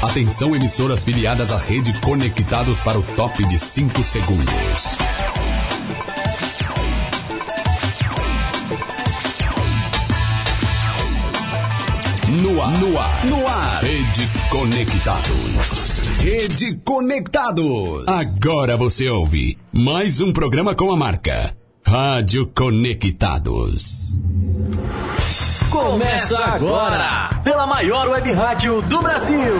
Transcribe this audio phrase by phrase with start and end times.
[0.00, 5.15] Atenção emissoras filiadas à rede Conectados para o top de 5 segundos.
[12.66, 13.80] Ar, no ar, no ar.
[13.80, 16.00] Rede Conectados.
[16.18, 18.08] Rede Conectados.
[18.08, 21.54] Agora você ouve mais um programa com a marca
[21.86, 24.18] Rádio Conectados.
[25.70, 29.52] Começa agora, pela maior web rádio do Brasil.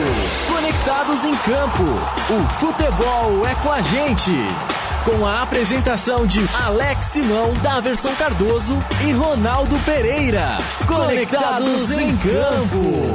[0.52, 1.84] Conectados em campo.
[2.28, 4.32] O futebol é com a gente.
[5.06, 10.58] Com a apresentação de Alex Simão, Daverson Cardoso e Ronaldo Pereira.
[10.84, 13.12] Conectados em campo.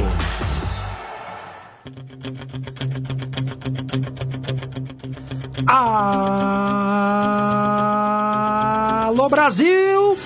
[9.07, 10.17] Alô Brasil!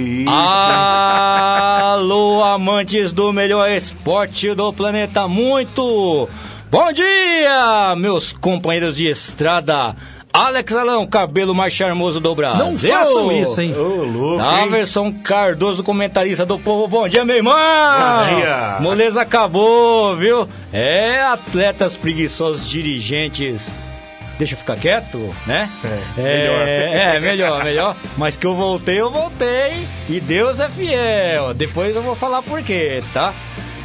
[1.92, 6.28] Alô, amantes do melhor esporte do planeta, muito
[6.70, 9.96] bom dia, meus companheiros de estrada.
[10.32, 12.64] Alex Alão, cabelo mais charmoso do Brasil.
[12.64, 13.74] Não façam isso, hein?
[13.76, 16.86] Ô, louco, Daverson Cardoso, comentarista do Povo.
[16.86, 17.52] Bom dia, meu irmão!
[17.54, 18.76] Bom dia.
[18.80, 20.48] Moleza acabou, viu?
[20.72, 23.72] É, atletas preguiçosos, dirigentes.
[24.38, 25.68] Deixa eu ficar quieto, né?
[26.16, 27.96] É, é, é, melhor, melhor.
[28.16, 29.84] Mas que eu voltei, eu voltei.
[30.08, 31.52] E Deus é fiel.
[31.52, 33.34] Depois eu vou falar por quê, tá?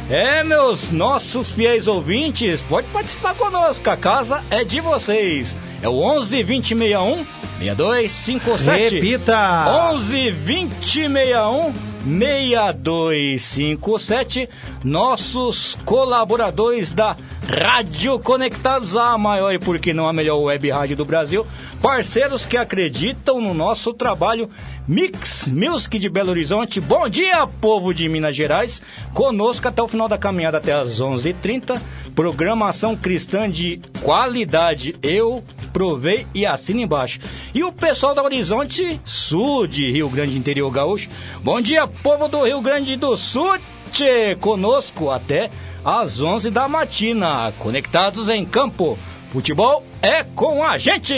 [0.08, 5.56] É, meus nossos fiéis ouvintes, pode participar conosco, a casa é de vocês.
[5.82, 7.26] É o 11 20 61
[7.58, 8.94] 6257.
[8.94, 9.90] Repita.
[9.94, 11.72] 11 20 61
[12.20, 14.48] 6257.
[14.84, 17.16] Nossos colaboradores da
[17.48, 21.46] Rádio Conectados, a maior e por que não a melhor web rádio do Brasil.
[21.80, 24.50] Parceiros que acreditam no nosso trabalho.
[24.86, 26.80] Mix Music de Belo Horizonte.
[26.80, 28.82] Bom dia, povo de Minas Gerais.
[29.14, 31.82] Conosco até o final da caminhada, até as 11 h 30
[32.16, 34.96] Programação cristã de qualidade.
[35.00, 37.20] Eu provei e assino embaixo.
[37.54, 41.08] E o pessoal da Horizonte Sul de Rio Grande Interior Gaúcho.
[41.44, 43.56] Bom dia, povo do Rio Grande do Sul.
[43.92, 45.48] Tchê, conosco até
[45.86, 47.52] às 11 da matina.
[47.60, 48.98] Conectados em campo.
[49.30, 51.14] Futebol é com a gente!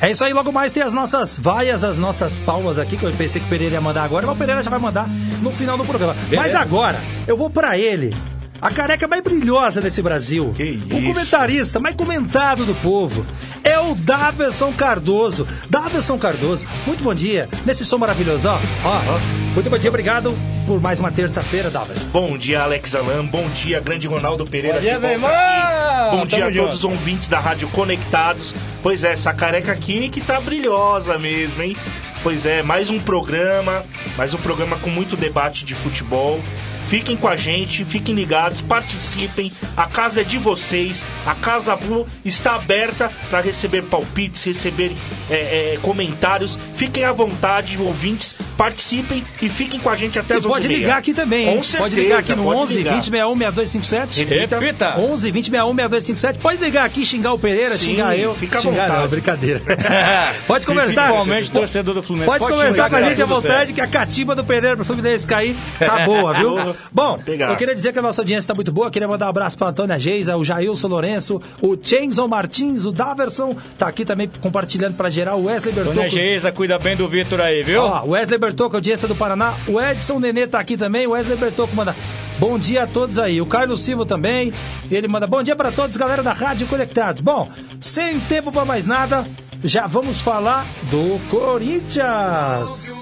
[0.00, 3.12] É isso aí, logo mais tem as nossas vaias, as nossas palmas aqui, que eu
[3.12, 5.06] pensei que o Pereira ia mandar agora, mas o Pereira já vai mandar
[5.42, 6.16] no final do programa.
[6.34, 8.16] Mas agora, eu vou para ele,
[8.62, 10.54] a careca mais brilhosa desse Brasil.
[10.56, 13.26] Que o comentarista mais comentado do povo.
[13.62, 15.46] É o Daverson Cardoso.
[15.68, 17.48] Daverson Cardoso, muito bom dia.
[17.66, 18.58] Nesse som maravilhoso, ó.
[18.84, 19.54] ó.
[19.54, 20.34] Muito bom dia, obrigado
[20.70, 22.06] por mais uma terça-feira, Daverson.
[22.10, 23.26] Bom dia, Alex Alan.
[23.26, 24.76] Bom dia, grande Ronaldo Pereira.
[24.76, 25.28] Bom dia, meu irmão.
[25.28, 26.16] aqui.
[26.16, 28.54] Bom dia a todos os ouvintes da Rádio Conectados.
[28.80, 31.76] Pois é, essa careca aqui que tá brilhosa mesmo, hein?
[32.22, 33.84] Pois é, mais um programa,
[34.16, 36.40] mais um programa com muito debate de futebol.
[36.88, 39.50] Fiquem com a gente, fiquem ligados, participem.
[39.76, 41.04] A casa é de vocês.
[41.26, 44.96] A Casa Blue está aberta para receber palpites, receber
[45.28, 46.58] é, é, comentários.
[46.76, 48.36] Fiquem à vontade, ouvintes.
[48.60, 50.70] Participem e fiquem com a gente até E as pode 11h30.
[50.70, 51.56] ligar aqui também, hein?
[51.56, 52.94] Com certeza, pode ligar aqui no pode 11 ligar.
[52.96, 54.24] 20 61 6257.
[54.24, 54.98] Repita.
[54.98, 56.38] 11 20 61 6257.
[56.40, 58.34] Pode ligar aqui, xingar o Pereira, Sim, xingar eu.
[58.34, 59.00] fica à xingar vontade.
[59.00, 59.62] não, brincadeira.
[60.46, 61.04] pode conversar.
[61.04, 62.38] Principalmente torcedor do Fluminense.
[62.38, 63.72] Pode, conversar xingar, com a gente à vontade, certo.
[63.72, 66.76] que a catimba do Pereira pro Fluminense cair tá boa, viu?
[66.92, 68.90] Bom, eu queria dizer que a nossa audiência tá muito boa.
[68.90, 73.56] Queria mandar um abraço pra Antônia Geisa, o Jailson Lourenço, o Chenson Martins, o Daverson.
[73.78, 75.40] Tá aqui também compartilhando pra geral.
[75.40, 76.08] O Wesley Bertocco.
[76.10, 77.80] Geisa, cuida bem do Vitor aí, viu?
[77.84, 79.54] Ó, Wesley Bertocco, audiência do Paraná.
[79.66, 81.06] O Edson Nenê tá aqui também.
[81.06, 81.94] O Wesley Bertocco manda
[82.38, 83.40] bom dia a todos aí.
[83.40, 84.52] O Carlos Silva também.
[84.90, 87.20] Ele manda bom dia pra todos, galera da Rádio Conectados.
[87.20, 87.48] Bom,
[87.80, 89.26] sem tempo pra mais nada,
[89.62, 92.98] já vamos falar do Corinthians.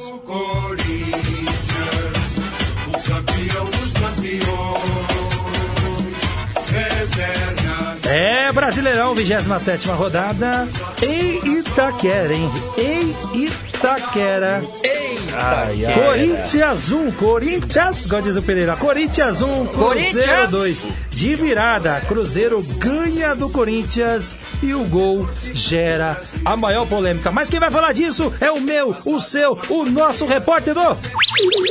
[8.11, 10.67] É, Brasileirão, 27 rodada
[11.03, 12.51] em Itaquera, hein?
[12.79, 13.11] Em
[13.44, 13.68] Itaquera.
[15.35, 15.95] Ai, ai.
[15.95, 20.51] Corinthians 1, Corinthians, igual diz o Pereira, Corinthians 1, Cruzeiro Corinthians.
[20.51, 20.89] 2.
[21.11, 27.31] De virada, Cruzeiro ganha do Corinthians e o gol gera a maior polêmica.
[27.31, 30.97] Mas quem vai falar disso é o meu, o seu, o nosso repórter do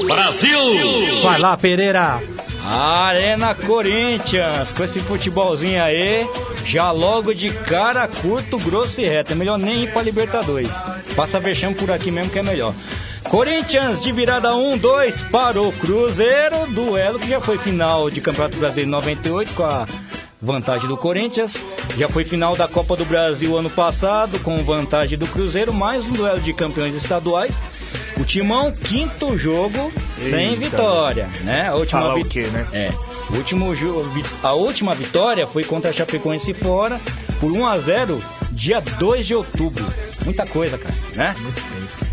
[0.06, 1.22] Brasil!
[1.24, 2.22] Vai lá, Pereira.
[2.70, 6.28] Arena Corinthians, com esse futebolzinho aí,
[6.66, 9.32] já logo de cara curto, grosso e reto.
[9.32, 10.72] É melhor nem ir pra Libertadores.
[11.16, 12.74] Passa vexame por aqui mesmo que é melhor.
[13.30, 18.92] Corinthians de virada 1-2 para o Cruzeiro, duelo que já foi final de Campeonato Brasileiro
[18.92, 19.88] 98 com a
[20.42, 21.54] vantagem do Corinthians.
[21.98, 26.12] Já foi final da Copa do Brasil ano passado com vantagem do Cruzeiro, mais um
[26.12, 27.58] duelo de campeões estaduais.
[28.20, 30.56] O Timão, quinto jogo sem Eita.
[30.60, 31.68] vitória, né?
[31.70, 32.68] A última Falar o quê, né?
[32.74, 32.92] É.
[33.36, 37.00] Último jo- vi- a última vitória foi contra a Chapecoense fora
[37.40, 38.20] por 1 a 0
[38.52, 39.86] dia 2 de outubro.
[40.26, 41.36] Muita coisa, cara, né?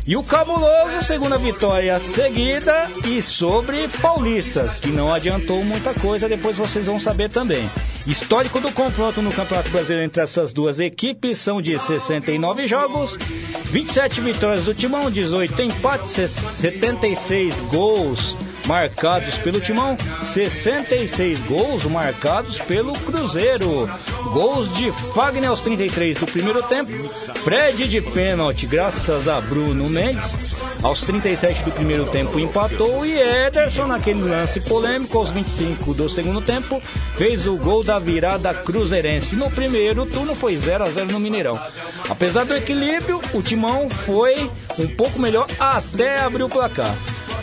[0.06, 6.58] E o Cabuloso, segunda vitória seguida e sobre paulistas, que não adiantou muita coisa, depois
[6.58, 7.70] vocês vão saber também.
[8.06, 13.16] Histórico do confronto no Campeonato Brasileiro entre essas duas equipes são de 69 jogos,
[13.70, 19.96] 27 vitórias do Timão, 18 empates, 76 gols marcados pelo Timão,
[20.32, 23.88] 66 gols marcados pelo Cruzeiro.
[24.32, 26.90] Gols de Fagner aos 33 do primeiro tempo,
[27.44, 30.54] Fred de pênalti, graças a Bruno Mendes.
[30.82, 36.42] Aos 37 do primeiro tempo empatou e Ederson, naquele lance polêmico, aos 25 do segundo
[36.42, 36.80] tempo,
[37.16, 39.34] fez o gol da virada cruzeirense.
[39.34, 41.58] No primeiro turno foi 0 a 0 no Mineirão.
[42.08, 46.94] Apesar do equilíbrio, o Timão foi um pouco melhor até abrir o placar.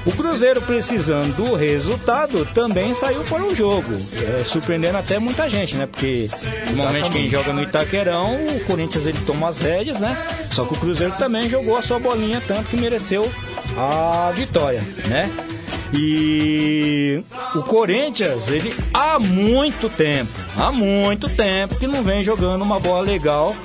[0.03, 5.75] O Cruzeiro, precisando do resultado, também saiu para o jogo, é, surpreendendo até muita gente,
[5.75, 5.86] né?
[5.86, 6.27] Porque
[6.75, 10.17] normalmente quem joga no Itaquerão, o Corinthians ele toma as rédeas, né?
[10.53, 13.31] Só que o Cruzeiro também jogou a sua bolinha, tanto que mereceu
[13.77, 15.29] a vitória, né?
[15.93, 17.22] E
[17.53, 23.01] o Corinthians, ele há muito tempo, há muito tempo que não vem jogando uma bola
[23.01, 23.55] legal.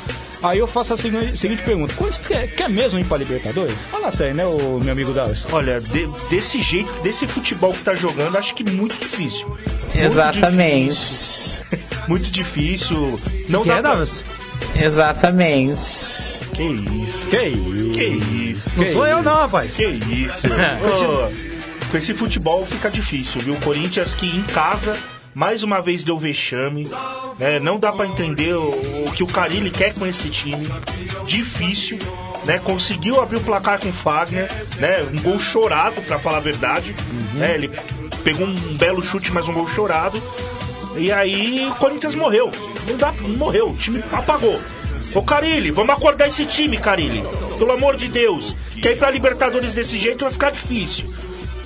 [0.42, 3.76] Aí eu faço a seguinte, seguinte pergunta: Corinthians quer, quer mesmo ir para Libertadores?
[3.90, 5.46] Fala sério, né, o meu amigo Dallas?
[5.52, 9.46] Olha, de- desse jeito, desse futebol que tá jogando, acho que muito difícil.
[9.48, 10.90] Muito Exatamente.
[10.90, 11.66] difícil.
[12.08, 13.20] Muito difícil.
[13.48, 14.24] Não Que dá é, pra- Davis?
[14.76, 15.80] Exatamente.
[16.54, 17.26] Que isso.
[17.28, 17.90] Que isso?
[17.92, 18.70] Que isso.
[18.76, 19.74] Não sou eu não, rapaz.
[19.74, 20.46] Que isso.
[20.48, 23.54] Ô, com esse futebol fica difícil, viu?
[23.54, 24.96] O Corinthians que em casa
[25.36, 26.88] mais uma vez deu vexame.
[27.38, 27.60] Né?
[27.60, 28.70] Não dá pra entender o,
[29.06, 30.66] o que o Carilli quer com esse time.
[31.26, 31.98] Difícil.
[32.46, 36.40] Né, conseguiu abrir o placar com o Fagner, né, um gol chorado, pra falar a
[36.40, 36.94] verdade.
[37.34, 37.68] Né, ele
[38.22, 40.22] pegou um belo chute, mas um gol chorado.
[40.96, 42.52] E aí o Corinthians morreu.
[42.86, 44.60] Não dá, morreu, o time apagou.
[45.12, 47.24] Ô Carilli, vamos acordar esse time, Carilli.
[47.58, 48.54] Pelo amor de Deus.
[48.80, 51.12] Que aí pra Libertadores desse jeito vai ficar difícil.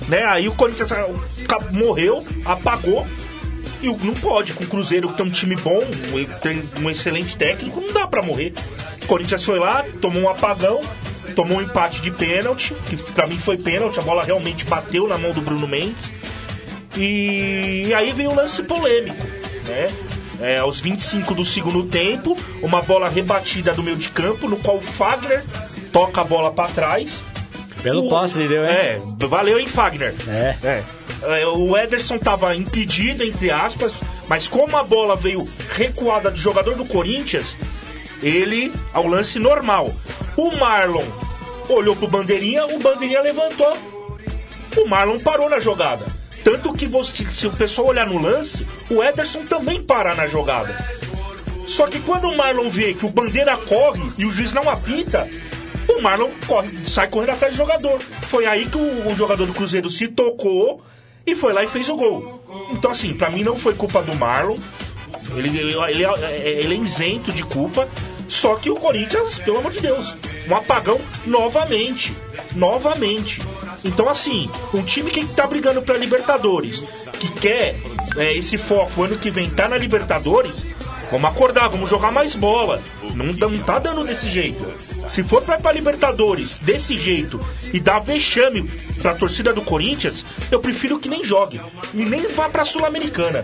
[0.07, 0.23] Né?
[0.25, 1.07] Aí o Corinthians ah,
[1.71, 3.05] morreu, apagou.
[3.81, 6.89] E o- não pode, com o Cruzeiro que tem um time bom, um- tem um
[6.89, 8.53] excelente técnico, não dá pra morrer.
[9.03, 10.79] O Corinthians foi lá, tomou um apagão,
[11.35, 15.17] tomou um empate de pênalti, que pra mim foi pênalti, a bola realmente bateu na
[15.17, 16.11] mão do Bruno Mendes.
[16.97, 19.25] E aí veio o lance polêmico,
[19.67, 19.87] né?
[20.41, 24.77] É, aos 25 do segundo tempo, uma bola rebatida do meio de campo, no qual
[24.77, 25.43] o Fagner
[25.93, 27.23] toca a bola pra trás.
[27.83, 28.71] Belo O- ele deu, hein?
[28.71, 30.13] É, valeu, hein, Fagner?
[30.27, 30.55] É.
[30.63, 30.83] É.
[31.23, 33.93] É, O Ederson tava impedido, entre aspas,
[34.27, 37.57] mas como a bola veio recuada do jogador do Corinthians,
[38.23, 39.93] ele, ao lance normal.
[40.37, 41.05] O Marlon
[41.69, 43.73] olhou pro Bandeirinha, o Bandeirinha levantou.
[44.77, 46.05] O Marlon parou na jogada.
[46.43, 50.73] Tanto que você- se o pessoal olhar no lance, o Ederson também para na jogada.
[51.67, 55.27] Só que quando o Marlon vê que o Bandeira corre e o juiz não apita,
[55.87, 57.99] o Marlon corre, sai correndo atrás do jogador.
[57.99, 60.81] Foi aí que o, o jogador do Cruzeiro se tocou
[61.25, 62.43] e foi lá e fez o gol.
[62.71, 64.57] Então, assim, pra mim não foi culpa do Marlon.
[65.35, 67.87] Ele, ele, ele é- ele é isento de culpa.
[68.27, 70.13] Só que o Corinthians, pelo amor de Deus,
[70.49, 72.13] um apagão novamente.
[72.55, 73.41] Novamente.
[73.83, 76.83] Então, assim, um time que tá brigando pra Libertadores,
[77.19, 77.75] que quer
[78.17, 80.65] é, esse foco ano que vem tá na Libertadores,
[81.11, 82.81] vamos acordar, vamos jogar mais bola.
[83.13, 84.65] Não, não tá dando desse jeito.
[84.79, 87.39] Se for pra pra Libertadores desse jeito
[87.73, 88.63] e dar vexame
[89.01, 91.61] pra torcida do Corinthians, eu prefiro que nem jogue.
[91.93, 93.43] E nem vá pra Sul-Americana.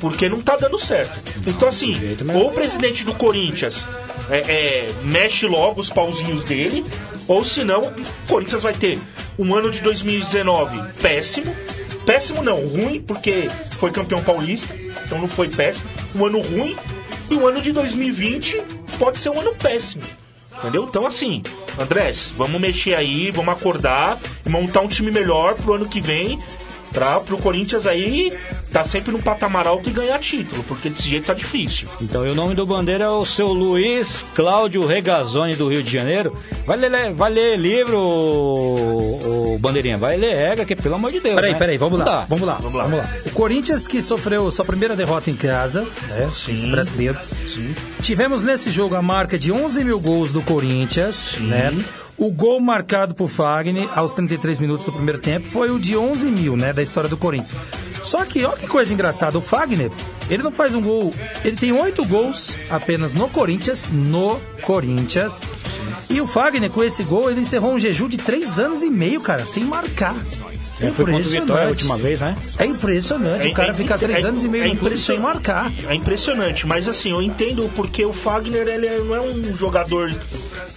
[0.00, 1.18] Porque não tá dando certo.
[1.46, 1.94] Então, assim,
[2.34, 3.86] ou o presidente do Corinthians
[4.30, 6.84] é, é, mexe logo os pauzinhos dele,
[7.28, 7.92] ou senão,
[8.24, 8.98] o Corinthians vai ter
[9.38, 11.54] um ano de 2019 péssimo.
[12.06, 14.74] Péssimo não, ruim, porque foi campeão paulista,
[15.04, 15.86] então não foi péssimo.
[16.14, 16.76] Um ano ruim,
[17.30, 18.62] e o ano de 2020
[18.98, 20.02] pode ser um ano péssimo.
[20.58, 20.84] Entendeu?
[20.84, 21.42] Então, assim,
[21.78, 26.38] Andrés, vamos mexer aí, vamos acordar e montar um time melhor pro ano que vem.
[26.92, 28.36] Pra, pro Corinthians aí
[28.72, 31.88] tá sempre num patamar alto e ganhar título, porque desse jeito tá difícil.
[32.00, 35.92] Então, e o nome do bandeira é o seu Luiz Cláudio Regazzoni do Rio de
[35.92, 36.36] Janeiro.
[36.64, 41.34] Vai ler, vai ler livro, o, Bandeirinha, vai ler regra, que pelo amor de Deus.
[41.34, 41.58] Peraí, né?
[41.58, 42.20] peraí, vamos lá, dá.
[42.28, 46.28] vamos lá, vamos lá, O Corinthians que sofreu sua primeira derrota em casa, né?
[46.28, 47.18] Esse brasileiro.
[48.00, 51.72] Tivemos nesse jogo a marca de 11 mil gols do Corinthians, né?
[52.20, 56.30] O gol marcado por Fagner aos 33 minutos do primeiro tempo foi o de 11
[56.30, 56.70] mil, né?
[56.70, 57.58] Da história do Corinthians.
[58.02, 59.90] Só que, olha que coisa engraçada, o Fagner,
[60.28, 65.40] ele não faz um gol, ele tem oito gols apenas no Corinthians, no Corinthians.
[66.10, 69.22] E o Fagner, com esse gol, ele encerrou um jejum de três anos e meio,
[69.22, 70.14] cara, sem marcar.
[70.80, 72.36] É, foi contra o Vitória a última vez, né?
[72.58, 73.48] É impressionante.
[73.48, 75.70] o cara É- fica é- três é- anos e meio é no clube sem marcar.
[75.88, 80.12] É impressionante, mas assim, eu entendo porque o Fagner ele é- não é um jogador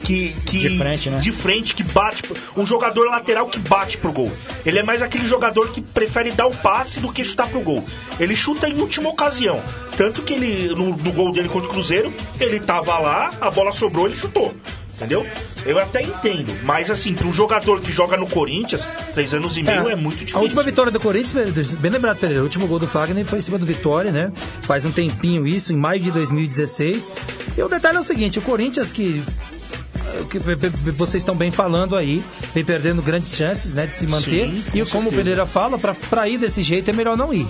[0.04, 0.60] que, que.
[0.60, 1.20] De frente, né?
[1.20, 2.24] De frente, que bate.
[2.58, 4.32] Um jogador lateral que bate pro gol.
[4.66, 7.84] Ele é mais aquele jogador que prefere dar o passe do que chutar pro gol.
[8.20, 9.62] Ele chuta em última ocasião.
[9.98, 13.72] Tanto que ele, no, no gol dele contra o Cruzeiro, ele tava lá, a bola
[13.72, 14.54] sobrou, ele chutou.
[14.96, 15.26] Entendeu?
[15.66, 19.64] Eu até entendo, mas assim, para um jogador que joga no Corinthians, três anos e
[19.64, 20.38] meio é, muito difícil.
[20.38, 23.42] A última vitória do Corinthians, bem lembrado, Pereira, o último gol do Fagner foi em
[23.42, 24.32] cima do Vitória, né?
[24.62, 27.12] Faz um tempinho isso, em maio de 2016.
[27.58, 29.24] E o detalhe é o seguinte, o Corinthians que
[30.22, 30.38] o que
[30.92, 32.24] vocês estão bem falando aí,
[32.54, 34.48] vem perdendo grandes chances, né, de se manter.
[34.48, 35.14] Sim, e com como o.
[35.14, 35.78] Pereira fala,
[36.10, 37.48] pra ir desse jeito é melhor não ir.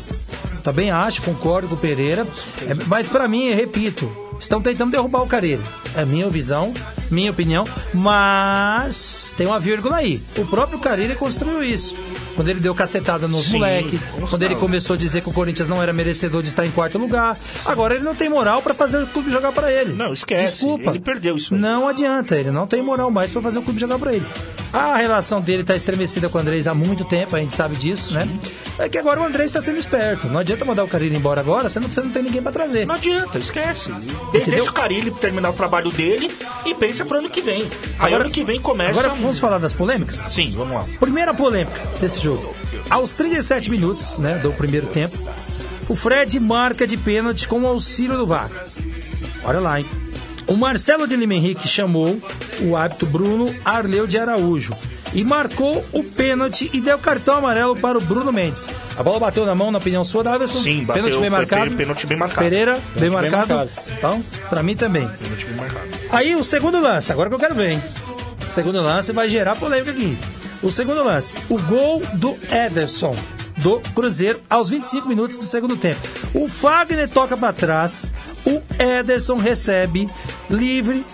[0.63, 2.25] Também acho, concordo com o Pereira.
[2.67, 4.09] É, mas pra mim, repito,
[4.43, 5.61] estão tentando derrubar o Careiro.
[5.95, 6.73] É minha visão,
[7.09, 7.65] minha opinião.
[7.93, 10.21] Mas tem uma vírgula aí.
[10.37, 11.95] O próprio Careiro construiu isso.
[12.35, 13.99] Quando ele deu cacetada nos Sim, moleque,
[14.29, 16.97] quando ele começou a dizer que o Corinthians não era merecedor de estar em quarto
[16.97, 17.37] lugar.
[17.65, 19.93] Agora ele não tem moral pra fazer o clube jogar pra ele.
[19.93, 20.53] Não, esquece.
[20.55, 20.89] Desculpa.
[20.89, 21.59] Ele perdeu isso aí.
[21.59, 24.25] Não adianta, ele não tem moral mais pra fazer o clube jogar pra ele.
[24.71, 28.11] A relação dele tá estremecida com o Andrés há muito tempo, a gente sabe disso,
[28.13, 28.27] né?
[28.79, 30.27] É que agora o Andrés tá sendo esperto.
[30.27, 32.87] Não adianta mandar o Carilho embora agora, você não, você não tem ninguém pra trazer.
[32.87, 33.91] Não adianta, esquece.
[33.91, 34.45] De, Entendeu?
[34.55, 36.31] deixa o Carilli terminar o trabalho dele
[36.65, 37.61] e pensa pro ano que vem.
[37.99, 38.99] Aí Agora- ano que vem começa.
[38.99, 40.25] Agora vamos falar das polêmicas?
[40.31, 40.85] Sim, vamos lá.
[40.99, 42.55] Primeira polêmica desse jogo.
[42.89, 45.17] Aos 37 minutos, né, do primeiro tempo,
[45.89, 48.49] o Fred marca de pênalti com o auxílio do VAR.
[49.43, 49.85] Olha lá, hein?
[50.47, 52.19] O Marcelo de Lima Henrique chamou
[52.61, 54.73] o árbitro Bruno Arleu de Araújo.
[55.15, 58.67] e marcou o pênalti e deu cartão amarelo para o Bruno Mendes.
[58.97, 60.59] A bola bateu na mão, na opinião sua, Davidson?
[60.63, 61.71] Sim, bateu, Pênalti bem marcado.
[61.75, 62.41] pênalti bem marcado.
[62.49, 63.53] Pereira, bem bem marcado.
[63.55, 63.69] marcado.
[63.95, 65.07] Então, pra mim também.
[65.07, 65.85] Pênalti bem marcado.
[66.11, 67.83] Aí o segundo lance, agora que eu quero ver, hein?
[68.41, 70.17] O segundo lance vai gerar polêmica aqui.
[70.63, 73.13] O segundo lance, o gol do Ederson
[73.57, 75.99] do Cruzeiro aos 25 minutos do segundo tempo.
[76.33, 78.11] O Fagner toca para trás,
[78.45, 80.09] o Ederson recebe
[80.49, 81.05] livre,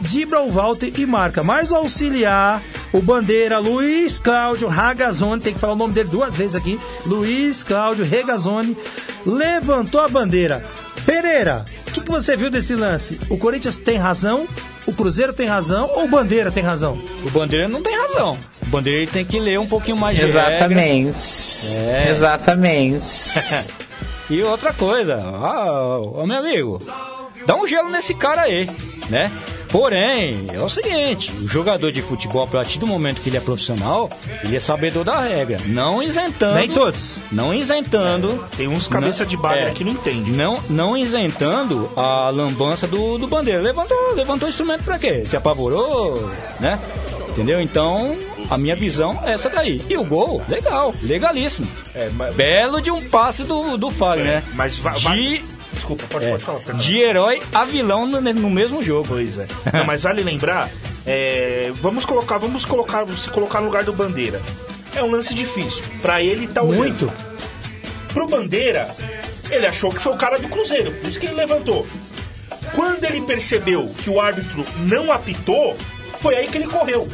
[0.46, 1.44] o Walter e marca.
[1.44, 2.62] Mas o auxiliar,
[2.94, 7.64] o bandeira Luiz Cláudio Ragazzoni, tem que falar o nome dele duas vezes aqui, Luiz
[7.64, 8.78] Cláudio Regazzoni,
[9.26, 10.64] levantou a bandeira.
[11.06, 13.20] Pereira, o que, que você viu desse lance?
[13.30, 14.46] O Corinthians tem razão?
[14.86, 16.94] O Cruzeiro tem razão ou o Bandeira tem razão?
[17.24, 18.38] O Bandeira não tem razão.
[18.70, 20.42] O Bandeira tem que ler um pouquinho mais de regra.
[20.54, 21.76] Exatamente.
[21.76, 22.10] É.
[22.12, 23.00] Exatamente.
[24.30, 26.80] E outra coisa, ah, ô, meu amigo,
[27.48, 28.70] dá um gelo nesse cara aí,
[29.10, 29.32] né?
[29.70, 33.40] Porém, é o seguinte, o jogador de futebol, a partir do momento que ele é
[33.40, 34.08] profissional,
[34.44, 35.58] ele é sabedor da regra.
[35.66, 36.54] Não isentando.
[36.54, 37.18] Nem todos.
[37.32, 38.46] Não isentando.
[38.56, 40.30] Tem uns cabeça de bagre é, que não entende.
[40.32, 43.64] Não, não isentando a lambança do, do bandeira.
[43.64, 45.24] Levantou, levantou o instrumento pra quê?
[45.26, 46.80] Se apavorou, né?
[47.30, 47.60] Entendeu?
[47.60, 48.16] Então,
[48.50, 49.82] a minha visão é essa daí.
[49.90, 51.68] E o gol, legal, legalíssimo.
[51.94, 54.44] É, mas- Belo de um passe do, do Fábio, né?
[54.54, 55.42] Mas vai- de,
[55.74, 56.60] Desculpa, pode, é, pode falar.
[56.60, 56.84] Fernando.
[56.84, 59.06] de herói a vilão no, no mesmo jogo.
[59.08, 59.48] Pois é.
[59.74, 60.70] Não, mas vale lembrar,
[61.06, 64.42] é, vamos colocar, vamos colocar, se colocar no lugar do Bandeira.
[64.96, 65.84] É um lance difícil.
[66.02, 66.78] Pra ele tá olhando.
[66.78, 67.12] Muito.
[68.14, 68.90] Pro Bandeira,
[69.52, 71.86] ele achou que foi o cara do Cruzeiro, por isso que ele levantou.
[72.76, 75.76] Quando ele percebeu que o árbitro não apitou,
[76.22, 77.08] foi aí que ele correu.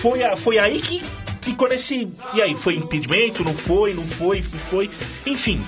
[0.00, 1.02] Foi, a- foi aí que
[1.42, 2.08] ficou nesse.
[2.34, 3.44] E aí, foi impedimento?
[3.44, 3.94] Não foi?
[3.94, 4.40] Não foi?
[4.40, 4.90] Não foi?
[5.26, 5.60] Enfim,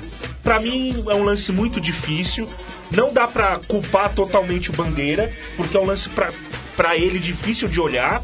[0.43, 2.49] pra mim é um lance muito difícil.
[2.91, 6.09] Não dá pra culpar totalmente o Bandeira, porque é um lance
[6.77, 8.23] pra ele difícil de olhar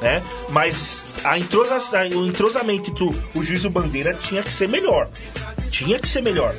[0.00, 0.20] né?
[0.50, 1.78] Mas a entrosa,
[2.16, 3.04] o entrosamento entre
[3.38, 5.08] o juiz e o Bandeira tinha que ser melhor.
[5.70, 6.52] Tinha que ser melhor.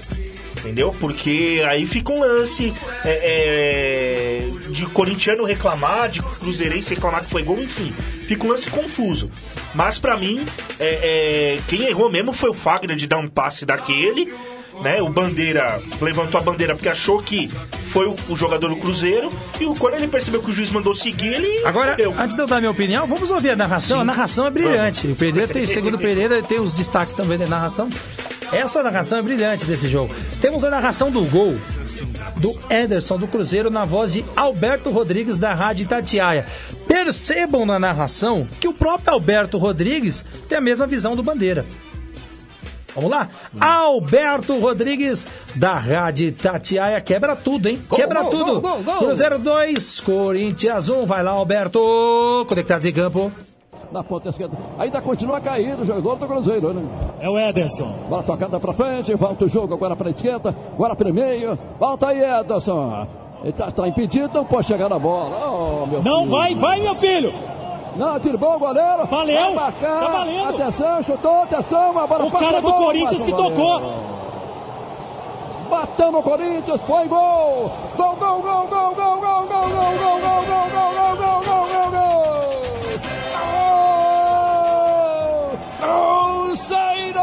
[0.60, 0.96] Entendeu?
[0.98, 2.74] Porque aí fica um lance
[3.04, 4.23] é, é,
[4.70, 7.92] de corintiano reclamar, de cruzeirense reclamar que foi gol, enfim.
[7.92, 9.32] Fica um lance confuso.
[9.76, 10.46] Mas pra mim,
[10.80, 14.34] é, é, quem errou mesmo foi o Fagner de dar um passe daquele.
[14.82, 17.48] Né, o Bandeira levantou a bandeira porque achou que
[17.92, 19.32] foi o, o jogador do Cruzeiro.
[19.62, 21.63] E o- quando ele percebeu que o juiz mandou seguir, ele.
[21.63, 22.13] Agora, correu.
[22.18, 24.00] antes de eu dar minha opinião, vamos ouvir a narração.
[24.00, 25.06] A narração é brilhante.
[25.08, 27.88] O Pereira tem, segundo o Pereira, tem os destaques também da narração.
[28.52, 30.13] Essa narração é brilhante desse jogo.
[30.42, 31.56] Temos a narração do gol
[32.38, 36.46] do Ederson do Cruzeiro na voz de Alberto Rodrigues da Rádio Itatiaia.
[36.88, 41.66] Percebam na narração que o próprio Alberto Rodrigues tem a mesma visão do Bandeira.
[42.96, 43.30] Vamos lá?
[43.60, 47.82] Alberto Rodrigues da Rádio Itatiaia quebra tudo, hein?
[47.96, 48.62] quebra gol, tudo.
[48.62, 48.84] gol.
[49.00, 51.06] Cruzeiro 2, Corinthians 1.
[51.06, 52.46] Vai lá, Alberto.
[52.48, 53.32] Conectados em campo.
[53.93, 54.58] Na ponta esquerda.
[54.79, 56.84] Ainda continua caído o jogador do Cruzeiro, né?
[57.21, 57.88] É o Ederson.
[58.10, 61.58] Bola tocada pra frente, volta o jogo agora pra esquerda, agora pro meio.
[61.79, 63.08] Volta aí, Ederson.
[63.43, 65.38] Ele tá, tá impedido, não pode chegar na bola.
[65.47, 66.32] Oh, Não filho.
[66.32, 67.34] vai, vai, meu filho.
[67.95, 69.06] Não, tirou o goleiro.
[69.06, 69.53] Valeu.
[69.53, 69.99] Marcar.
[69.99, 70.49] Tá valendo.
[70.49, 73.82] Atenção, chutou, atenção, a bola O cara a do Corinthians que tocou.
[75.69, 77.71] Bateu no Corinthians, foi gol!
[77.97, 81.67] Gol, gol, gol, gol, gol, gol, gol, gol, gol, gol, gol, gol, gol, gol, gol,
[81.67, 82.03] gol, gol!
[85.84, 87.19] Cruzeiro!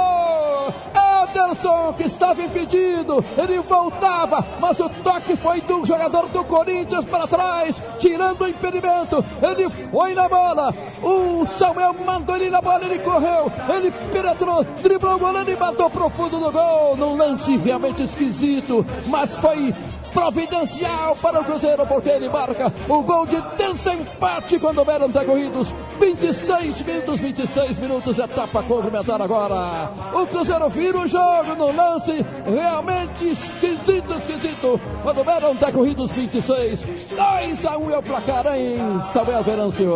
[1.31, 7.27] Ederson, que estava impedido, ele voltava, mas o toque foi do jogador do Corinthians para
[7.27, 9.25] trás, tirando o impedimento.
[9.42, 15.14] Ele foi na bola, o Samuel mandou ele na bola, ele correu, ele penetrou, driblou
[15.14, 19.75] o goleiro e matou pro fundo do gol, num lance realmente esquisito, mas foi
[20.12, 26.83] providencial para o Cruzeiro, porque ele marca o gol de desempate quando eram decorridos 26
[26.83, 29.90] minutos, 26 minutos, etapa complementar agora.
[30.12, 34.81] O Cruzeiro vira o jogo no lance realmente esquisito, esquisito.
[35.03, 39.94] Quando eram decorridos 26, 2 a 1 é o placar em Samuel Venâncio.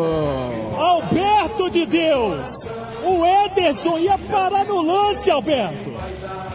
[0.77, 2.71] Alberto de Deus.
[3.05, 5.93] O Ederson ia parar no lance, Alberto.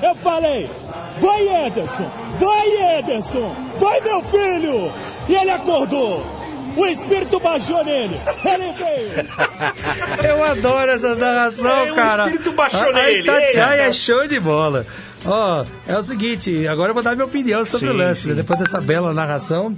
[0.01, 0.69] Eu falei,
[1.21, 4.91] vai Ederson, vai Ederson, vai meu filho.
[5.27, 6.25] E ele acordou.
[6.77, 8.19] O espírito baixou nele.
[8.45, 9.27] Ele veio.
[10.29, 12.25] Eu adoro essas narrações, É, o cara.
[12.27, 13.29] espírito baixou a, nele.
[13.29, 14.85] A Itatiaia é show de bola.
[15.25, 18.35] Ó, é o seguinte, agora eu vou dar minha opinião sobre Sim, o lance, né?
[18.35, 19.75] depois dessa bela narração.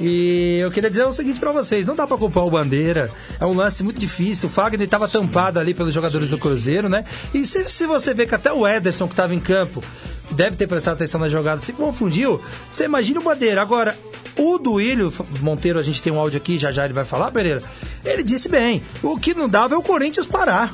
[0.00, 3.44] E eu queria dizer o seguinte pra vocês, não dá pra culpar o Bandeira, é
[3.44, 7.04] um lance muito difícil, o Fagner tava tampado ali pelos jogadores do Cruzeiro, né?
[7.34, 9.84] E se, se você vê que até o Ederson que tava em campo,
[10.32, 12.40] deve ter prestado atenção na jogada, se confundiu,
[12.70, 13.60] você imagina o Bandeira.
[13.60, 13.96] Agora,
[14.38, 17.62] o Duílio Monteiro, a gente tem um áudio aqui, já já ele vai falar, Pereira,
[18.04, 20.72] Ele disse bem, o que não dava é o Corinthians parar.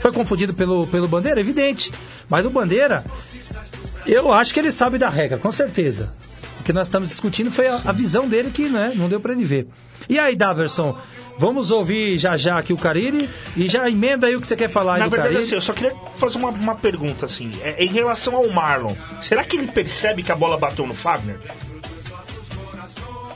[0.00, 1.92] Foi confundido pelo, pelo Bandeira, evidente.
[2.30, 3.04] Mas o Bandeira,
[4.06, 6.10] eu acho que ele sabe da regra, com certeza.
[6.60, 9.32] O que nós estamos discutindo foi a, a visão dele que né, não deu para
[9.32, 9.66] ele ver.
[10.08, 10.96] E aí, Daverson,
[11.38, 14.68] vamos ouvir já já aqui o Cariri e já emenda aí o que você quer
[14.68, 15.46] falar aí Na do verdade, Cariri.
[15.46, 17.50] assim, eu só queria fazer uma, uma pergunta, assim.
[17.62, 21.36] É, em relação ao Marlon, será que ele percebe que a bola bateu no Fagner?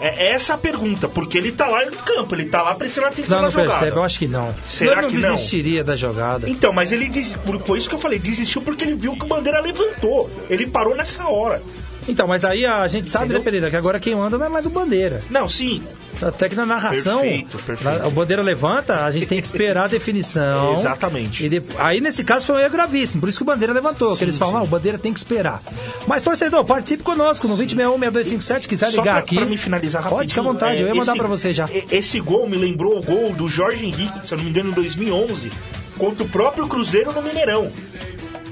[0.05, 3.37] É essa a pergunta, porque ele tá lá no campo, ele tá lá prestando atenção
[3.37, 3.71] Não, na não jogada.
[3.79, 4.53] percebe, eu acho que não.
[4.67, 5.31] Será eu não que não?
[5.31, 6.51] desistiria da jogada.
[6.51, 7.35] Então, mas ele des...
[7.35, 10.29] por, por isso que eu falei, desistiu porque ele viu que o Bandeira levantou.
[10.51, 11.63] Ele parou nessa hora.
[12.09, 13.39] Então, mas aí a gente sabe, Entendeu?
[13.39, 15.21] né, Pereira, que agora quem manda não é mais o Bandeira.
[15.31, 15.81] Não, sim.
[16.21, 18.07] Até que na narração, Perfeito, perfeito.
[18.07, 20.77] o Bandeira levanta, a gente tem que esperar a definição.
[20.79, 21.45] Exatamente.
[21.47, 23.21] E aí, nesse caso, foi um erro gravíssimo.
[23.21, 24.17] Por isso que o Bandeira levantou.
[24.17, 25.61] que eles falam, ah, o Bandeira tem que esperar.
[26.07, 28.67] Mas, torcedor, participe conosco no 2061-6257.
[28.69, 29.37] Quiser Só ligar pra, aqui.
[29.37, 30.19] pra me finalizar rapidinho.
[30.21, 31.69] Pode ficar à vontade, é, eu ia mandar esse- pra você já.
[31.91, 34.75] Esse gol me lembrou o gol do Jorge Henrique, se eu não me engano, em
[34.75, 35.51] 2011,
[35.99, 37.71] contra o próprio Cruzeiro no Mineirão.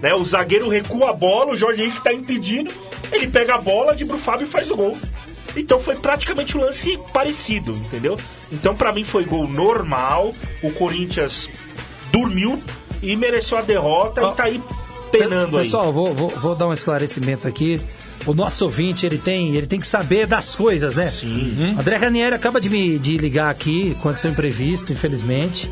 [0.02, 2.72] Né, o zagueiro recua a bola, o Jorge Henrique tá impedido,
[3.12, 4.96] ele pega a bola, de pro Fábio e faz o gol.
[5.56, 8.18] Então foi praticamente um lance parecido, entendeu?
[8.52, 11.48] Então pra mim foi gol normal, o Corinthians
[12.12, 12.60] dormiu
[13.02, 14.62] e mereceu a derrota Ó, e tá aí
[15.10, 15.64] penando aí.
[15.64, 17.80] Pessoal, vou, vou, vou dar um esclarecimento aqui.
[18.26, 21.10] O nosso ouvinte, ele tem, ele tem que saber das coisas, né?
[21.10, 21.74] Sim.
[21.78, 25.70] André Ranieri acaba de me de ligar aqui, aconteceu imprevisto, infelizmente.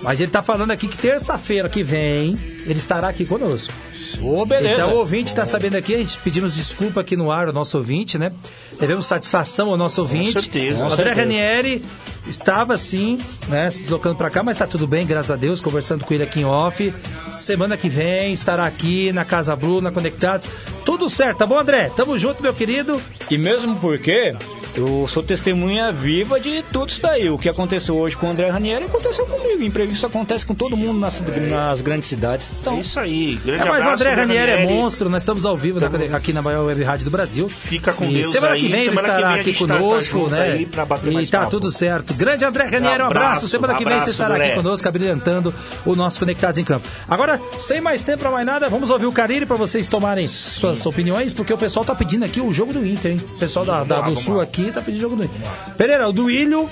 [0.00, 3.74] Mas ele tá falando aqui que terça-feira que vem ele estará aqui conosco.
[4.22, 4.74] Ô, beleza.
[4.74, 7.76] Então o ouvinte está sabendo aqui, a gente pedimos desculpa aqui no ar, o nosso
[7.78, 8.32] ouvinte, né?
[8.80, 10.40] Devemos satisfação ao nosso ouvinte.
[10.40, 11.20] certeza, O com André certeza.
[11.20, 11.84] Ranieri
[12.26, 13.18] estava sim,
[13.48, 16.22] né, se deslocando para cá, mas está tudo bem, graças a Deus, conversando com ele
[16.22, 16.92] aqui em off.
[17.32, 20.46] Semana que vem estará aqui na Casa Blue, na Conectados.
[20.84, 21.90] Tudo certo, tá bom, André?
[21.96, 23.00] Tamo junto, meu querido.
[23.30, 24.34] E mesmo porque
[24.78, 27.28] eu sou testemunha viva de tudo isso daí.
[27.28, 29.62] O que aconteceu hoje com o André Ranieri aconteceu comigo.
[29.62, 32.52] Imprevisto acontece com todo mundo nas, nas grandes cidades.
[32.52, 33.36] É Então, isso aí.
[33.44, 34.72] Grande É, mas o abraço, André Ranieri é Ranieri.
[34.74, 37.48] monstro, nós estamos ao vivo na- aqui na maior web rádio do Brasil.
[37.48, 38.60] Fica com e Deus semana aí.
[38.62, 40.42] que vem ele Semana que estará aqui tá- tá conosco, junto né?
[40.42, 41.50] aí pra bater e tá papo.
[41.50, 42.14] tudo certo.
[42.14, 43.26] Grande André Ranieri, um abraço.
[43.28, 46.88] Abraço, Semana que vem você abraço, estará aqui conosco, abrilhantando o nosso Conectados em Campo.
[47.08, 50.84] Agora, sem mais tempo pra mais nada, vamos ouvir o Cariri pra vocês tomarem suas
[50.86, 53.20] opiniões, porque o pessoal tá pedindo aqui o jogo do Inter, hein?
[53.34, 54.46] O pessoal da, da- do Sul lá.
[54.72, 55.40] Tá pedindo o jogo do Inter.
[55.76, 56.68] Pereira, o do Ilho.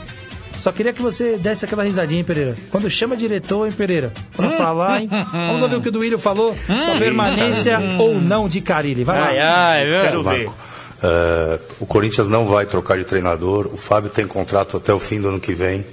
[0.58, 2.56] Só queria que você desse aquela risadinha, hein, Pereira?
[2.70, 4.12] Quando chama diretor, hein, Pereira?
[4.34, 5.08] Pra falar, hein?
[5.30, 9.04] Vamos ouvir o que o Duílio falou da permanência ou não de Cariri.
[9.04, 9.26] Vai lá.
[9.28, 10.02] ai, ai?
[10.06, 10.50] Quero ver.
[11.02, 13.66] É, o Corinthians não vai trocar de treinador.
[13.72, 15.84] O Fábio tem contrato até o fim do ano que vem.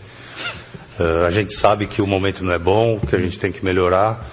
[0.99, 3.63] É, a gente sabe que o momento não é bom, que a gente tem que
[3.63, 4.25] melhorar.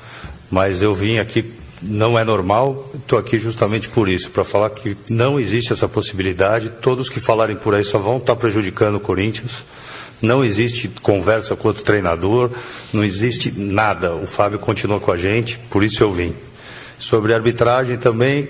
[0.51, 1.53] Mas eu vim aqui,
[1.83, 2.91] não é normal.
[2.95, 6.71] Estou aqui justamente por isso, para falar que não existe essa possibilidade.
[6.81, 9.65] Todos que falarem por aí só vão estar prejudicando o Corinthians.
[10.21, 12.51] Não existe conversa com outro treinador,
[12.93, 14.15] não existe nada.
[14.15, 16.35] O Fábio continua com a gente, por isso eu vim.
[16.99, 18.49] Sobre a arbitragem também,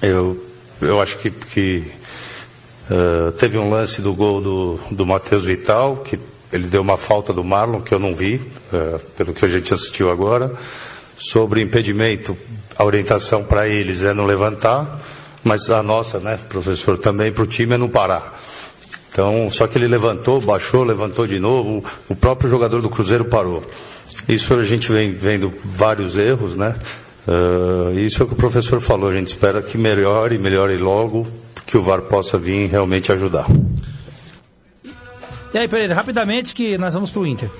[0.00, 0.40] eu,
[0.80, 1.82] eu acho que, que
[2.88, 6.18] eh, teve um lance do gol do, do Matheus Vital, que
[6.52, 8.40] ele deu uma falta do Marlon, que eu não vi,
[8.72, 10.52] eh, pelo que a gente assistiu agora.
[11.18, 12.36] Sobre impedimento,
[12.76, 15.00] a orientação para eles é não levantar,
[15.42, 18.40] mas a nossa, né, professor, também para o time é não parar.
[19.10, 23.64] Então, só que ele levantou, baixou, levantou de novo, o próprio jogador do Cruzeiro parou.
[24.28, 26.76] Isso a gente vem vendo vários erros, né?
[27.26, 31.26] Uh, isso é o que o professor falou, a gente espera que melhore, melhore logo,
[31.66, 33.46] que o VAR possa vir realmente ajudar.
[35.52, 37.50] E aí, Pereira, rapidamente que nós vamos pro Inter.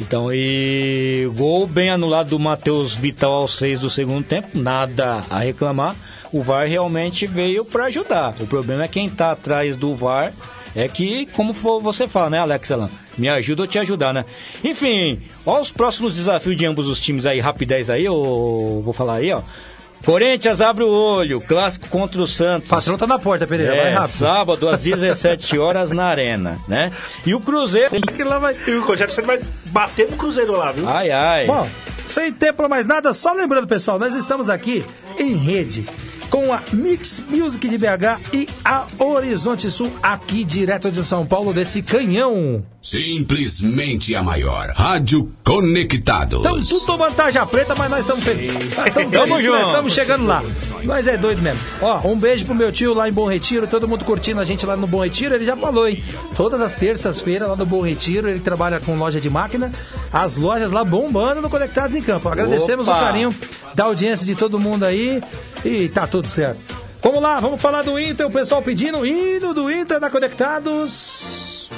[0.00, 5.38] Então, e gol bem anulado do Matheus Vital aos seis do segundo tempo, nada a
[5.38, 5.94] reclamar.
[6.32, 8.34] O VAR realmente veio para ajudar.
[8.40, 10.32] O problema é quem tá atrás do VAR
[10.74, 12.90] é que, como você fala, né, Alex Alan?
[13.16, 14.24] Me ajuda ou te ajudar, né?
[14.64, 19.16] Enfim, olha os próximos desafios de ambos os times aí, rapidez aí, eu vou falar
[19.16, 19.42] aí, ó.
[20.04, 22.66] Corinthians abre o olho, clássico contra o Santos.
[22.66, 24.16] O patrão tá na porta, Pereira, vai É, rápido.
[24.16, 26.92] sábado às 17 horas na Arena, né?
[27.26, 27.90] E o Cruzeiro.
[28.02, 28.54] Que lá vai...
[28.66, 30.88] E o Rogério Senna vai bater no Cruzeiro lá, viu?
[30.88, 31.46] Ai, ai.
[31.46, 31.66] Bom,
[32.06, 34.84] sem tempo pra mais nada, só lembrando, pessoal, nós estamos aqui
[35.18, 35.86] em rede
[36.30, 41.52] com a Mix Music de BH e a Horizonte Sul, aqui direto de São Paulo,
[41.52, 42.64] desse canhão.
[42.80, 44.68] Simplesmente a maior.
[44.76, 46.40] Rádio Conectados.
[46.44, 48.76] Estamos tudo tarja preta, mas nós estamos felizes.
[48.76, 49.58] Nós estamos Tamo felizes, junto.
[49.58, 50.42] nós estamos chegando lá.
[50.82, 51.60] Nós é doido mesmo.
[51.80, 54.66] Ó, um beijo pro meu tio lá em Bom Retiro, todo mundo curtindo a gente
[54.66, 55.34] lá no Bom Retiro.
[55.34, 56.04] Ele já falou, hein?
[56.36, 59.72] Todas as terças-feiras lá no Bom Retiro, ele trabalha com loja de máquina.
[60.12, 62.28] As lojas lá bombando no Conectados em Campo.
[62.28, 62.98] Agradecemos Opa.
[62.98, 63.34] o carinho
[63.74, 65.22] da audiência de todo mundo aí
[65.64, 66.80] e tá tudo certo.
[67.02, 68.24] Vamos lá, vamos falar do Inter.
[68.24, 71.68] O pessoal pedindo indo hino do Inter da Conectados.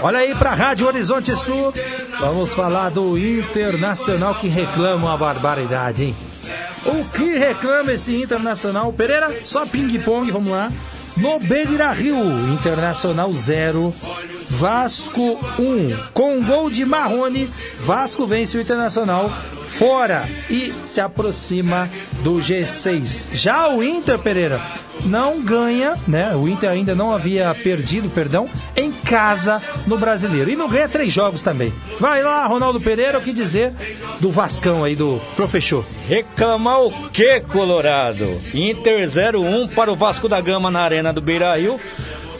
[0.00, 1.74] Olha aí para a Rádio Horizonte Sul.
[2.18, 6.16] Vamos falar do Internacional que reclama uma barbaridade, hein?
[6.86, 8.90] O que reclama esse Internacional?
[8.90, 10.72] Pereira, só ping-pong, vamos lá.
[11.20, 12.16] No Beira Rio,
[12.52, 13.92] Internacional 0,
[14.50, 16.12] Vasco 1.
[16.14, 17.50] Com gol de Marrone,
[17.80, 21.90] Vasco vence o Internacional fora e se aproxima
[22.22, 23.28] do G6.
[23.32, 24.60] Já o Inter Pereira
[25.04, 26.34] não ganha, né?
[26.34, 30.50] O Inter ainda não havia perdido, perdão, em casa no Brasileiro.
[30.50, 31.72] E não ganha três jogos também.
[31.98, 33.72] Vai lá, Ronaldo Pereira, o que dizer
[34.20, 35.84] do Vascão aí, do professor?
[36.08, 38.40] Reclamar o que, Colorado?
[38.54, 41.80] Inter 0-1 para o Vasco da Gama na Arena do Beira Rio.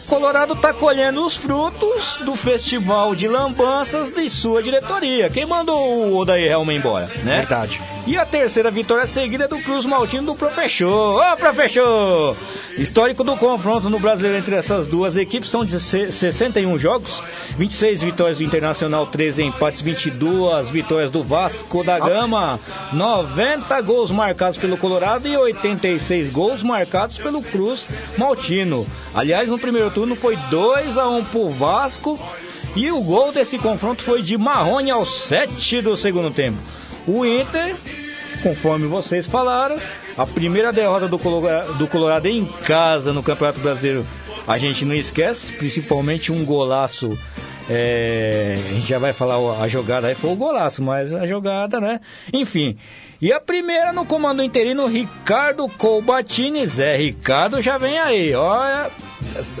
[0.09, 5.29] Colorado está colhendo os frutos do festival de lambanças de sua diretoria.
[5.29, 7.37] Quem mandou o Odair Helma embora, né?
[7.37, 7.79] Verdade.
[8.09, 11.21] E a terceira vitória seguida é do Cruz Maltino do Professor.
[11.21, 12.35] Ô, Professor!
[12.75, 17.21] Histórico do confronto no Brasileiro entre essas duas equipes são de 61 jogos,
[17.55, 22.59] 26 vitórias do Internacional, 13 empates, 22 vitórias do Vasco da Gama,
[22.93, 27.85] 90 gols marcados pelo Colorado e 86 gols marcados pelo Cruz
[28.17, 28.87] Maltino.
[29.13, 32.19] Aliás, no primeiro turno foi 2 a 1 pro Vasco
[32.75, 36.57] e o gol desse confronto foi de Marrone aos 7 do segundo tempo.
[37.11, 37.75] O Inter,
[38.43, 39.79] conforme vocês falaram,
[40.15, 44.05] a primeira derrota do Colorado, do Colorado em casa no Campeonato Brasileiro,
[44.47, 47.17] a gente não esquece, principalmente um golaço.
[47.67, 51.81] é, a gente já vai falar a jogada aí, foi o golaço, mas a jogada,
[51.81, 51.99] né?
[52.31, 52.77] Enfim.
[53.21, 56.65] E a primeira no comando interino, Ricardo Colbatini.
[56.67, 58.33] Zé Ricardo já vem aí.
[58.33, 58.87] Olha,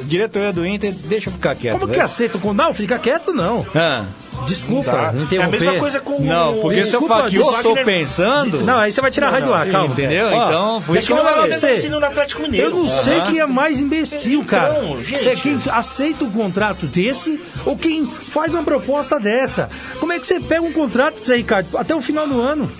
[0.03, 1.73] diretoria do Inter, deixa eu ficar quieto.
[1.73, 1.93] Como né?
[1.95, 3.65] que aceita o con- Não, fica quieto, não.
[3.75, 4.05] Ah.
[4.47, 5.35] Desculpa, Não dá.
[5.35, 7.43] não É a mesma coisa com Não, o- porque se eu Desculpa, falar que eu
[7.43, 8.61] Wagner- estou pensando.
[8.61, 9.93] Não, aí você vai tirar a raio do ar, calma.
[9.93, 10.27] Entendeu?
[10.27, 11.67] Ó, Então, por deixa isso que pra Ele você.
[11.67, 12.67] tá ensinando no Atlético Mineiro.
[12.67, 13.27] Eu não sei Aham.
[13.31, 14.79] quem é mais imbecil, cara.
[14.81, 15.19] Então, gente.
[15.19, 19.69] Você é quem aceita um contrato desse ou quem faz uma proposta dessa?
[19.99, 22.71] Como é que você pega um contrato, Zé Ricardo, até o final do ano?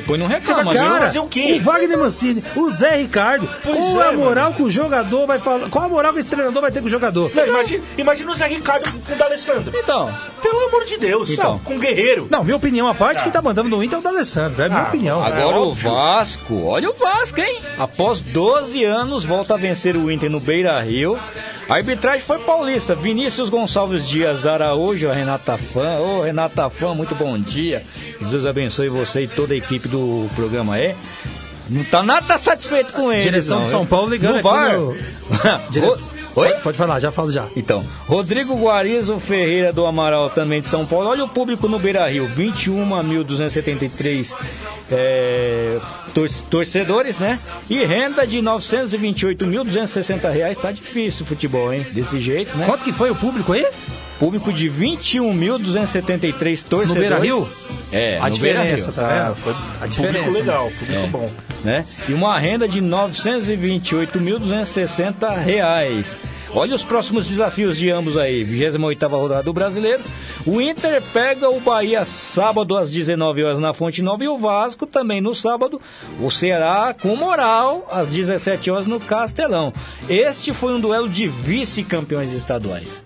[0.00, 1.58] Depois não reclama, vai mas fazer o quê?
[1.58, 5.70] Wagner Mancini, o Zé Ricardo, Pois qual é, a moral que o jogador vai falar?
[5.70, 7.30] Qual a moral que esse treinador vai ter com o jogador?
[7.34, 9.72] Não, imagina, imagina o Zé Ricardo com o D'Alessandro.
[9.74, 10.12] Então,
[10.48, 11.30] Pelo amor de Deus.
[11.30, 11.52] Então.
[11.54, 12.28] Não, com o Guerreiro.
[12.30, 14.68] Não, minha opinião à parte, quem tá mandando no Inter é o D'Alessandro, é a
[14.68, 15.24] minha Ah, opinião.
[15.24, 15.90] agora o óbvio.
[15.90, 17.58] Vasco, olha o Vasco, hein?
[17.78, 21.18] Após 12 anos, volta a vencer o Inter no Beira Rio.
[21.68, 22.94] A arbitragem foi paulista.
[22.94, 25.98] Vinícius Gonçalves Dias Araújo, a Renata Fã.
[25.98, 27.82] Ô, Renata Fã, muito bom dia.
[28.18, 30.94] Que Deus abençoe você e toda a equipe do programa é.
[31.68, 33.22] Não tá nada satisfeito com ele.
[33.22, 33.86] Direção não, de São?
[33.86, 34.74] Paulo ligando no bar.
[34.76, 34.96] no-
[35.70, 35.96] Dire- Oi?
[36.50, 37.46] Pode, pode falar, já falo já.
[37.56, 41.08] Então, Rodrigo Guarizo Ferreira do Amaral, também de São Paulo.
[41.08, 44.32] Olha o público no Beira Rio: 21.273
[44.92, 45.78] é,
[46.14, 47.38] tor- torcedores, né?
[47.68, 50.56] E renda de 928.260 reais.
[50.58, 51.84] Tá difícil o futebol, hein?
[51.92, 52.66] Desse jeito, né?
[52.66, 53.66] Quanto que foi o público aí?
[54.18, 56.88] Público de 21.273 torcedores.
[56.88, 57.48] No Beira Rio?
[57.92, 58.92] É, A diferença, Rio.
[58.94, 59.34] tá É, vendo?
[59.36, 60.30] foi A Público diferença.
[60.38, 61.06] legal, público É.
[61.08, 61.30] bom.
[61.64, 61.84] né?
[62.08, 66.16] E uma renda de 928.260 reais.
[66.54, 68.42] Olha os próximos desafios de ambos aí.
[68.44, 70.02] 28ª rodada do Brasileiro.
[70.46, 74.86] O Inter pega o Bahia sábado às 19 horas na Fonte Nova e o Vasco
[74.86, 75.80] também no sábado.
[76.20, 79.72] O Ceará com moral às 17 horas no Castelão.
[80.08, 83.02] Este foi um duelo de vice-campeões estaduais.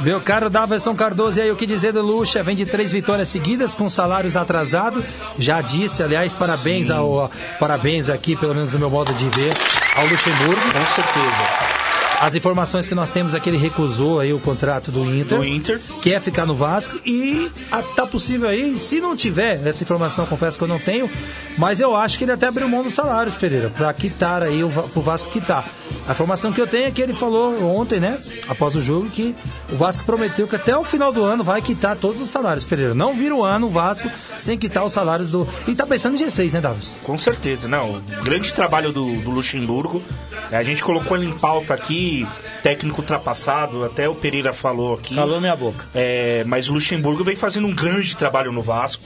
[0.00, 2.42] Meu caro Daverson Cardoso, e aí o que dizer do Lucha?
[2.42, 5.04] Vem de três vitórias seguidas com salários atrasados.
[5.38, 9.54] Já disse, aliás, parabéns ao parabéns aqui, pelo menos do meu modo de ver,
[9.94, 10.60] ao Luxemburgo.
[10.72, 11.80] Com certeza.
[12.18, 15.38] As informações que nós temos é que ele recusou aí o contrato do Inter.
[15.38, 15.80] Do Inter.
[16.00, 20.56] Quer ficar no Vasco e ah, tá possível aí, se não tiver essa informação, confesso
[20.56, 21.10] que eu não tenho,
[21.58, 24.70] mas eu acho que ele até abriu mão dos salários, Pereira, pra quitar aí o
[24.70, 25.66] pro Vasco quitar.
[26.08, 29.34] A informação que eu tenho é que ele falou ontem, né, após o jogo, que
[29.70, 32.94] o Vasco prometeu que até o final do ano vai quitar todos os salários, Pereira.
[32.94, 35.46] Não vira o ano o Vasco sem quitar os salários do.
[35.68, 36.92] E tá pensando em G6, né, Davis?
[37.04, 37.90] Com certeza, não.
[37.90, 40.02] O grande trabalho do, do Luxemburgo.
[40.50, 42.26] é, A gente colocou ele em pauta aqui,
[42.62, 45.14] técnico ultrapassado, até o Pereira falou aqui.
[45.14, 45.84] Calou minha boca.
[45.94, 49.02] É, mas o Luxemburgo vem fazendo um grande trabalho no Vasco.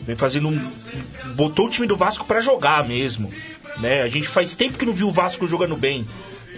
[0.00, 0.70] Vem fazendo um.
[1.34, 3.30] Botou o time do Vasco pra jogar mesmo.
[3.78, 4.02] Né?
[4.02, 6.06] A gente faz tempo que não viu o Vasco jogando bem.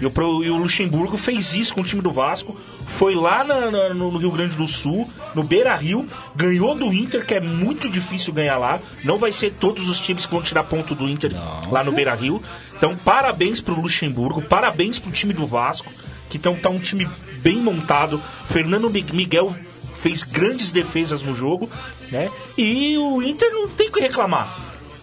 [0.01, 2.57] E o, e o Luxemburgo fez isso com o time do Vasco.
[2.99, 7.25] Foi lá na- na- no Rio Grande do Sul, no Beira Rio, ganhou do Inter,
[7.27, 8.81] que é muito difícil ganhar lá.
[9.05, 11.33] Não vai ser todos os times que vão tirar ponto do Inter
[11.71, 12.43] lá no Beira Rio.
[12.77, 15.93] Então, parabéns pro Luxemburgo, parabéns pro time do Vasco,
[16.31, 17.07] que então tá um time
[17.43, 18.23] bem montado.
[18.49, 19.55] Fernando Mi- Miguel
[19.99, 21.69] fez grandes defesas no jogo,
[22.11, 22.31] né?
[22.57, 24.59] E o Inter não tem o que reclamar.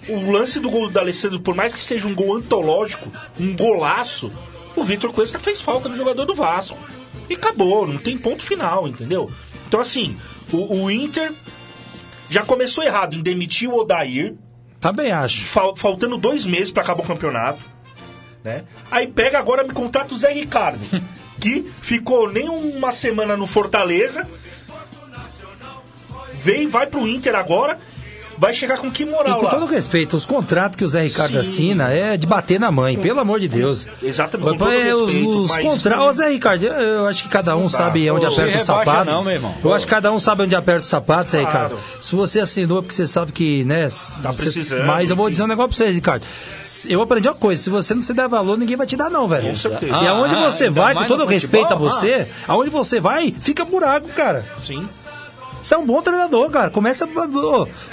[0.09, 4.31] O lance do gol do Alessandro, por mais que seja um gol antológico, um golaço,
[4.79, 6.77] o Vitor Cuesta fez falta no jogador do Vasco.
[7.29, 9.29] e acabou, não tem ponto final, entendeu?
[9.67, 10.17] Então, assim,
[10.53, 11.31] o, o Inter
[12.29, 14.35] já começou errado em demitir o Odair,
[14.79, 15.43] Também acho.
[15.45, 17.59] fal- faltando dois meses pra acabar o campeonato.
[18.43, 18.63] Né?
[18.89, 20.79] Aí pega agora me contrata o Zé Ricardo,
[21.41, 24.25] que ficou nem uma semana no Fortaleza,
[26.41, 27.79] veio, vai pro Inter agora,
[28.37, 29.51] vai chegar com que E moral com lá?
[29.51, 31.39] todo respeito, os contratos que o Zé Ricardo Sim.
[31.39, 33.87] assina é de bater na mãe, pelo amor de Deus.
[34.01, 37.29] Exatamente, com todo É, os os mas- contratos, Ô, Zé Ricardo, eu, eu acho que
[37.29, 39.05] cada um sabe onde Ô, aperta o sapato.
[39.09, 39.53] não, meu irmão.
[39.63, 41.75] Eu acho que cada um sabe onde aperta o sapato, Zé Claro.
[41.75, 41.79] Ricardo.
[42.01, 43.87] Se você assinou, porque você sabe que, né?
[44.21, 46.25] Tá você- precisando, Mas eu vou dizer um negócio pra você, Ricardo.
[46.87, 49.27] Eu aprendi uma coisa: se você não se der valor, ninguém vai te dar, não,
[49.27, 49.49] velho.
[49.49, 49.97] Com certeza.
[49.97, 51.89] E aonde Ah, você ainda vai, com todo respeito a futebol?
[51.89, 54.45] você, aonde você vai, fica buraco, cara.
[54.61, 54.87] Sim.
[55.67, 56.69] Você é um bom treinador, cara.
[56.69, 57.05] Começa.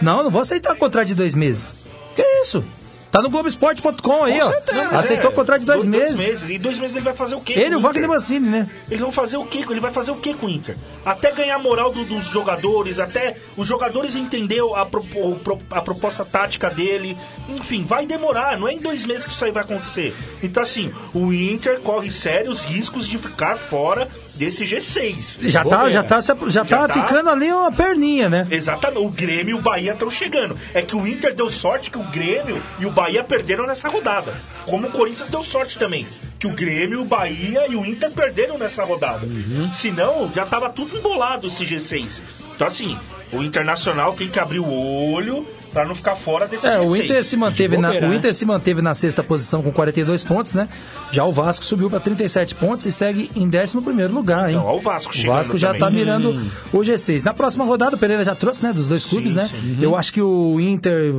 [0.01, 1.75] Não, não vou aceitar contrato de dois meses.
[2.15, 2.63] Que isso?
[3.11, 4.53] Tá no Globoesporte.com aí, ó.
[4.73, 6.49] Não, Aceitou é, contrato de dois, meses.
[6.51, 7.53] E dois meses ele vai fazer o quê?
[7.55, 8.09] Ele e o Wagner?
[8.09, 8.69] Mancini, né?
[8.89, 9.65] Eles vão fazer o quê?
[9.69, 10.77] Ele vai fazer o quê com o Inter?
[11.05, 15.81] Até ganhar a moral do- dos jogadores, até os jogadores entender a, o pro- a
[15.81, 17.17] proposta tática dele.
[17.49, 20.15] Enfim, vai demorar, não é em dois meses que isso aí vai acontecer.
[20.43, 25.49] Então, assim, o Inter corre sérios riscos de ficar fora desse G6.
[25.49, 26.95] Já tá, já tá, se- já tá tá.
[26.95, 28.47] ficando ali uma perninha, né?
[28.51, 30.57] Exatamente, o Grêmio e o Bahia estão chegando.
[30.73, 34.35] É que o Inter deu sorte que o Grêmio e o Bahia perderam nessa rodada.
[34.67, 36.07] Como o Corinthians deu sorte também.
[36.39, 39.27] Que o Grêmio, o Bahia e o Inter perderam nessa rodada.
[39.27, 39.71] Uhum.
[39.73, 42.21] Senão, já tava tudo embolado esse G6.
[42.55, 42.99] Então, assim,
[43.33, 46.89] o Internacional tem que abrir o olho pra não ficar fora desse É, G6.
[46.89, 48.15] o Inter se manteve na, o?
[48.15, 50.69] Inter se manteve na sexta posição com 42 pontos, né?
[51.13, 54.57] Já o Vasco subiu para 37 pontos e segue em 11 primeiro lugar, hein?
[54.57, 55.81] Então, ó o Vasco O Vasco já também.
[55.81, 56.41] tá mirando
[56.73, 57.25] o G6.
[57.25, 58.73] Na próxima rodada, o Pereira já trouxe, né?
[58.73, 59.51] Dos dois clubes, né?
[59.81, 61.13] Eu acho que o Inter,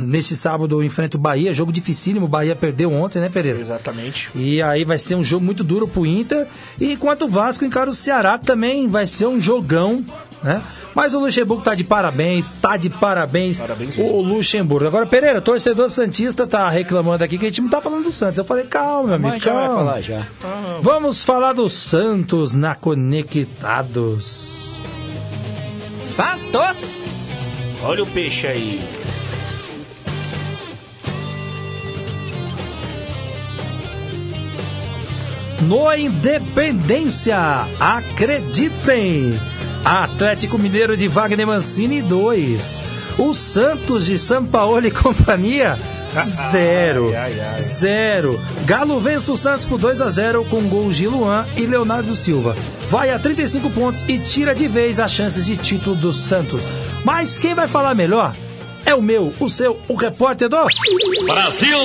[0.00, 1.54] neste sábado, enfrenta o Bahia.
[1.54, 2.26] Jogo dificílimo.
[2.26, 3.60] O Bahia perdeu ontem, né, Pereira?
[3.60, 4.28] Exatamente.
[4.34, 6.46] E aí vai ser um jogo muito duro pro Inter.
[6.80, 10.04] E enquanto o Vasco encara o Ceará, também vai ser um jogão,
[10.42, 10.62] né?
[10.94, 14.86] Mas o Luxemburgo tá de parabéns, tá de parabéns, Parabéns o Luxemburgo.
[14.86, 18.38] Agora, Pereira, torcedor Santista tá reclamando aqui que a gente não tá falando do Santos.
[18.38, 19.78] Eu falei, calma, meu amigo, Mas já vai calma.
[19.78, 20.26] falar já.
[20.80, 24.62] Vamos falar do Santos na Conectados.
[26.04, 26.76] Santos!
[27.82, 28.80] Olha o peixe aí.
[35.62, 37.36] No Independência,
[37.78, 39.38] acreditem!
[39.84, 42.82] Atlético Mineiro de Wagner Mancini 2.
[43.18, 45.78] O Santos de São Paulo e companhia
[46.22, 47.08] zero.
[47.08, 47.60] Ai, ai, ai.
[47.60, 48.40] Zero.
[48.64, 52.54] Galo vence o Santos por 2 a 0 com gols de Luan e Leonardo Silva.
[52.88, 56.62] Vai a 35 pontos e tira de vez as chances de título do Santos.
[57.04, 58.34] Mas quem vai falar melhor
[58.84, 60.66] é o meu, o seu, o repórter do
[61.26, 61.78] Brasil!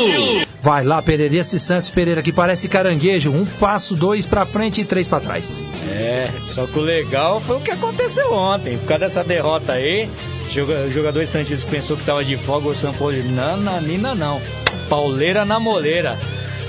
[0.68, 1.34] Vai lá, Pereira.
[1.34, 3.32] E esse Santos Pereira que parece caranguejo.
[3.32, 5.64] Um passo, dois pra frente e três pra trás.
[5.88, 8.78] É, só que o legal foi o que aconteceu ontem.
[8.78, 10.10] Por causa dessa derrota aí,
[10.50, 14.42] o jogador Santos pensou que tava de folga, o São Paulo, nananina não.
[14.90, 16.20] Pauleira na moleira.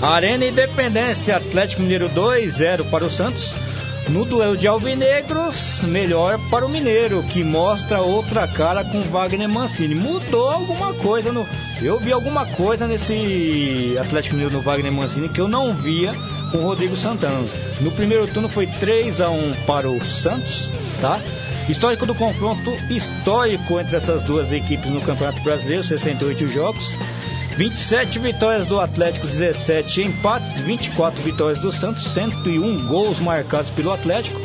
[0.01, 3.53] Arena Independência, Atlético Mineiro 2-0 para o Santos.
[4.09, 9.94] No duelo de alvinegros, melhor para o Mineiro, que mostra outra cara com Wagner Mancini.
[9.94, 11.47] Mudou alguma coisa no.
[11.83, 16.14] Eu vi alguma coisa nesse Atlético Mineiro no Wagner Mancini que eu não via
[16.51, 17.38] com o Rodrigo Santana.
[17.83, 20.71] No primeiro turno foi 3 a 1 para o Santos,
[21.03, 21.21] tá?
[21.68, 26.94] Histórico do confronto histórico entre essas duas equipes no Campeonato Brasileiro, 68 jogos.
[27.59, 34.40] 27 vitórias do Atlético, 17 empates, 24 vitórias do Santos, 101 gols marcados pelo Atlético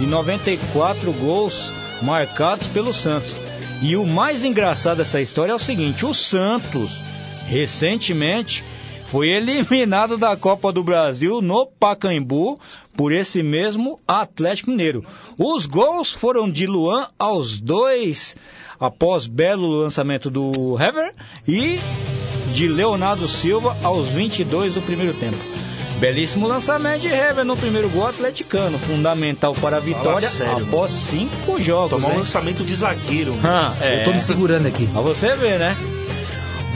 [0.00, 1.70] e 94 gols
[2.02, 3.36] marcados pelo Santos.
[3.80, 7.00] E o mais engraçado dessa história é o seguinte: o Santos
[7.46, 8.64] recentemente
[9.12, 12.58] foi eliminado da Copa do Brasil no Pacaembu
[12.96, 15.04] por esse mesmo Atlético Mineiro.
[15.38, 18.34] Os gols foram de Luan aos dois
[18.80, 20.50] após belo lançamento do
[20.80, 21.14] Hever
[21.46, 21.78] e
[22.56, 25.36] de Leonardo Silva aos 22 do primeiro tempo.
[26.00, 31.60] Belíssimo lançamento de Hever no primeiro gol atleticano, fundamental para a vitória sério, após cinco
[31.60, 31.90] jogos.
[31.90, 33.34] Tomar um lançamento de zagueiro.
[33.44, 34.00] Ah, é.
[34.00, 34.86] Eu tô me segurando aqui.
[34.86, 35.76] Pra você ver, né?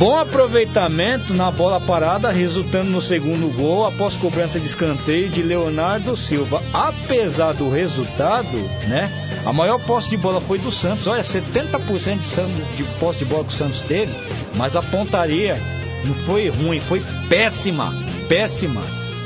[0.00, 6.16] Bom aproveitamento na bola parada, resultando no segundo gol após cobrança de escanteio de Leonardo
[6.16, 6.62] Silva.
[6.72, 8.56] Apesar do resultado,
[8.88, 9.12] né?
[9.44, 11.06] A maior posse de bola foi do Santos.
[11.06, 14.10] Olha, 70% de, de posse de bola que o Santos teve,
[14.54, 15.60] mas a pontaria
[16.02, 17.92] não foi ruim, foi péssima.
[18.26, 18.80] Péssima.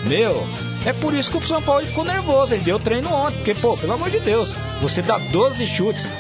[0.09, 0.45] Meu,
[0.85, 2.53] é por isso que o São Paulo ficou nervoso.
[2.53, 4.53] Ele deu treino ontem, porque, pô, pelo amor de Deus,
[4.83, 6.11] você dá 12 chutes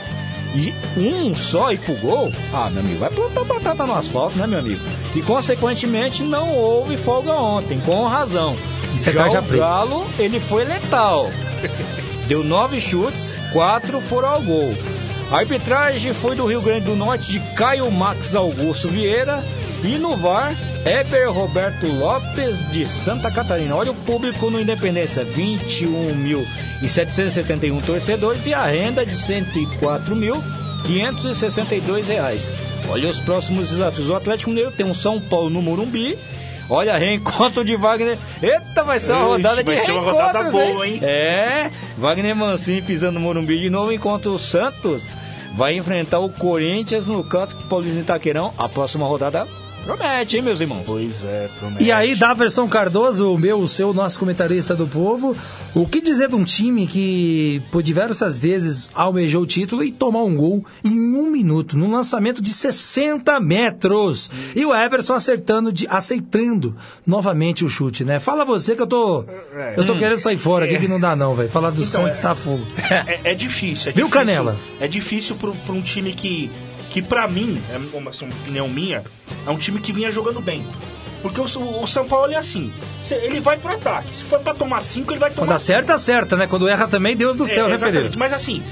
[0.54, 4.46] e um só ir pro gol, ah, meu amigo, vai plantar batata no asfalto, né,
[4.46, 4.80] meu amigo?
[5.14, 8.56] E consequentemente não houve folga ontem, com razão.
[8.94, 9.42] Isso é Já o.
[9.42, 11.28] Galo, ele foi letal.
[12.28, 14.74] Deu nove chutes, quatro foram ao gol.
[15.30, 19.42] A arbitragem foi do Rio Grande do Norte de Caio Max Augusto Vieira
[19.86, 20.56] e no VAR,
[20.86, 23.76] Eber Roberto Lopes de Santa Catarina.
[23.76, 32.50] Olha o público no Independência, 21.771 torcedores e a renda de 104.562 reais.
[32.88, 34.08] Olha os próximos desafios.
[34.08, 36.16] O Atlético Mineiro tem um São Paulo no Morumbi.
[36.70, 38.18] Olha, reencontro de Wagner.
[38.42, 40.98] Eita, vai ser uma Ixi, rodada de vai ser uma rodada boa, hein?
[41.02, 45.10] É, Wagner Mancini pisando no Morumbi de novo, enquanto o Santos
[45.54, 48.54] vai enfrentar o Corinthians no canto Paulista Itaquerão.
[48.56, 49.46] A próxima rodada
[49.84, 50.82] promete, hein, meus irmãos?
[50.86, 51.84] Pois é, promete.
[51.84, 55.36] E aí, Daverson Cardoso, o meu, o seu, nosso comentarista do povo,
[55.74, 60.22] o que dizer de um time que por diversas vezes almejou o título e tomar
[60.24, 64.30] um gol em um minuto, num lançamento de 60 metros.
[64.56, 66.74] E o Everson acertando, de, aceitando
[67.06, 68.18] novamente o chute, né?
[68.20, 69.24] Fala você que eu tô.
[69.76, 71.48] Eu tô querendo sair fora aqui que não dá, não, velho.
[71.50, 72.64] Falar do Então, Santos é- tá fogo.
[72.90, 73.90] É, é difícil.
[73.90, 74.58] É Viu, difícil, Canela?
[74.80, 76.50] É difícil pra um time que,
[76.94, 79.02] que pra mim, é uma, assim, uma opinião minha,
[79.44, 80.64] é um time que vinha jogando bem.
[81.20, 81.44] Porque o,
[81.82, 82.72] o São Paulo é assim,
[83.10, 84.14] ele vai pro ataque.
[84.14, 86.46] Se for pra tomar cinco, ele vai tomar Quando acerta, acerta, né?
[86.46, 87.96] Quando erra também, Deus do céu, É, né, exatamente.
[87.96, 88.16] Pereira?
[88.16, 88.62] Mas assim,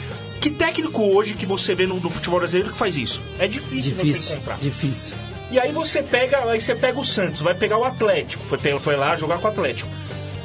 [0.41, 3.21] que técnico hoje que você vê no, no futebol brasileiro que faz isso?
[3.41, 4.59] É difícil, você Difícil, encontrar.
[4.61, 5.17] difícil.
[5.51, 8.95] E aí você pega, aí você pega o Santos, vai pegar o Atlético, foi, foi
[8.95, 9.91] lá jogar com o Atlético.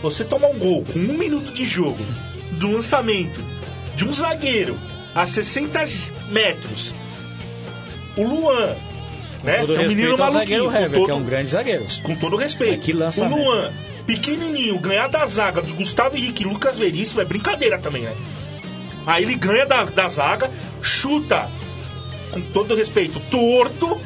[0.01, 2.03] Você toma um gol com um minuto de jogo,
[2.53, 3.39] do lançamento
[3.95, 4.75] de um zagueiro
[5.13, 5.83] a 60
[6.31, 6.95] metros.
[8.17, 8.75] O Luan,
[9.43, 9.65] né?
[9.65, 10.39] que é um menino maluquinho.
[10.39, 11.85] zagueiro Hever, todo- é um grande zagueiro.
[12.03, 12.81] Com todo respeito.
[12.81, 13.27] Que o.
[13.29, 13.71] Luan,
[14.05, 18.15] pequenininho, ganhar da zaga de Gustavo Henrique e Lucas Veríssimo é brincadeira também, né?
[19.05, 20.49] Aí ele ganha da, da zaga,
[20.81, 21.47] chuta,
[22.31, 23.99] com todo respeito, torto.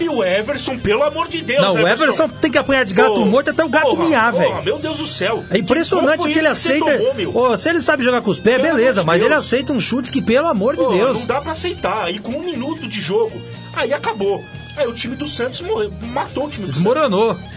[0.00, 3.24] E o Everson, pelo amor de Deus, Não, o Everson tem que apanhar de gato
[3.26, 4.62] morto até o gato porra, miar, velho.
[4.62, 5.44] Meu Deus do céu.
[5.50, 6.98] É impressionante Que que, ele aceita.
[6.98, 7.36] tomou?
[7.50, 9.26] Ô, se ele sabe jogar com os pés, Pelo beleza, mas Deus.
[9.26, 11.18] ele aceita uns chutes que, pelo amor de Deus.
[11.20, 12.04] Não dá pra aceitar.
[12.04, 13.40] Aí com um minuto de jogo,
[13.74, 14.44] aí acabou.
[14.76, 17.34] Aí o time do Santos morreu, matou o time do Desmoronou.
[17.34, 17.50] Santos.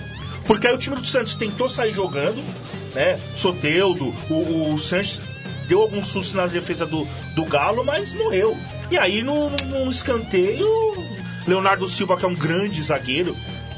[0.46, 2.44] Porque aí o time do Santos tentou sair jogando,
[2.96, 3.20] né?
[3.36, 5.22] Soteudo, o, o Santos
[5.68, 8.58] deu algum susto nas defesas do, do Galo, mas morreu.
[8.90, 10.68] E aí no, no escanteio,
[11.48, 13.36] Leonardo Silva, que é um grande zagueiro,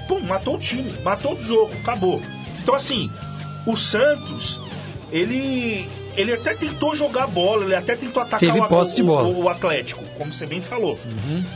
[0.07, 2.21] pum, matou o time, matou o jogo, acabou.
[2.61, 3.09] Então assim,
[3.65, 4.59] o Santos,
[5.11, 5.87] ele.
[6.15, 9.27] Ele até tentou jogar bola, ele até tentou atacar Teve o, posse de o- bola.
[9.27, 10.99] o- o Atlético, como você bem falou.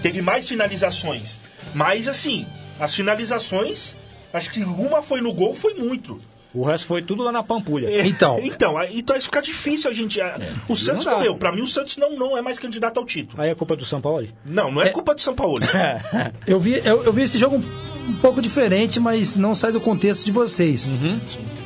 [0.01, 1.37] Teve mais finalizações.
[1.75, 2.47] Mas assim,
[2.79, 3.95] as finalizações,
[4.33, 6.17] acho que uma foi no gol, foi muito.
[6.57, 7.87] O resto foi tudo lá na Pampulha.
[7.87, 8.39] É, Então.
[8.43, 10.19] então, então isso fica difícil a gente.
[10.19, 11.35] a- o Santos não morreu.
[11.35, 13.41] Pra mim, o Santos não, não é mais candidato ao título.
[13.41, 14.27] Aí é culpa do São Paulo?
[14.45, 15.55] Não, não é, culpa do São Paulo.
[16.47, 19.79] Eu vi, eu, eu vi esse jogo um, um pouco diferente, mas não sai do
[19.81, 20.89] contexto de vocês.
[20.89, 21.19] Uhum.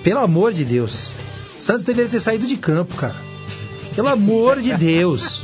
[0.04, 1.12] Pelo amor de Deus.
[1.58, 3.16] O Santos deveria ter saído de campo, cara.
[3.96, 5.42] Pelo amor de Deus.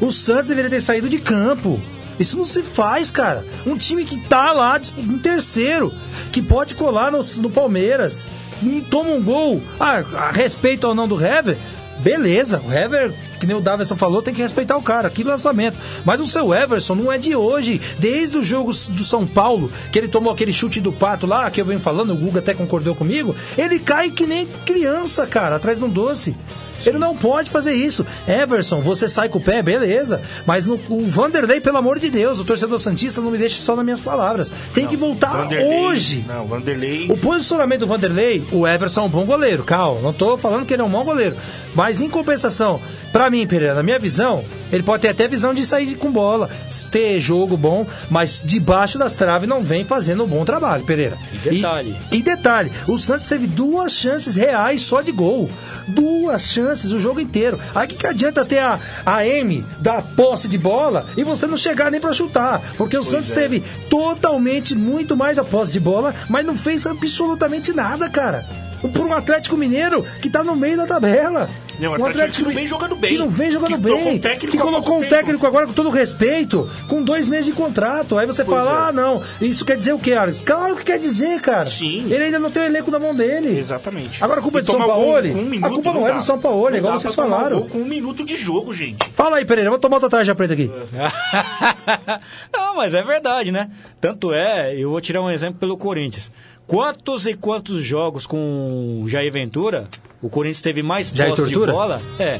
[0.00, 1.80] O Santos deveria ter saído de campo.
[2.18, 3.46] Isso não se faz, cara.
[3.66, 5.92] Um time que tá lá em terceiro,
[6.32, 8.26] que pode colar no, no Palmeiras,
[8.62, 9.62] e toma um gol.
[9.78, 11.56] Ah, a respeito ou não do Hever,
[12.00, 12.62] beleza.
[12.66, 15.10] O Hever, que nem o Davidson falou, tem que respeitar o cara.
[15.10, 15.78] Que lançamento.
[16.04, 17.80] Mas o seu Everson não é de hoje.
[17.98, 21.60] Desde o jogo do São Paulo, que ele tomou aquele chute do pato lá, que
[21.60, 23.34] eu venho falando, o Guga até concordou comigo.
[23.56, 26.36] Ele cai que nem criança, cara, atrás de um doce.
[26.84, 28.04] Ele não pode fazer isso.
[28.26, 30.20] Everson, você sai com o pé, beleza.
[30.46, 33.74] Mas no, o Vanderlei, pelo amor de Deus, o torcedor Santista não me deixa só
[33.76, 34.52] nas minhas palavras.
[34.72, 36.24] Tem que voltar Vanderlei- hoje.
[36.26, 37.10] Não, Vanderlei.
[37.10, 40.00] O posicionamento do Vanderlei, o Everson é um bom goleiro, calma.
[40.00, 41.36] Não tô falando que ele é um mau goleiro.
[41.74, 42.80] Mas em compensação,
[43.12, 46.50] pra mim, Pereira, na minha visão, ele pode ter até visão de sair com bola,
[46.90, 51.16] ter jogo bom, mas debaixo das traves não vem fazendo um bom trabalho, Pereira.
[51.32, 51.96] E detalhe.
[52.12, 55.48] E, e detalhe, o Santos teve duas chances reais só de gol.
[55.86, 57.58] Duas chances o jogo inteiro.
[57.74, 61.56] Aí que, que adianta ter a, a M da posse de bola e você não
[61.56, 62.60] chegar nem pra chutar?
[62.76, 63.34] Porque o Santos é.
[63.34, 68.46] teve totalmente muito mais a posse de bola, mas não fez absolutamente nada, cara.
[68.80, 71.48] Por um Atlético Mineiro que tá no meio da tabela.
[71.78, 73.10] Não, o um Atlético que não vem jogando bem.
[73.12, 74.16] Que não vem jogando Que bem.
[74.16, 75.10] um técnico que colocou um tempo.
[75.14, 78.18] técnico agora com todo respeito, com dois meses de contrato.
[78.18, 78.88] Aí você Pois fala, é.
[78.88, 80.42] ah, não, isso quer dizer o quê, Alex?
[80.42, 81.70] Claro que quer dizer, cara.
[81.70, 82.06] Sim.
[82.10, 83.58] Ele ainda não tem o elenco na mão dele.
[83.58, 84.22] Exatamente.
[84.22, 85.04] Agora a culpa é E do São Paulo?
[85.22, 86.16] com um A culpa não é dá.
[86.16, 87.62] do São Paulo, Não igual vocês falaram.
[87.68, 88.98] com um minuto de jogo, gente.
[89.14, 90.70] Fala aí, Pereira, eu vou tomar outra tarja preta aqui.
[92.52, 93.70] Não, mas é verdade, né?
[94.00, 96.30] Tanto é, eu vou tirar um exemplo pelo Corinthians.
[96.68, 99.88] Quantos e quantos jogos com Jair Ventura,
[100.20, 102.02] o Corinthians teve mais Jair posse de bola?
[102.18, 102.38] É,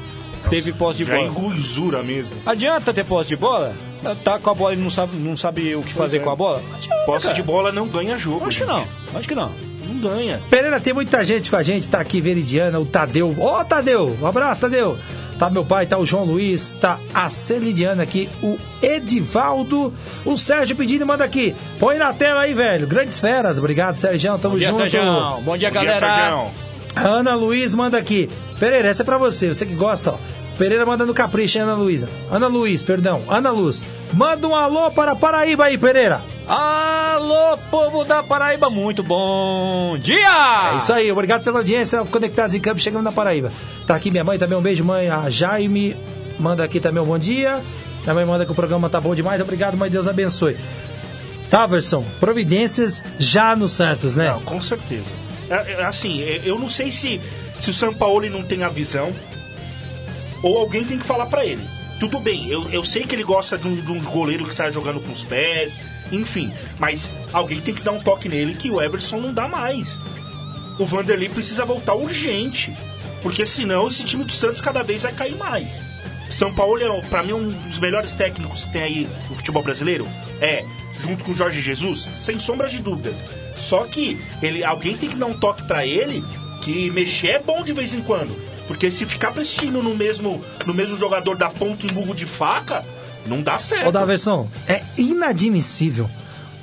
[0.51, 1.31] teve posse de Já é bola.
[1.31, 2.31] engusura mesmo.
[2.45, 3.75] Adianta ter posse de bola?
[4.23, 6.21] Tá com a bola e não sabe, não sabe o que fazer é.
[6.21, 6.63] com a bola?
[6.77, 7.35] Adianta, Posse cara.
[7.37, 8.45] de bola não ganha jogo.
[8.47, 8.71] Acho que gente.
[8.71, 8.87] não,
[9.19, 9.51] acho que não.
[9.89, 10.41] Não ganha.
[10.51, 13.35] Pereira, tem muita gente com a gente, tá aqui Veridiana, o Tadeu.
[13.39, 14.99] Ô, Tadeu, um abraço, Tadeu.
[15.39, 20.75] Tá meu pai, tá o João Luiz, tá a Celidiana aqui, o Edivaldo, o Sérgio
[20.75, 21.55] pedindo, manda aqui.
[21.79, 22.89] Põe na tela aí, velho.
[22.89, 24.83] Grandes feras, obrigado, Sérgio, tamo Bom dia, junto.
[24.83, 25.01] Sérgio.
[25.01, 25.99] Bom dia, Bom dia, galera.
[26.01, 26.51] Sérgio.
[26.97, 28.29] A Ana Luiz manda aqui.
[28.59, 30.19] Pereira, essa é pra você, você que gosta, ó.
[30.59, 32.09] Pereira manda no capricho, hein, Ana Luísa.
[32.29, 33.85] Ana Luiz, perdão, Ana Luz.
[34.13, 36.21] Manda um alô para Paraíba aí, Pereira.
[36.49, 40.73] Alô, povo da Paraíba, muito bom dia!
[40.73, 42.03] É isso aí, obrigado pela audiência.
[42.07, 43.53] Conectados em Campo, chegamos na Paraíba.
[43.87, 45.11] Tá aqui minha mãe também, um beijo, mãe.
[45.11, 45.95] A Jaime
[46.39, 47.61] manda aqui também um bom dia.
[48.03, 49.43] Minha mãe manda que o programa tá bom demais.
[49.43, 50.57] Obrigado, mãe, Deus abençoe.
[51.51, 54.31] Taverson, providências já no Santos, né?
[54.31, 55.05] Não, com certeza.
[55.51, 57.21] É, é, assim, é, eu não sei se,
[57.61, 59.13] se o São Paulo não tem a visão
[60.43, 61.63] ou alguém tem que falar pra ele.
[62.01, 64.73] Tudo bem, eu, eu sei que ele gosta de um, de um goleiro que sai
[64.73, 65.81] jogando com os pés,
[66.13, 69.99] enfim, mas alguém tem que dar um toque nele que o Everson não dá mais.
[70.79, 72.77] O Vanderlei precisa voltar urgente,
[73.23, 75.81] porque senão esse time do Santos cada vez vai cair mais.
[76.31, 80.07] São Paulo é, pra mim, um dos melhores técnicos que tem aí no futebol brasileiro.
[80.41, 80.65] É,
[81.01, 83.17] junto com o Jorge Jesus, sem sombra de dúvidas.
[83.57, 86.23] Só que ele, alguém tem que dar um toque pra ele
[86.63, 88.37] que mexer é bom de vez em quando.
[88.67, 92.85] Porque se ficar prestigindo no mesmo, no mesmo jogador da ponta em burro de faca,
[93.29, 93.89] não dá certo.
[93.89, 96.09] Ô, Daverson, é inadmissível.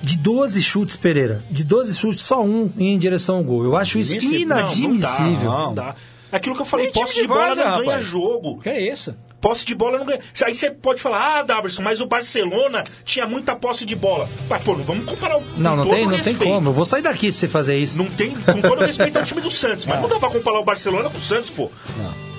[0.02, 3.64] De 12 chutes, Pereira, de 12 chutes, só um em direção ao gol.
[3.64, 5.50] Eu acho isso inadmissível.
[5.50, 5.96] Não, não dá.
[6.32, 8.60] Aquilo que eu falei, posse de bola não ganha jogo.
[8.60, 9.16] Que é isso?
[9.40, 10.20] Posse de bola não ganha.
[10.44, 14.28] Aí você pode falar, ah, Daverson, mas o Barcelona tinha muita posse de bola.
[14.50, 15.44] Mas, pô, não vamos comparar o.
[15.58, 16.70] Não, não tem, não tem como.
[16.70, 17.98] Eu vou sair daqui se você fazer isso.
[17.98, 19.86] Não tem, com todo respeito ao time do Santos.
[19.86, 21.72] Mas não dá pra comparar o Barcelona com o Santos, pô.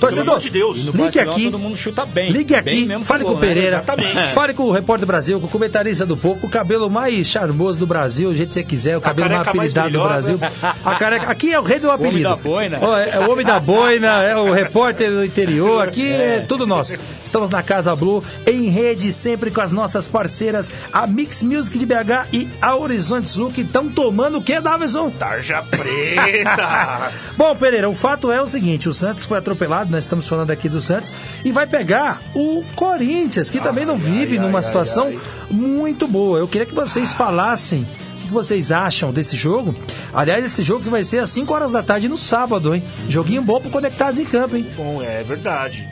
[0.01, 0.79] Torcedor, de Deus.
[0.87, 1.45] ligue aqui.
[1.45, 2.31] todo mundo chuta bem.
[2.31, 3.41] Ligue Bem aqui, mesmo fale com o né?
[3.41, 4.33] Pereira, Exatamente.
[4.35, 7.27] fale com o Repórter do Brasil, com o comentarista do povo, com o cabelo mais
[7.27, 10.41] charmoso do Brasil, do jeito que você quiser, o cabelo mais apelidado do Brasil.
[10.85, 12.29] A careca, aqui é o rei do homem apelido.
[12.29, 12.79] da boina.
[12.83, 16.41] Ó, É, é o homem da boina, é o repórter do interior, aqui é.
[16.41, 16.95] tudo nosso.
[17.25, 21.87] Estamos na Casa Blue, em rede, sempre com as nossas parceiras, a Mix Music de
[21.87, 25.11] BH e a Horizonte Sul, que estão tomando o que, Davison?
[25.11, 27.11] Tarja preta.
[27.37, 30.69] Bom, Pereira, o fato é o seguinte: o Santos foi atropelado, nós estamos falando aqui
[30.69, 31.13] do Santos,
[31.45, 35.13] e vai pegar o Corinthians, que também não vive numa situação
[35.51, 36.39] muito boa.
[36.39, 37.87] Eu queria que vocês falassem
[38.23, 39.75] o que vocês acham desse jogo.
[40.13, 42.83] Aliás, esse jogo que vai ser às 5 horas da tarde no sábado, hein?
[43.09, 44.67] Joguinho bom pro Conectados em Campo, hein?
[44.77, 45.87] Bom, é verdade.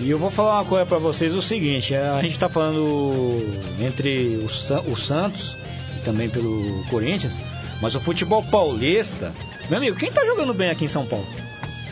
[0.00, 3.44] E eu vou falar uma coisa pra vocês, o seguinte, a gente tá falando
[3.78, 5.58] entre o, o Santos
[5.94, 7.34] e também pelo Corinthians,
[7.82, 9.30] mas o futebol paulista,
[9.68, 11.26] meu amigo, quem tá jogando bem aqui em São Paulo?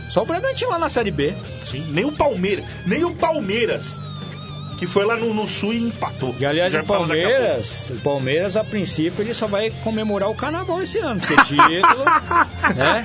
[0.09, 1.35] Só o Bragantino lá na Série B.
[1.65, 3.99] Sim, nem o Palmeiras, nem o Palmeiras,
[4.79, 6.35] que foi lá no, no Sul e empatou.
[6.39, 6.87] E aliás, Já o.
[6.87, 12.05] Palmeiras, o Palmeiras, a princípio, ele só vai comemorar o carnaval esse ano, porque título,
[12.77, 13.03] né?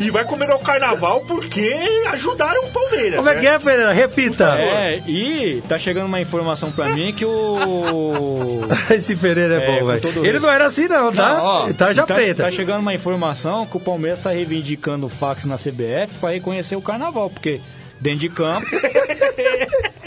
[0.00, 1.74] E vai comer o carnaval porque
[2.08, 3.16] ajudaram o Palmeiras.
[3.16, 3.40] Como é né?
[3.40, 3.92] que é, Pereira?
[3.92, 4.56] Repita.
[4.58, 9.86] É, e tá chegando uma informação pra mim que o Esse Pereira é, É, bom,
[9.86, 10.26] velho.
[10.26, 11.34] Ele não era assim, não, tá?
[11.34, 12.44] Não, ó, Tarja tá, preta.
[12.44, 16.76] Tá chegando uma informação que o Palmeiras tá reivindicando o fax na CBF pra reconhecer
[16.76, 17.60] o carnaval, porque
[18.00, 18.66] dentro de campo.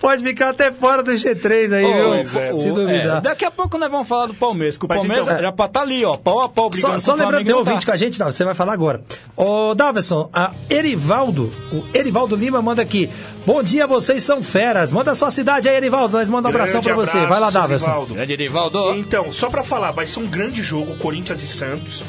[0.00, 1.84] Pode ficar até fora do G3 aí,
[2.24, 2.52] viu?
[2.54, 3.18] o- Se duvidar.
[3.18, 5.52] é, daqui a pouco nós vamos falar do Palmeiras, que o Mas Palmeiras então- era
[5.52, 7.56] pra estar ali, ó, pau a pau, Só, só com o lembrando, tem e um
[7.58, 7.70] não tá.
[7.70, 9.02] ouvinte com a gente, não, você vai falar agora.
[9.36, 13.10] Ô, Daverson, a Erivaldo, o Erivaldo Lima manda aqui.
[13.46, 14.92] Bom dia, vocês são feras.
[14.92, 16.16] Manda a sua cidade aí, Erivaldo.
[16.16, 17.16] Nós mandamos um abração pra Grande você.
[17.18, 17.86] abraço, Vai lá, Daverson.
[17.86, 18.14] Rivaldo.
[18.14, 18.94] Grande Edivaldo.
[18.96, 22.02] Então, só pra falar, vai ser um grande jogo, Corinthians e Santos.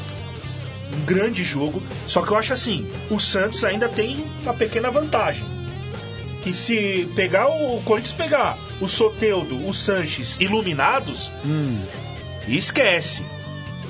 [0.94, 1.82] Um grande jogo.
[2.06, 5.44] Só que eu acho assim, o Santos ainda tem uma pequena vantagem.
[6.42, 11.30] Que se pegar o, o Corinthians pegar o Soteudo, o Sanches iluminados,
[12.48, 13.22] esquece.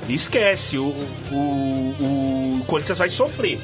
[0.07, 0.77] Esquece.
[0.77, 0.93] O,
[1.31, 3.59] o, o Corinthians vai sofrer.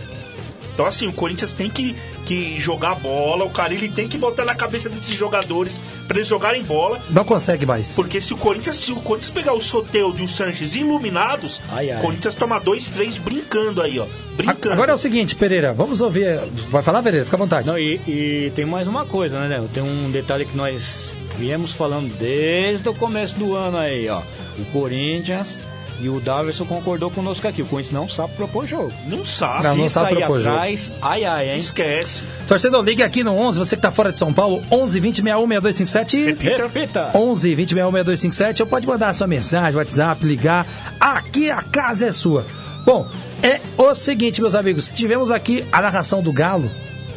[0.73, 1.95] Então, assim, o Corinthians tem que,
[2.29, 6.61] que jogar bola, o Carilli tem que botar na cabeça desses jogadores pra eles jogarem
[6.61, 6.99] bola.
[7.09, 7.95] Não consegue mais.
[7.95, 11.89] Porque se o Corinthians, se o Corinthians pegar o Soteudo e o Sanches iluminados, Ai,
[11.89, 11.97] ai.
[11.97, 14.05] o Corinthians toma dois, três brincando aí, ó.
[14.37, 14.73] Brincando.
[14.73, 16.39] Agora é o seguinte, Pereira, vamos ouvir.
[16.69, 17.25] Vai falar, Pereira?
[17.25, 17.65] Fica à vontade.
[17.65, 19.67] Não, e, e tem mais uma coisa, né, Léo?
[19.73, 24.21] Tem um detalhe que nós viemos falando desde o começo do ano aí, ó.
[24.59, 25.59] O Corinthians
[25.99, 27.61] e o Daverson concordou conosco aqui.
[27.61, 28.91] O Corinthians não sabe propor jogo.
[29.07, 29.63] Não sabe.
[29.63, 30.55] Não, Se não sabe sair propor jogo.
[30.55, 31.57] atrás, ai ai, hein?
[31.57, 32.21] Esquece.
[32.47, 35.47] Torcedor, ligue aqui no 11, você que tá fora de São Paulo, 11 20 61
[35.47, 36.25] 6257 e...
[36.25, 36.63] Repita.
[36.63, 37.11] Repita.
[37.15, 40.65] 11 20 61 6257 ou pode mandar a sua mensagem, WhatsApp, ligar.
[40.99, 42.45] Aqui a casa é sua.
[42.85, 43.07] Bom,
[43.43, 44.89] é o seguinte, meus amigos.
[44.89, 46.69] Tivemos aqui a narração do Galo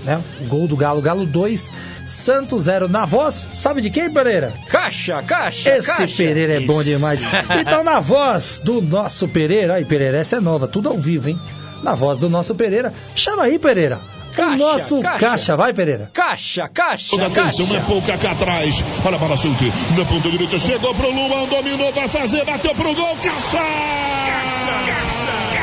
[0.04, 0.20] né?
[0.40, 1.72] O gol do Galo, Galo 2,
[2.04, 3.48] Santos 0 na voz.
[3.54, 4.52] Sabe de quem, Pereira?
[4.68, 6.16] Caixa, caixa, Esse caixa.
[6.16, 7.20] Pereira é bom demais.
[7.60, 11.38] Então, na voz do nosso Pereira, aí, Pereira, essa é nova, tudo ao vivo, hein?
[11.82, 14.00] Na voz do nosso Pereira, chama aí, Pereira.
[14.32, 15.18] o Caixa, nosso caixa.
[15.18, 15.56] caixa.
[15.56, 16.10] vai, Pereira.
[16.12, 17.80] Caixa, caixa, Toda atenção, caixa.
[17.80, 18.82] é pouca cá atrás.
[19.04, 19.64] Olha a bola solta.
[19.96, 23.58] Na ponta direita, chegou pro Luan, dominou, vai fazer, bateu pro gol, caça!
[23.58, 25.61] Luan,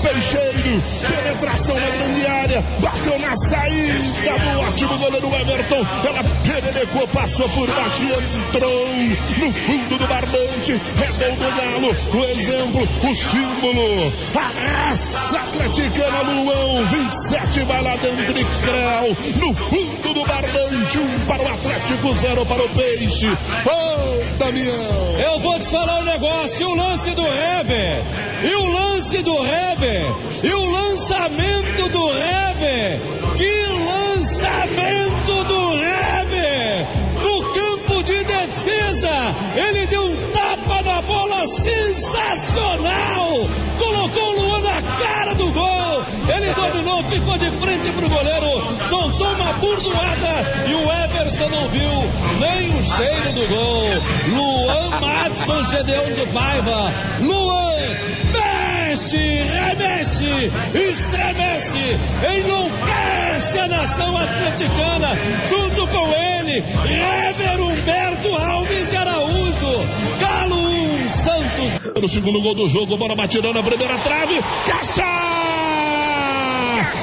[0.00, 0.82] peixeiro,
[1.14, 7.66] penetração na grande área, bateu na saída do ótimo goleiro Everton, ela pererecou, passou por
[7.68, 8.86] baixo e entrou
[9.38, 16.22] no fundo do barbante, é gol do Galo, o exemplo, o símbolo, a raça atleticana
[16.22, 22.12] Luão, 27 vai lá dentro de Creu, no fundo do barbante, um para o Atlético,
[22.14, 23.28] zero para o Peixe.
[23.28, 25.20] Ô, Damião!
[25.20, 28.02] Eu vou te falar um negócio, o lance do Hever,
[28.42, 28.69] e o
[29.10, 30.06] lance do Hever,
[30.44, 33.00] e o lançamento do Hever,
[33.36, 33.50] que
[33.84, 36.86] lançamento do Hever,
[37.24, 39.10] no campo de defesa,
[39.56, 42.88] ele deu um tapa na bola sensacional,
[43.78, 46.04] colocou o Luan na cara do gol,
[46.36, 51.90] ele dominou, ficou de frente pro goleiro, soltou uma burdoada e o Everson não viu
[52.38, 53.88] nem o cheiro do gol.
[54.28, 56.92] Luan Matson Gedeon de Paiva.
[57.22, 57.70] Luan
[58.90, 61.98] mexe, remexe, estremece,
[62.38, 65.16] enlouquece a nação atleticana.
[65.48, 69.86] Junto com ele, Ever Humberto Alves de Araújo.
[70.20, 70.56] Galo
[71.04, 74.40] 1, Santos No segundo gol do jogo, bola batida na primeira trave.
[74.66, 75.02] Caça!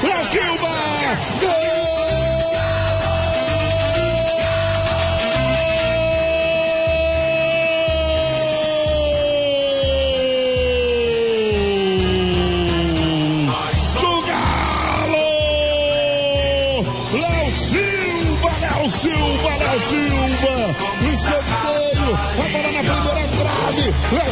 [0.04, 0.68] Léo Silva!
[1.40, 1.77] Gol!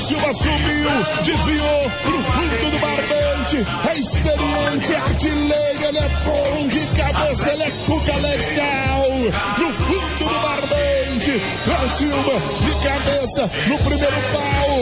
[0.05, 0.89] Silva subiu,
[1.23, 3.65] desviou pro fundo do barbante.
[3.89, 9.09] É experiente, artilheiro, ele é bom de cabeça, ele é cuca legal.
[9.57, 14.77] No fundo do barbante, Léo Silva de cabeça no primeiro pau.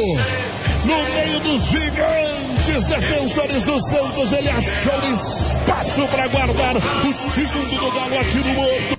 [0.83, 7.91] No meio dos gigantes defensores do Santos, ele achou espaço para guardar o segundo do
[7.93, 8.92] Galo aqui no Morto.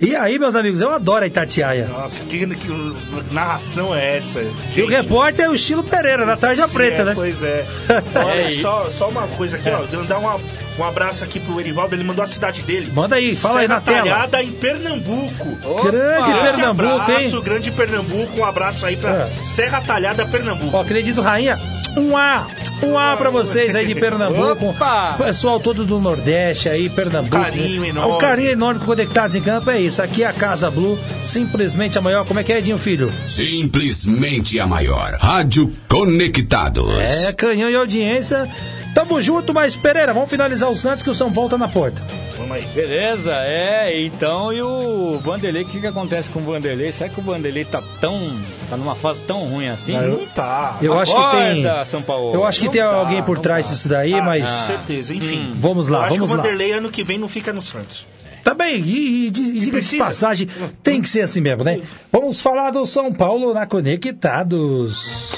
[0.00, 1.86] E aí, meus amigos, eu adoro a Itatiaia.
[1.86, 2.94] Nossa, que, que
[3.30, 4.40] narração é essa?
[4.74, 7.12] E o repórter é o estilo Pereira, da tarja Sim, preta, é, né?
[7.14, 7.66] Pois é.
[8.16, 9.82] Olha, só, só uma coisa aqui, ó.
[10.04, 10.40] Dar uma,
[10.78, 12.90] um abraço aqui pro Erivaldo, ele mandou a cidade dele.
[12.90, 13.98] Manda aí, fala aí Serra na tela.
[13.98, 15.58] Talhada em Pernambuco.
[15.84, 17.42] Grande Pernambuco, abraço, hein?
[17.42, 19.42] Grande Pernambuco, um abraço aí pra É.
[19.42, 20.74] Serra Talhada, Pernambuco.
[20.78, 21.60] Ó, que nem diz o Rainha,
[21.96, 22.46] um A,
[22.82, 24.66] um A pra vocês aí de Pernambuco.
[24.66, 25.14] Opa!
[25.18, 27.36] Pessoal todo do Nordeste aí, Pernambuco.
[27.36, 28.12] Um carinho enorme.
[28.14, 30.02] Um carinho enorme Conectados em Campo, é isso.
[30.02, 32.24] Aqui é a Casa Blue, simplesmente a maior.
[32.26, 33.12] Como é que é, Edinho Filho?
[33.26, 35.12] Simplesmente a maior.
[35.20, 36.98] Rádio Conectados.
[36.98, 38.48] É, canhão e audiência.
[38.94, 42.02] Tamo junto, mas Pereira, vamos finalizar o Santos que o São Paulo tá na porta.
[42.36, 42.66] Vamos aí.
[42.74, 46.90] Beleza, é, então, e o Vanderlei, o que que acontece com o Vanderlei?
[46.90, 48.36] Será que o Vanderlei tá tão,
[48.68, 49.94] tá numa fase tão ruim assim?
[49.94, 50.76] Eu- Não tá.
[50.82, 51.64] Eu acho que tem.
[51.86, 52.34] São Paulo.
[52.34, 53.72] Eu acho que Não tem tá, alguém por não trás tá.
[53.72, 54.48] disso daí, Ah, mas.
[54.48, 55.56] Com certeza, enfim.
[55.60, 56.42] Vamos lá, Eu acho vamos que o lá.
[56.42, 58.04] Vanderlei ano que vem não fica no Santos.
[58.42, 60.48] Também, e, e, e diga de passagem,
[60.82, 61.80] tem que ser assim mesmo, né?
[62.10, 65.30] Vamos falar do São Paulo na Conectados.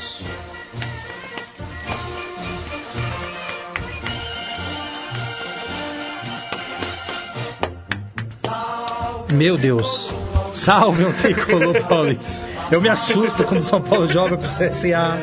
[9.32, 10.10] Meu Deus.
[10.52, 12.40] Salve um tricolor paulista.
[12.70, 15.18] Eu me assusto quando o São Paulo joga pro CSA,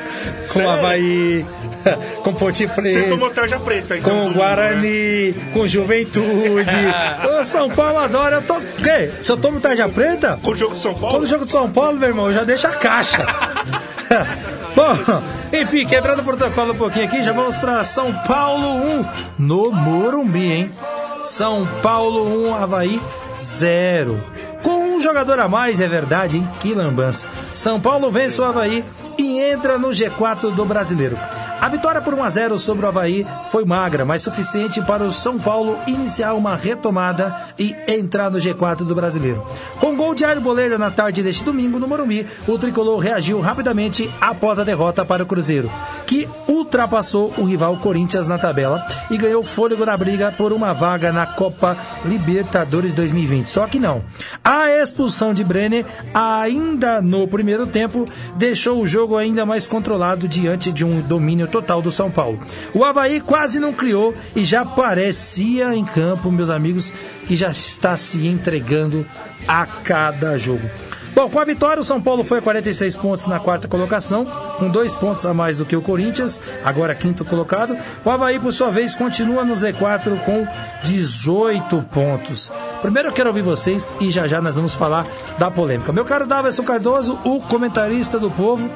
[0.53, 0.69] com o?
[0.69, 1.45] Havaí,
[2.23, 3.97] com o Ponte Você Preta preta.
[3.97, 6.75] então, com o Guarani, com Juventude.
[7.39, 8.37] o São Paulo adora.
[8.37, 8.55] Eu tô.
[8.55, 9.11] Quê?
[9.23, 10.31] Se eu tomo tarja preta?
[10.31, 10.39] né?
[10.43, 11.15] Com o jogo de São Paulo?
[11.15, 13.25] Quando o jogo de São Paulo, meu irmão, eu já deixo a caixa.
[14.75, 19.05] Bom, enfim, quebrando o protocolo um pouquinho aqui, já vamos para São Paulo 1
[19.39, 20.71] no Morumbi, hein?
[21.23, 23.01] São Paulo 1, Havaí
[23.37, 24.21] 0.
[24.63, 26.49] Com um jogador a mais, é verdade, hein?
[26.59, 27.27] Que lambança.
[27.53, 28.83] São Paulo vence o Havaí
[29.17, 31.17] e entra no G4 do Brasileiro.
[31.61, 35.11] A vitória por 1 a 0 sobre o Havaí foi magra, mas suficiente para o
[35.11, 39.45] São Paulo iniciar uma retomada e entrar no G4 do Brasileiro.
[39.77, 44.57] Com gol de Arboleda na tarde deste domingo no Morumbi, o tricolor reagiu rapidamente após
[44.57, 45.69] a derrota para o Cruzeiro,
[46.07, 51.11] que ultrapassou o rival Corinthians na tabela e ganhou fôlego na briga por uma vaga
[51.11, 53.49] na Copa Libertadores 2020.
[53.49, 54.01] Só que não.
[54.41, 58.05] A expulsão de Brenner, ainda no primeiro tempo,
[58.37, 62.39] deixou o jogo ainda mais controlado diante de um domínio total do São Paulo.
[62.73, 66.93] O Havaí quase não criou e já parecia em campo, meus amigos,
[67.27, 69.05] que já está se entregando
[69.47, 70.69] a cada jogo.
[71.19, 74.25] Bom, com a vitória, o São Paulo foi a 46 pontos na quarta colocação,
[74.57, 77.75] com dois pontos a mais do que o Corinthians, agora quinto colocado.
[78.05, 80.47] O Havaí, por sua vez, continua no Z4 com
[80.83, 82.51] 18 pontos.
[82.81, 85.05] Primeiro eu quero ouvir vocês e já já nós vamos falar
[85.37, 85.91] da polêmica.
[85.91, 88.69] Meu caro Davidson Cardoso, o comentarista do povo,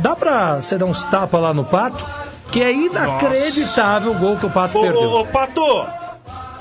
[0.00, 2.04] dá pra você dar uns tapas lá no Pato?
[2.50, 5.00] Que é inacreditável o gol que o Pato Ô, perdeu.
[5.02, 5.86] ô, ô, Pato,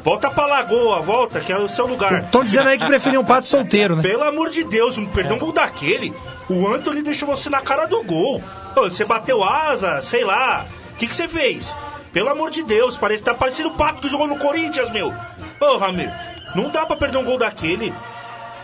[0.04, 2.26] volta pra Lagoa, volta, que é o seu lugar.
[2.26, 4.04] Estão dizendo aí que preferiam um Pato solteiro, né?
[4.04, 6.14] Pelo amor de Deus, um perdão um gol daquele.
[6.50, 8.42] O Anthony deixou você na cara do gol.
[8.76, 10.66] Você bateu asa, sei lá.
[10.94, 11.76] O que, que você fez?
[12.14, 15.14] Pelo amor de Deus, parece tá parecendo o Pato que jogou no Corinthians, meu.
[15.60, 16.12] Ô, Ramiro,
[16.56, 17.94] não dá pra perder um gol daquele.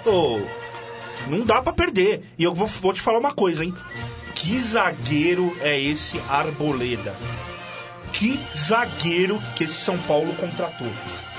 [0.06, 0.40] Ô,
[1.28, 2.24] não dá pra perder.
[2.38, 3.74] E eu vou, vou te falar uma coisa, hein?
[4.46, 7.12] Que zagueiro é esse Arboleda?
[8.14, 10.88] Que zagueiro que esse São Paulo contratou?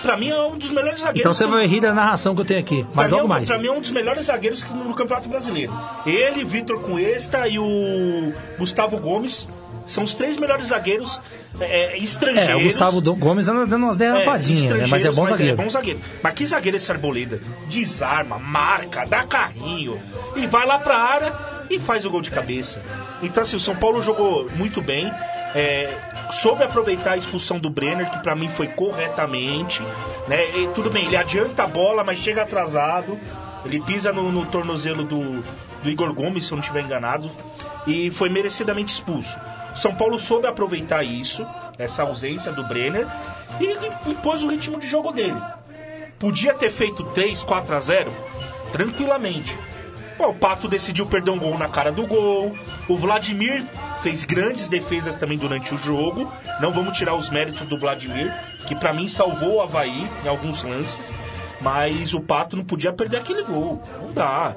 [0.03, 1.21] Pra mim é um dos melhores zagueiros.
[1.21, 3.49] Então você vai rir da narração que eu tenho aqui, mas é logo um- mais.
[3.49, 5.73] pra mim é um dos melhores zagueiros no Campeonato Brasileiro.
[6.05, 9.47] Ele, Vitor Cuesta e o Gustavo Gomes
[9.87, 11.21] são os três melhores zagueiros
[11.61, 12.51] é, estrangeiros.
[12.51, 14.87] É, o Gustavo Gomes anda dando umas derrapadinhas, né?
[14.89, 15.61] Mas é bom estrangeiros, zagueiro.
[15.61, 16.01] É bom zagueiro.
[16.23, 17.41] Mas que zagueiro esse Arboleda?
[17.69, 19.99] Desarma, marca, dá carrinho.
[20.35, 22.81] E vai lá pra área e faz o gol de cabeça.
[23.23, 25.13] Então, assim, o São Paulo jogou muito bem.
[25.55, 25.89] é,
[26.33, 29.83] soube aproveitar a expulsão do Brenner, que pra mim foi corretamente.
[30.29, 30.59] Né?
[30.59, 33.19] E tudo bem, ele adianta a bola, mas chega atrasado.
[33.65, 35.43] Ele pisa no, no tornozelo do,
[35.83, 37.31] do Igor Gomes, se eu não estiver enganado.
[37.87, 39.37] E foi merecidamente expulso.
[39.77, 41.47] São Paulo soube aproveitar isso,
[41.79, 43.07] essa ausência do Brenner,
[43.61, 45.41] e impôs o ritmo de jogo dele.
[46.19, 48.13] Podia ter feito 3, 4 a 0
[48.73, 49.57] tranquilamente.
[50.17, 52.55] Pô, o Pato decidiu perder um gol na cara do gol.
[52.89, 53.65] O Vladimir
[54.03, 56.33] fez grandes defesas também durante o jogo.
[56.61, 58.33] Não vamos tirar os méritos do Vladimir,
[58.67, 60.99] que pra mim salvou o Havaí em alguns lances.
[61.61, 63.83] Mas o Pato não podia perder aquele gol.
[64.03, 64.55] Não dá.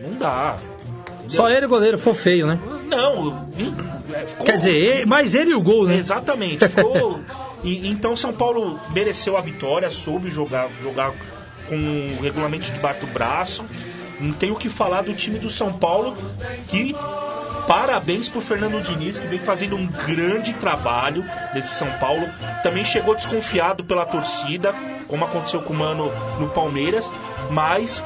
[0.00, 0.56] Não dá.
[1.28, 2.58] Só ele, o goleiro, foi feio, né?
[2.86, 3.48] Não,
[4.12, 5.96] é, ficou- Quer dizer, ele, mais ele e o gol, né?
[5.96, 6.68] Exatamente.
[6.68, 7.18] Ficou...
[7.64, 11.12] e, então São Paulo mereceu a vitória, soube jogar, jogar
[11.66, 13.64] com o regulamento debaixo do braço.
[14.24, 16.16] Não tem o que falar do time do São Paulo,
[16.68, 16.96] que
[17.68, 21.22] parabéns pro Fernando Diniz, que vem fazendo um grande trabalho
[21.52, 22.26] nesse São Paulo.
[22.62, 24.74] Também chegou desconfiado pela torcida,
[25.08, 26.10] como aconteceu com o Mano
[26.40, 27.12] no Palmeiras,
[27.50, 28.02] mas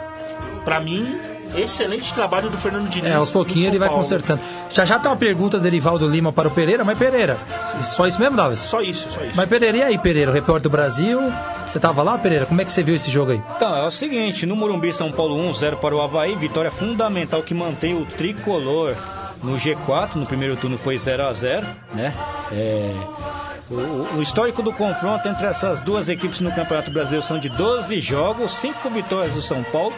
[0.64, 1.20] pra mim,
[1.57, 3.11] excelente trabalho do Fernando Diniz.
[3.11, 4.03] É, aos pouquinhos ele vai Paulo.
[4.03, 4.40] consertando.
[4.70, 7.38] Já já tem uma pergunta do Erivaldo Lima para o Pereira, mas Pereira,
[7.84, 8.61] só isso mesmo, Davis?
[8.61, 9.32] Só isso, só isso.
[9.34, 11.20] Mas Pereira, e aí, Pereira, repórter do Brasil?
[11.66, 12.46] Você tava lá, Pereira?
[12.46, 13.42] Como é que você viu esse jogo aí?
[13.57, 17.55] Então, é o seguinte, no Morumbi, São Paulo 1-0 para o Havaí, vitória fundamental que
[17.55, 18.94] mantém o tricolor
[19.42, 22.12] no G4, no primeiro turno foi 0 a 0 né?
[22.53, 22.92] É,
[23.70, 28.00] o, o histórico do confronto entre essas duas equipes no Campeonato Brasileiro são de 12
[28.00, 29.94] jogos, 5 vitórias do São Paulo,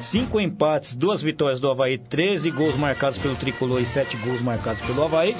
[0.00, 4.80] 5 empates, 2 vitórias do Havaí, 13 gols marcados pelo tricolor e 7 gols marcados
[4.82, 5.36] pelo Havaí.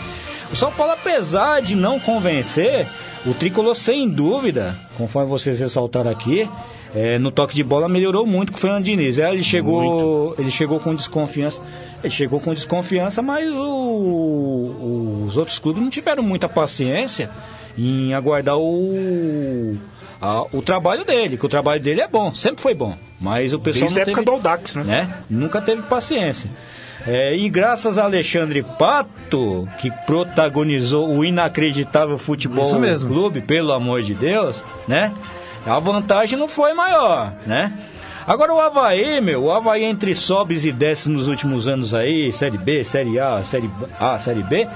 [0.52, 2.86] O São Paulo, apesar de não convencer,
[3.26, 6.48] o tricolor, sem dúvida, conforme vocês ressaltaram aqui,
[6.94, 9.18] é, no toque de bola melhorou muito com o Fernando Diniz.
[9.18, 11.62] É, ele chegou, ele chegou com desconfiança.
[12.04, 17.30] Ele chegou com desconfiança, mas o- os outros clubes não tiveram muita paciência
[17.76, 19.74] em aguardar o,
[20.20, 22.96] a- o trabalho dele, que o trabalho dele é bom, sempre foi bom.
[23.20, 25.08] Mas o pessoal Desde a não época teve, do Audax, né?
[25.30, 26.50] Nunca teve paciência.
[27.06, 33.08] É, e graças a Alexandre Pato, que protagonizou o inacreditável futebol mesmo.
[33.10, 35.12] clube, pelo amor de Deus, né?
[35.66, 37.72] A vantagem não foi maior, né?
[38.24, 42.56] Agora o Havaí, meu, o Havaí entre sobes e desces nos últimos anos aí, Série
[42.58, 43.68] B, Série A, Série
[43.98, 44.68] A, Série B,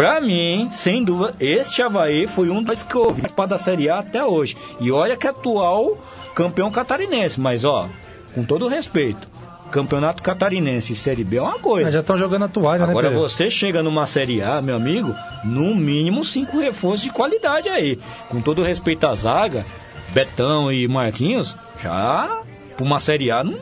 [0.00, 3.90] pra mim, sem dúvida, este Havaí foi um dos que eu vi participar da Série
[3.90, 4.56] A até hoje.
[4.80, 5.98] E olha que é atual
[6.34, 7.86] campeão catarinense, mas ó,
[8.34, 9.28] com todo o respeito,
[9.70, 11.84] campeonato catarinense e Série B é uma coisa.
[11.84, 13.28] Mas já estão jogando a toalha, né, Agora Pereira?
[13.28, 17.98] você chega numa Série A, meu amigo, no mínimo cinco reforços de qualidade aí.
[18.30, 19.66] Com todo respeito à zaga,
[20.14, 22.40] Betão e Marquinhos, já
[22.74, 23.58] pra uma Série A não,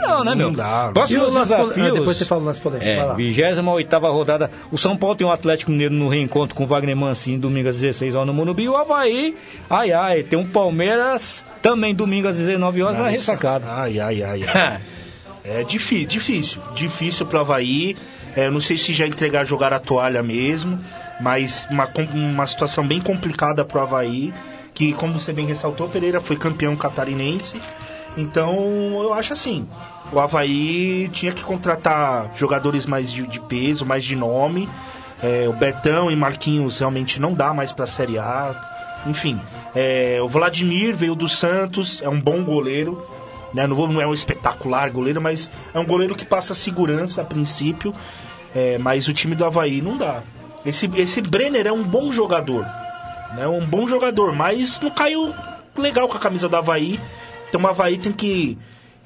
[0.00, 0.48] não né, meu?
[0.48, 0.90] Não dá.
[0.92, 1.86] Próximos desafios...
[1.86, 2.90] ah, depois você fala polêmico.
[2.90, 3.14] vai É, lá.
[3.14, 4.50] 28 rodada.
[4.70, 7.76] O São Paulo tem o Atlético Mineiro no reencontro com o Wagner Mancini, domingo às
[7.76, 8.64] 16 horas no Morumbi.
[8.64, 9.36] E o Havaí,
[9.68, 13.66] ai ai, tem um Palmeiras também domingo às 19 horas na ressacada.
[13.68, 14.80] Ai, ai, ai, ai.
[15.42, 16.62] É difícil, difícil.
[16.74, 17.96] Difícil pro Havaí.
[18.36, 20.78] É, eu não sei se já entregar jogar a toalha mesmo,
[21.20, 24.32] mas uma, uma situação bem complicada pro Havaí,
[24.74, 27.60] que como você bem ressaltou, Pereira foi campeão catarinense.
[28.16, 28.54] Então
[29.02, 29.66] eu acho assim,
[30.12, 34.68] o Havaí tinha que contratar jogadores mais de, de peso, mais de nome.
[35.22, 38.54] É, o Betão e Marquinhos realmente não dá mais pra Série A.
[39.06, 39.40] Enfim,
[39.74, 43.06] é, o Vladimir veio do Santos, é um bom goleiro.
[43.54, 43.66] Né?
[43.66, 47.24] Não, vou- não é um espetacular goleiro, mas é um goleiro que passa segurança a
[47.24, 47.92] princípio.
[48.54, 50.20] É, mas o time do Havaí não dá.
[50.66, 52.66] Esse, esse Brenner é um bom jogador.
[53.34, 53.46] Né?
[53.46, 55.32] Um bom jogador, mas não caiu
[55.76, 56.98] legal com a camisa do Havaí.
[57.50, 58.56] Então o Havaí tem que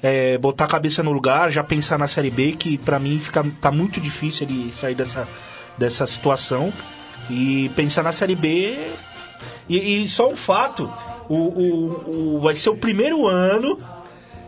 [0.01, 3.45] é, botar a cabeça no lugar, já pensar na Série B, que pra mim fica,
[3.59, 5.27] tá muito difícil ele sair dessa,
[5.77, 6.71] dessa situação.
[7.29, 8.77] E pensar na Série B.
[9.67, 10.89] E, e só um fato:
[11.27, 13.77] o, o, o- vai ser o primeiro ano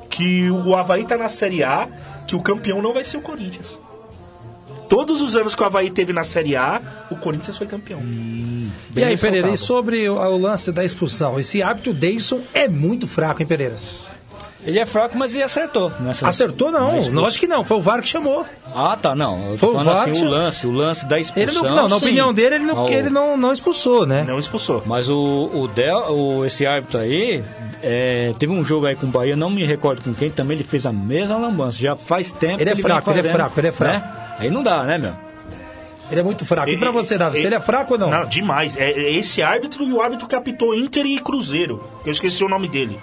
[0.10, 1.90] que o Havaí tá na Série A,
[2.28, 3.80] que o campeão não vai ser o Corinthians.
[4.90, 6.82] Todos os anos que o Havaí teve na Série A,
[7.12, 8.00] o Corinthians foi campeão.
[8.02, 11.40] E Bem aí, Pereira, e sobre o, o lance da expulsão?
[11.40, 13.76] Esse árbitro Deison é muito fraco, hein, Pereira?
[14.66, 15.92] Ele é fraco, mas ele acertou.
[16.00, 17.14] Nessa, Acertou não, expulsão.
[17.22, 18.46] lógico que não, foi o VAR que chamou.
[18.76, 19.52] Ah, tá, não.
[19.52, 21.44] Eu Foi o VAR assim, que- o lance, o lance da expulsão.
[21.44, 22.06] Ele não, não na sim.
[22.06, 24.24] opinião dele, ele não, o- ele não, não expulsou, né?
[24.28, 24.84] Não expulsou.
[24.86, 27.44] Mas o, o, Del, o esse árbitro aí,
[27.84, 30.64] é, teve um jogo aí com o Bahia, não me recordo com quem, também ele
[30.64, 31.78] fez a mesma lambança.
[31.80, 34.06] Já faz tempo Ele é que fraco, vem ele é fazendo, fraco, ele é fraco.
[34.08, 34.14] né?
[34.40, 35.14] Aí não dá, né, meu?
[36.10, 36.70] Ele é muito fraco.
[36.70, 38.10] E pra você, Davi, ele é fraco ou não?
[38.10, 38.78] Não, demais.
[38.78, 41.84] É, é esse árbitro e o árbitro que apitou Inter e Cruzeiro.
[42.06, 42.98] Eu esqueci o nome dele.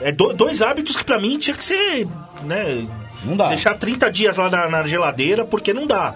[0.00, 2.06] É do- dois árbitros que pra mim tinha que ser,
[2.44, 2.86] né?
[3.24, 3.48] Não dá.
[3.48, 6.14] Deixar 30 dias lá na, na geladeira, porque não dá.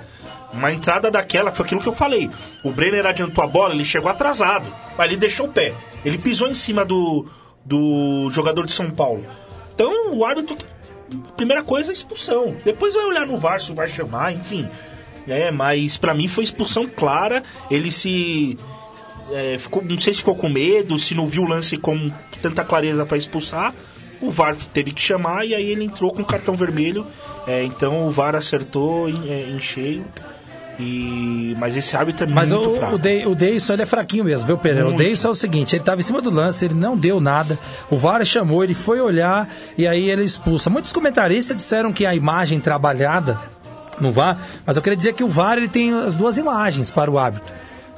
[0.52, 2.28] Uma entrada daquela, foi aquilo que eu falei.
[2.62, 4.66] O Brenner adiantou a bola, ele chegou atrasado.
[4.98, 5.72] Mas ele deixou o pé.
[6.04, 7.26] Ele pisou em cima do,
[7.64, 9.24] do jogador de São Paulo.
[9.74, 10.56] Então, o árbitro,
[11.36, 12.54] primeira coisa, é expulsão.
[12.64, 14.68] Depois vai olhar no VAR se o VAR chamar, enfim.
[15.28, 17.42] É, mas pra mim foi expulsão clara.
[17.70, 18.58] Ele se.
[19.32, 22.10] É, ficou, não sei se ficou com medo, se não viu o lance com
[22.42, 23.74] tanta clareza pra expulsar.
[24.20, 27.06] O VAR teve que chamar e aí ele entrou com cartão vermelho.
[27.46, 30.04] É, então o VAR acertou em, é, em cheio.
[30.78, 32.94] E, mas esse árbitro é Mas muito o, fraco.
[32.94, 34.86] o, o Deison, ele é fraquinho mesmo, viu, Pereira?
[34.86, 34.96] Muito.
[34.96, 37.58] O Deison é o seguinte, ele tava em cima do lance, ele não deu nada,
[37.90, 40.70] o VAR chamou, ele foi olhar e aí ele expulsa.
[40.70, 43.38] Muitos comentaristas disseram que a imagem trabalhada
[44.00, 47.10] no VAR, mas eu queria dizer que o VAR ele tem as duas imagens para
[47.10, 47.52] o árbitro.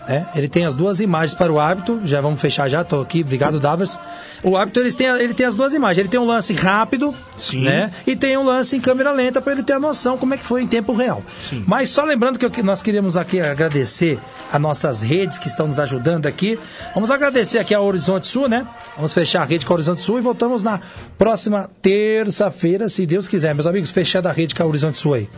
[0.08, 0.26] Né?
[0.34, 3.58] Ele tem as duas imagens para o árbitro, já vamos fechar já, tô aqui, obrigado,
[3.60, 3.98] Davers.
[4.42, 7.62] O árbitro ele tem, ele tem as duas imagens, ele tem um lance rápido, Sim.
[7.62, 7.92] né?
[8.06, 10.44] E tem um lance em câmera lenta para ele ter a noção como é que
[10.44, 11.22] foi em tempo real.
[11.66, 14.18] Mas só lembrando que eu- nós queríamos aqui agradecer
[14.52, 16.58] a nossas redes que estão nos ajudando aqui.
[16.94, 18.66] Vamos agradecer aqui a Horizonte Sul, né?
[18.96, 20.80] Vamos fechar a rede com a Horizonte Sul e voltamos na
[21.16, 23.54] próxima terça-feira, se Deus quiser.
[23.54, 25.28] Meus amigos, fechando a rede com a Horizonte Sul aí.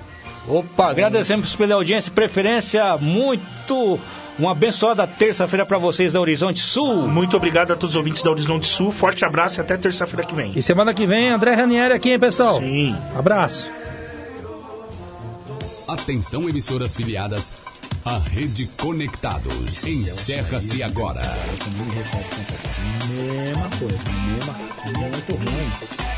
[0.47, 2.97] Opa, agradecemos pela audiência e preferência.
[2.99, 3.99] Muito.
[4.39, 7.07] Uma abençoada terça-feira pra vocês da Horizonte Sul.
[7.09, 8.91] Muito obrigado a todos os ouvintes da Horizonte Sul.
[8.91, 10.53] Forte abraço e até terça-feira que vem.
[10.57, 12.59] E semana que vem, André Ranieri aqui, hein, pessoal?
[12.61, 12.97] Sim.
[13.17, 13.71] Abraço.
[15.87, 17.53] Atenção emissoras filiadas
[18.05, 19.85] à Rede Conectados.
[19.85, 21.23] Encerra-se agora.
[23.09, 26.14] Mesma coisa, mesma coisa, muito ruim.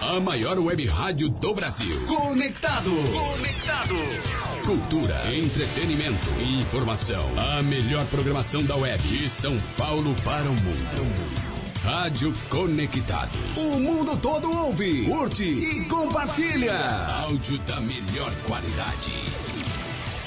[0.00, 2.06] A maior web rádio do Brasil.
[2.06, 2.92] Conectado.
[2.92, 3.96] Conectado.
[4.64, 7.28] Cultura, entretenimento, informação.
[7.36, 9.02] A melhor programação da web.
[9.02, 11.49] De São Paulo para o mundo.
[11.83, 13.57] Rádio Conectados.
[13.57, 16.76] O mundo todo ouve, curte e compartilha.
[17.22, 19.49] Áudio da melhor qualidade.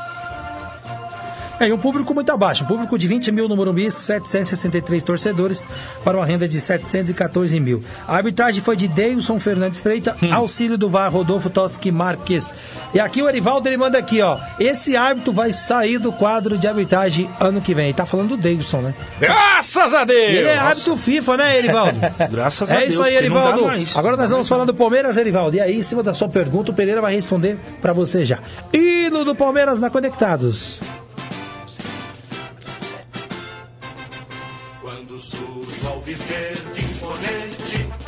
[1.59, 5.65] É, e um público muito abaixo, um público de 20 mil no Morumbi, 763 torcedores,
[6.03, 7.81] para uma renda de 714 mil.
[8.07, 10.33] A arbitragem foi de Deilson Fernandes Freita, Hum.
[10.33, 12.53] auxílio do VAR Rodolfo Toschi Marques.
[12.93, 16.67] E aqui o Erivaldo, ele manda aqui, ó, esse árbitro vai sair do quadro de
[16.67, 17.85] arbitragem ano que vem.
[17.85, 18.93] Ele tá falando do Deilson, né?
[19.19, 20.19] Graças a Deus!
[20.33, 21.99] Ele é árbitro FIFA, né, Erivaldo?
[22.31, 23.65] Graças a é Deus, isso aí, Erivaldo.
[23.95, 25.55] Agora nós vamos falar do Palmeiras, Erivaldo.
[25.55, 28.39] E aí, em cima da sua pergunta, o Pereira vai responder pra você já.
[28.73, 30.79] Hino do Palmeiras na Conectados.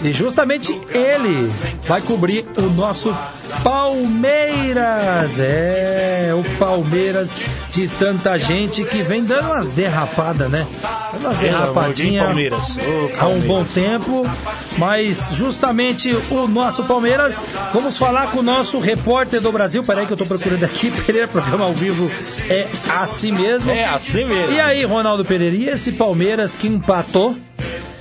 [0.04, 1.52] E justamente ele
[1.88, 3.16] vai cobrir o nosso
[3.64, 5.39] Palmeiras.
[5.39, 7.32] É, o Palmeiras
[7.72, 10.68] de tanta gente que vem dando umas derrapadas, né?
[11.14, 12.78] Dando umas derrapadinhas
[13.20, 14.26] há um bom tempo.
[14.78, 17.41] Mas justamente o nosso Palmeiras,
[17.74, 19.84] vamos falar com o nosso repórter do Brasil.
[19.84, 22.12] Peraí que eu tô procurando aqui, Pereira, programa ao vivo
[22.50, 23.72] é assim mesmo.
[23.72, 24.54] É assim mesmo.
[24.54, 27.36] E aí, Ronaldo Pereira, e esse Palmeiras que empatou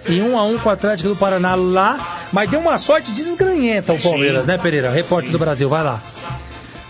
[0.09, 3.92] em 1 a 1 com o Atlético do Paraná lá, mas deu uma sorte desgranhenta
[3.92, 4.52] o Palmeiras, Sim.
[4.52, 4.90] né, Pereira?
[4.90, 6.00] Repórter do Brasil, vai lá.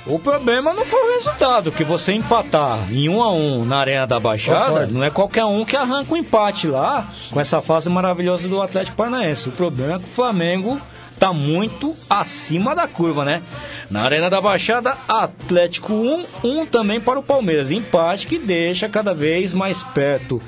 [0.07, 4.07] O problema não foi o resultado, que você empatar em um a um na Arena
[4.07, 8.47] da Baixada, não é qualquer um que arranca o empate lá, com essa fase maravilhosa
[8.47, 9.49] do Atlético Paranaense.
[9.49, 10.81] O problema é que o Flamengo
[11.19, 13.43] tá muito acima da curva, né?
[13.91, 17.73] Na Arena da Baixada, Atlético 1, 1 também para o Palmeiras.
[17.73, 20.41] Empate que deixa cada vez mais perto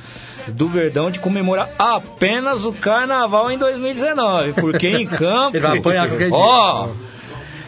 [0.52, 5.56] do Verdão de comemorar apenas o Carnaval em 2019, porque em campo...
[5.56, 6.38] Ele vai apanhar qualquer dia.
[6.38, 6.88] Ó,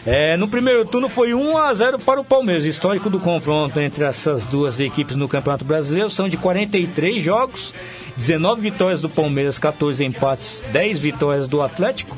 [0.05, 2.65] é, no primeiro turno foi 1 a 0 para o Palmeiras.
[2.65, 7.73] Histórico do confronto entre essas duas equipes no Campeonato Brasileiro são de 43 jogos,
[8.17, 12.17] 19 vitórias do Palmeiras, 14 empates, 10 vitórias do Atlético.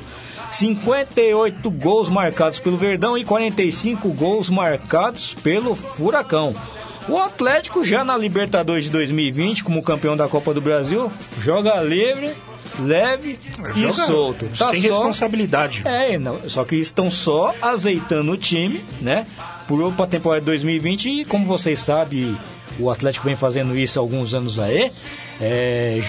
[0.52, 6.56] 58 gols marcados pelo Verdão e 45 gols marcados pelo Furacão.
[7.10, 12.32] O Atlético, já na Libertadores de 2020, como campeão da Copa do Brasil, joga livre,
[12.80, 13.38] leve
[13.76, 14.50] e Joga solto.
[14.58, 15.82] Tá sem só- responsabilidade.
[15.86, 19.28] é, não, só que estão só azeitando o time, né?
[19.68, 22.36] Por para a temporada de 2020 e como vocês sabem,
[22.80, 24.92] o Atlético vem fazendo isso há alguns anos aí.
[25.42, 26.00] É,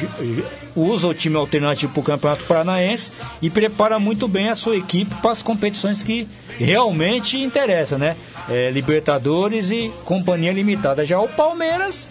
[0.77, 5.15] usa o time alternativo para o Campeonato Paranaense e prepara muito bem a sua equipe
[5.17, 8.17] para as competições que realmente interessam, né?
[8.49, 11.07] É, Libertadores e Companhia Limitada.
[11.07, 12.07] Já o Palmeiras,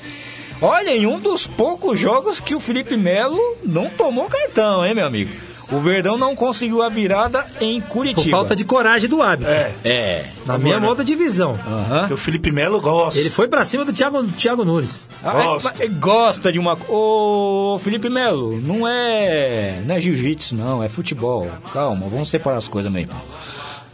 [0.61, 5.05] olha, em um dos poucos jogos que o Felipe Melo não tomou cartão, hein, meu
[5.05, 5.52] amigo?
[5.71, 8.21] O Verdão não conseguiu a virada em Curitiba.
[8.23, 9.51] Por falta de coragem do árbitro.
[9.51, 9.71] É.
[9.83, 10.25] É.
[10.45, 11.57] Na minha Agora- outra divisão.
[11.65, 11.99] Aham.
[11.99, 13.19] Porque o Felipe Melo gosta.
[13.19, 15.07] Ele foi pra cima do Thiago, Thiago Nunes.
[15.23, 15.73] Ah, Gosta.
[15.79, 16.77] é- é- gosta de uma.
[16.89, 19.81] Ô, Felipe Melo, não é.
[19.85, 21.47] Não é jiu-jitsu, não, é futebol.
[21.73, 23.21] Calma, vamos separar as coisas, meu irmão.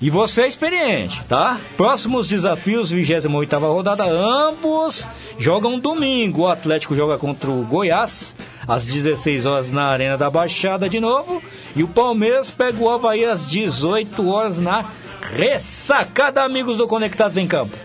[0.02, 1.60] E você é experiente, tá?
[1.76, 5.06] Próximos desafios, 28 rodada, ambos
[5.38, 6.44] jogam domingo.
[6.44, 8.34] O Atlético joga contra o Goiás,
[8.66, 11.44] às 16 horas na Arena da Baixada de novo.
[11.76, 14.86] E o Palmeiras pega o Havaí às 18 horas na
[15.34, 17.76] ressacada, amigos do Conectados em Campo.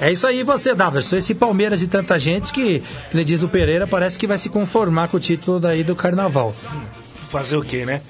[0.00, 1.16] É isso aí, você, Daverson.
[1.16, 2.82] Esse Palmeiras de tanta gente que,
[3.12, 6.54] ele diz o Pereira, parece que vai se conformar com o título daí do Carnaval.
[7.30, 8.00] Fazer o quê, né?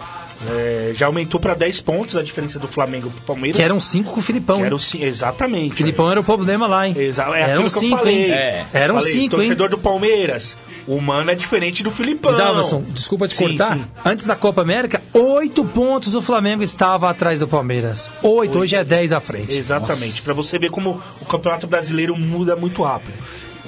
[0.50, 3.56] É, já aumentou pra 10 pontos a diferença do Flamengo pro Palmeiras.
[3.56, 4.56] Que eram cinco com o Filipão.
[4.56, 4.66] Que hein?
[4.66, 5.74] era o ci- exatamente.
[5.74, 6.94] O Filipão era o problema lá, hein?
[6.98, 8.24] Exa é eram aquilo que eu cinco, falei.
[8.24, 8.30] hein?
[8.32, 8.66] É.
[8.72, 9.28] Eram Falei, cinco, hein?
[9.48, 10.56] torcedor do Palmeiras.
[10.86, 12.32] O Mano é diferente do Filipão.
[12.34, 13.76] E Daverson, desculpa te Sim, cortar.
[13.76, 13.84] sim.
[14.04, 18.10] Antes da Copa América, oito pontos o Flamengo estava atrás do Palmeiras.
[18.20, 19.56] Oito, hoje é dez à frente.
[19.56, 20.20] Exatamente.
[20.22, 23.14] Pra você ver como o Campeonato Brasileiro muda muito rápido.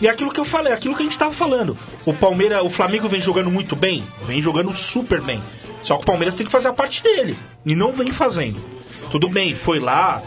[0.04, 1.74] E aquilo que eu falei, aquilo que a gente tava falando.
[2.04, 5.42] O Palmeiras, o Flamengo vem jogando muito bem, vem jogando super bem.
[5.82, 7.34] Só que o Palmeiras tem que fazer a parte dele.
[7.64, 8.62] E não vem fazendo.
[9.10, 10.20] Tudo bem, foi lá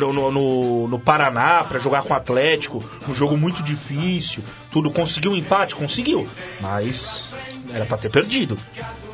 [0.00, 4.90] no, no- no, Paraná pra jogar com o Atlético, um jogo muito difícil, tudo.
[4.90, 5.74] Conseguiu um empate?
[5.74, 6.26] Conseguiu.
[6.58, 7.28] Mas
[7.74, 8.56] Era pra ter perdido.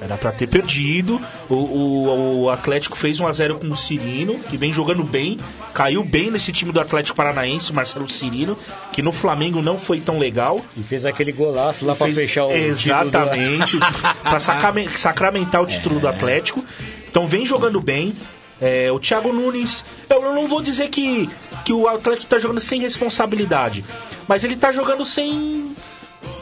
[0.04, 1.18] Era pra ter perdido.
[1.48, 5.38] O, o, o Atlético fez 1x0 com o Cirino, que vem jogando bem.
[5.72, 8.56] Caiu bem nesse time do Atlético Paranaense, o Marcelo Cirino,
[8.92, 10.60] que no Flamengo não foi tão legal.
[10.76, 13.78] E fez aquele golaço lá pra Fez- fechar o Exatamente.
[14.22, 16.62] pra sacramen- sacramentar o título do Atlético.
[17.08, 18.12] Então vem jogando bem.
[18.60, 21.28] É, o Thiago Nunes, eu não vou dizer que,
[21.64, 23.84] que o Atlético tá jogando sem responsabilidade,
[24.28, 25.74] mas ele tá jogando sem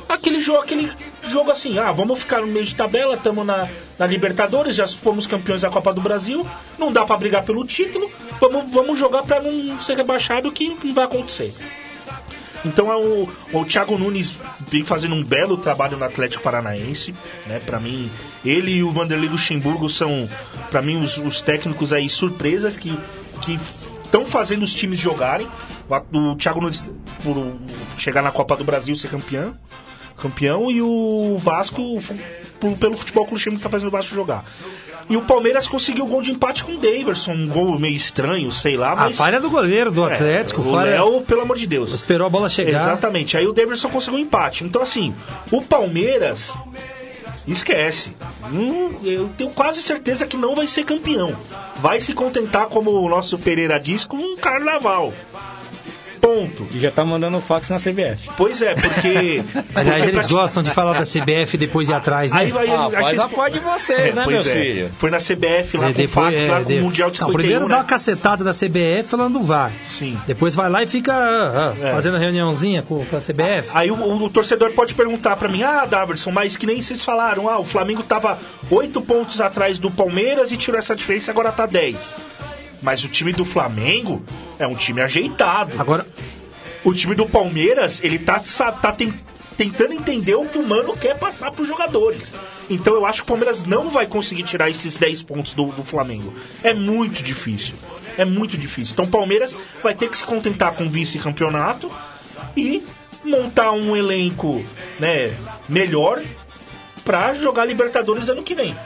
[0.09, 0.93] aquele jogo, aquele
[1.29, 3.69] jogo assim, ah, vamos ficar no meio de tabela, estamos na,
[3.99, 6.47] na Libertadores, já fomos campeões da Copa do Brasil,
[6.79, 8.11] não dá pra brigar pelo título,
[8.41, 11.53] vamos, vamos jogar pra não ser rebaixado, que, que vai acontecer.
[12.65, 14.35] Então é o, o Thiago Nunes
[14.69, 17.13] vem fazendo um belo trabalho no Atlético Paranaense,
[17.47, 17.61] né?
[17.67, 18.09] Para mim,
[18.45, 20.29] ele e o Vanderlei Luxemburgo são,
[20.71, 22.97] para mim, os, os técnicos aí surpresas que
[23.43, 23.59] que
[24.05, 25.49] estão fazendo os times jogarem.
[25.89, 26.83] O, o Thiago Nunes
[27.23, 27.57] por
[27.99, 29.55] chegar na Copa do Brasil ser campeão,
[30.23, 31.99] campeão e o Vasco
[32.79, 34.45] pelo futebol que o Luxemburgo tá fazendo o Vasco jogar.
[35.11, 38.53] E o Palmeiras conseguiu o gol de empate com o Daverson, um gol meio estranho,
[38.53, 40.61] sei lá, A mas falha do goleiro do É, Atlético.
[40.61, 41.93] o falha- Léo, pelo amor de Deus.
[41.93, 42.81] Esperou a bola chegar.
[42.83, 43.37] Exatamente.
[43.37, 44.63] Aí o Davidson conseguiu um empate.
[44.65, 45.13] Então, assim,
[45.51, 46.53] o Palmeiras.
[47.47, 48.15] Esquece.
[48.53, 51.35] Hum, eu tenho quase certeza que não vai ser campeão.
[51.77, 55.13] Vai se contentar, como o nosso Pereira diz, com um carnaval.
[56.23, 56.67] Ponto.
[56.73, 58.31] E já tá mandando fax na CBF.
[58.37, 59.43] Pois é, porque.
[59.75, 62.39] Aliás, porque eles pra- gostam de falar da CBF e depois ir atrás, né?
[62.41, 64.57] Aí vai, Ah, aí faz vocês- a parte de vocês, né, pois meu é.
[64.57, 64.91] filho?
[64.99, 67.21] Foi na CBF lá É, com o fax, é, lá com de- o Mundial de
[67.21, 67.81] Não, 51, primeiro dá né?
[67.81, 69.73] uma cacetada da CBF falando do VAR.
[69.91, 70.17] Sim.
[70.27, 71.93] Depois vai lá e fica ah, ah, É.
[71.93, 73.69] fazendo reuniãozinha com, com a CBF.
[73.75, 77.03] Aí o, o- o torcedor pode perguntar pra mim, ah, Daverson, mas que nem vocês
[77.03, 78.39] falaram, ah, o Flamengo tava
[78.71, 82.15] oito pontos atrás do Palmeiras e tirou essa diferença, agora tá 10.
[82.83, 84.23] Mas o time do Flamengo
[84.59, 85.73] é um time ajeitado.
[85.81, 86.07] Agora,
[86.85, 88.41] O time do Palmeiras, ele tá,
[88.73, 89.15] tá ten-
[89.57, 92.35] tentando entender o que o Mano quer passar pros jogadores.
[92.69, 95.85] Então eu acho que o Palmeiras não vai conseguir tirar esses 10 pontos do, do
[95.85, 96.35] Flamengo.
[96.65, 97.75] É muito difícil.
[98.19, 98.95] É muito difícil.
[98.95, 101.89] Então o Palmeiras vai ter que se contentar com o vice-campeonato
[102.57, 102.83] e
[103.25, 104.65] montar um elenco
[104.99, 105.33] né,
[105.69, 106.21] melhor
[107.05, 108.77] pra jogar Libertadores ano que vem.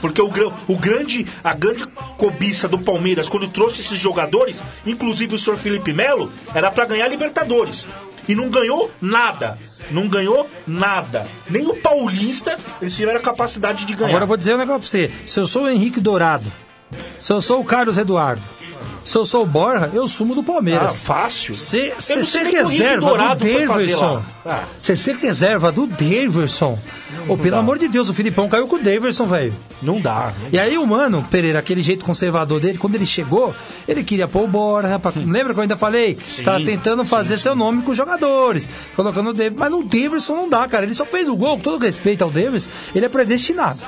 [0.00, 0.30] Porque o,
[0.68, 5.92] o grande, a grande cobiça do Palmeiras quando trouxe esses jogadores, inclusive o senhor Felipe
[5.92, 7.86] Melo, era pra ganhar Libertadores.
[8.28, 9.58] E não ganhou nada.
[9.90, 11.26] Não ganhou nada.
[11.48, 14.08] Nem o Paulista eles tiveram a capacidade de ganhar.
[14.08, 15.10] agora eu vou dizer um negócio pra você.
[15.26, 16.50] Se eu sou o Henrique Dourado,
[17.18, 18.42] se eu sou o Carlos Eduardo,
[19.04, 21.04] se eu sou o Borja, eu sumo do ah, Palmeiras.
[21.04, 21.54] fácil.
[21.54, 24.22] Se você Henrique reserva do Daverson.
[24.46, 24.64] Ah.
[24.80, 26.78] se você reserva do Daverson,
[27.28, 27.58] ô, pelo dá.
[27.58, 29.54] amor de Deus, o Filipão caiu com o Daverson, velho.
[29.82, 30.32] Não dá.
[30.50, 33.54] E aí o mano, Pereira, aquele jeito conservador dele, quando ele chegou,
[33.86, 34.98] ele queria pôr o Borja.
[34.98, 35.12] Pra...
[35.14, 36.18] Lembra que eu ainda falei?
[36.42, 39.58] tá tentando fazer seu nome com os jogadores, colocando o Davidson.
[39.58, 40.86] Mas no Davidson não dá, cara.
[40.86, 43.80] Ele só fez o gol, com todo respeito ao Davidson, ele é predestinado.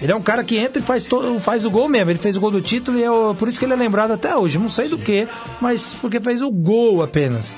[0.00, 1.06] Ele é um cara que entra e faz,
[1.40, 2.10] faz o gol mesmo.
[2.10, 4.34] Ele fez o gol do título e é por isso que ele é lembrado até
[4.34, 4.58] hoje.
[4.58, 5.28] Não sei do que,
[5.60, 7.56] mas porque fez o gol apenas.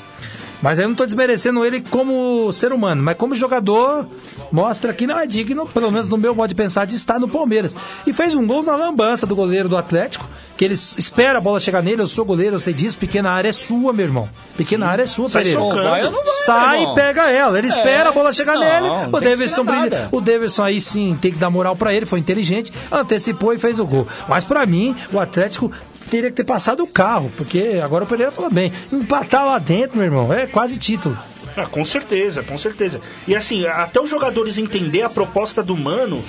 [0.62, 4.06] Mas eu não tô desmerecendo ele como ser humano, mas como jogador,
[4.52, 7.26] mostra que não é digno, pelo menos no meu modo de pensar, de estar no
[7.28, 7.74] Palmeiras.
[8.06, 10.24] E fez um gol na lambança do goleiro do Atlético,
[10.56, 13.48] que ele espera a bola chegar nele, eu sou goleiro, eu sei disso, pequena área
[13.48, 14.28] é sua, meu irmão.
[14.56, 15.60] Pequena área é sua, Sai Pereira.
[15.60, 15.82] socando.
[15.88, 16.12] Vai
[16.44, 17.58] Sai e pega ela.
[17.58, 18.88] Ele espera a bola chegar Não, nele.
[18.88, 20.08] não O Davidson brilha.
[20.12, 23.80] O Davidson aí sim tem que dar moral pra ele, foi inteligente, antecipou e fez
[23.80, 24.06] o gol.
[24.28, 25.72] Mas pra mim, o Atlético
[26.12, 28.70] teria que ter passado o carro, porque agora o Pereira falou bem.
[28.92, 31.16] Empatar lá dentro, meu irmão, é quase título.
[31.56, 33.00] Ah, com certeza, com certeza.
[33.26, 36.22] E assim, até os jogadores entender a proposta do Mano,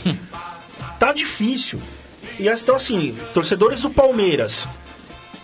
[0.98, 1.82] tá difícil.
[2.40, 4.70] E então assim, torcedores do Palmeiras,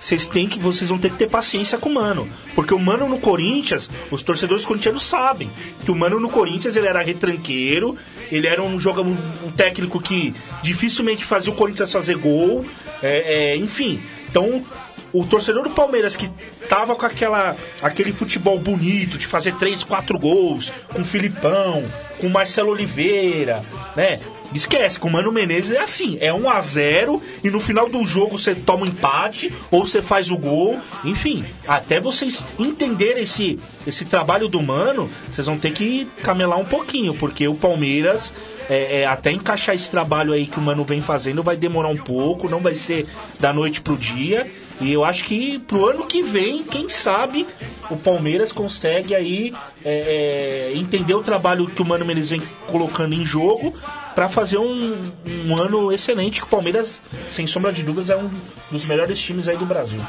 [0.02, 3.10] vocês têm que vocês vão ter que ter paciência com o Mano, porque o Mano
[3.10, 5.50] no Corinthians, os torcedores corintianos sabem
[5.84, 7.98] que o Mano no Corinthians ele era retranqueiro,
[8.32, 9.18] ele era um jogador, um,
[9.48, 10.34] um técnico que
[10.64, 12.66] dificilmente fazia o Corinthians fazer gol,
[13.04, 14.00] é, é, enfim.
[14.30, 14.64] Então
[15.12, 16.30] o torcedor do Palmeiras que
[16.68, 21.84] tava com aquela aquele futebol bonito de fazer três, quatro gols, com o Filipão,
[22.20, 23.62] com o Marcelo Oliveira,
[23.96, 24.20] né?
[24.54, 28.04] Esquece, com o Mano Menezes é assim, é 1 a 0 e no final do
[28.04, 33.60] jogo você toma um empate ou você faz o gol, enfim, até vocês entenderem esse
[33.86, 38.34] esse trabalho do Mano, vocês vão ter que camelar um pouquinho, porque o Palmeiras
[38.70, 41.98] é, é, até encaixar esse trabalho aí que o Mano vem fazendo vai demorar um
[41.98, 43.08] pouco, não vai ser
[43.40, 44.50] da noite pro dia.
[44.80, 47.46] E eu acho que pro ano que vem, quem sabe,
[47.90, 53.14] o Palmeiras consegue aí é, é, entender o trabalho que o Mano Menezes vem colocando
[53.14, 53.78] em jogo
[54.16, 54.98] para fazer um,
[55.46, 56.40] um ano excelente.
[56.40, 58.32] Que o Palmeiras, sem sombra de dúvidas, é um
[58.72, 60.02] dos melhores times aí do Brasil.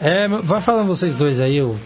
[0.00, 1.78] É, vai falando vocês dois aí, eu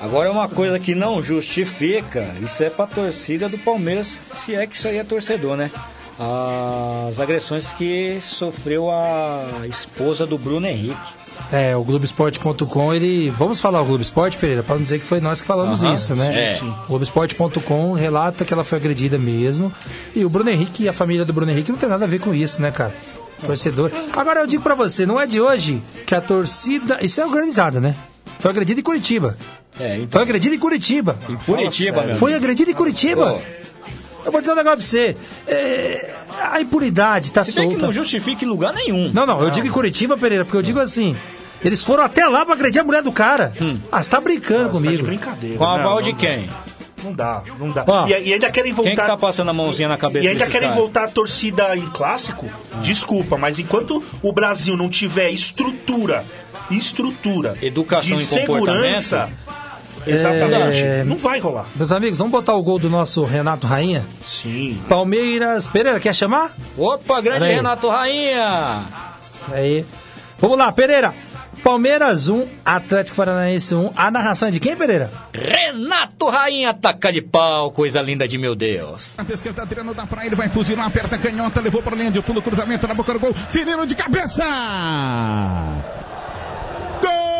[0.00, 4.74] Agora uma coisa que não justifica, isso é pra torcida do Palmeiras, se é que
[4.74, 5.70] isso aí é torcedor, né?
[6.18, 10.96] As agressões que sofreu a esposa do Bruno Henrique.
[11.50, 13.30] É, o Globoesporte.com, ele.
[13.30, 15.94] Vamos falar o Globo Esporte, Pereira, para não dizer que foi nós que falamos Aham,
[15.94, 16.58] isso, né?
[16.58, 16.68] sim.
[16.84, 19.72] O Globoesporte.com relata que ela foi agredida mesmo.
[20.14, 22.20] E o Bruno Henrique e a família do Bruno Henrique não tem nada a ver
[22.20, 22.94] com isso, né, cara?
[23.44, 23.90] Torcedor.
[24.14, 26.98] Agora eu digo pra você, não é de hoje que a torcida.
[27.02, 27.96] Isso é organizada, né?
[28.38, 29.36] Foi agredida em Curitiba.
[29.80, 31.18] É, então, Foi agredida em Curitiba.
[31.28, 32.44] em Curitiba, meu Foi amigo.
[32.44, 33.32] agredida em Curitiba.
[33.34, 33.60] Pô.
[34.26, 35.16] Eu vou dizer um negócio pra você.
[35.48, 36.14] É,
[36.52, 37.86] a impunidade tá Se bem que solta.
[37.86, 39.10] não justifica em lugar nenhum.
[39.14, 41.16] Não, não, eu digo em Curitiba, Pereira, porque eu digo assim.
[41.64, 43.52] Eles foram até lá pra agredir a mulher do cara.
[43.90, 45.02] Ah, você tá brincando Tá de comigo.
[45.04, 45.56] brincadeira.
[45.58, 46.48] Com a aval de quem?
[47.02, 47.82] Não dá, não dá.
[47.86, 48.90] Ó, e, e ainda querem voltar.
[48.90, 50.76] Quem que tá passando a mãozinha na cabeça E ainda querem caras?
[50.82, 52.46] voltar a torcida em clássico?
[52.82, 56.26] Desculpa, mas enquanto o Brasil não tiver estrutura,
[56.70, 59.30] estrutura, Educação de e segurança,
[60.06, 61.66] exatamente, É, não vai rolar.
[61.76, 64.04] Meus amigos, vamos botar o gol do nosso Renato Rainha?
[64.26, 64.80] Sim.
[64.88, 65.66] Palmeiras.
[65.66, 66.52] Pereira, quer chamar?
[66.76, 67.46] Opa, grande.
[67.46, 68.84] Renato Rainha!
[69.52, 69.84] Aí.
[70.38, 71.12] Vamos lá, Pereira.
[71.62, 73.92] Palmeiras 1, Atlético Paranaense 1.
[73.94, 75.10] A narração é de quem, Pereira?
[75.32, 79.10] Renato Rainha, taca de pau, coisa linda de meu Deus.
[79.18, 82.22] A esquerda tirando dá pra ele, vai fuzilar, aperta a canhota, levou pra linha de
[82.22, 84.44] fundo, cruzamento na boca do gol, Cirino de cabeça!
[87.02, 87.39] Gol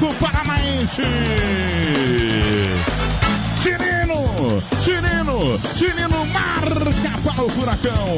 [0.00, 1.02] Atlético Paranaense!
[3.62, 4.24] Cirino,
[4.82, 5.19] Cirino,
[5.74, 8.16] Cirino marca para o Furacão.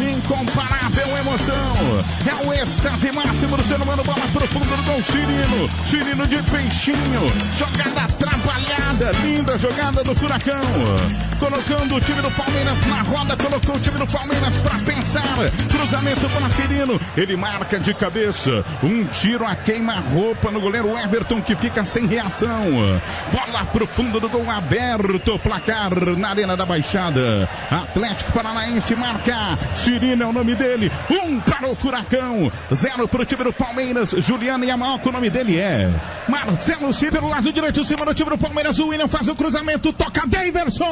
[0.00, 2.04] Incomparável emoção.
[2.26, 4.04] É o êxtase máximo do ser humano.
[4.04, 5.02] Bola profunda do gol.
[5.02, 7.32] Cirino, Cirino de peixinho.
[7.58, 9.10] Jogada trabalhada.
[9.24, 10.60] Linda jogada do Furacão.
[11.40, 13.36] Colocando o time do Palmeiras na roda.
[13.36, 15.50] Colocou o time do Palmeiras para pensar.
[15.68, 17.00] Cruzamento para Cirino.
[17.16, 18.64] Ele marca de cabeça.
[18.80, 22.70] Um tiro a queima-roupa no goleiro Everton que fica sem reação.
[23.32, 25.36] Bola pro fundo do gol aberto.
[25.40, 27.48] Placar na Arena da Baixada.
[27.70, 29.58] Atlético Paranaense marca.
[29.74, 30.92] Cirino é o nome dele.
[31.10, 32.52] Um para o Furacão.
[32.72, 34.10] Zero para o time do Palmeiras.
[34.18, 35.90] Juliano Yamaoka, o nome dele é
[36.28, 37.82] Marcelo Silva pelo lado direito.
[37.82, 38.78] Cima do time do Palmeiras.
[38.78, 39.90] O William faz o cruzamento.
[39.94, 40.84] Toca Daverson.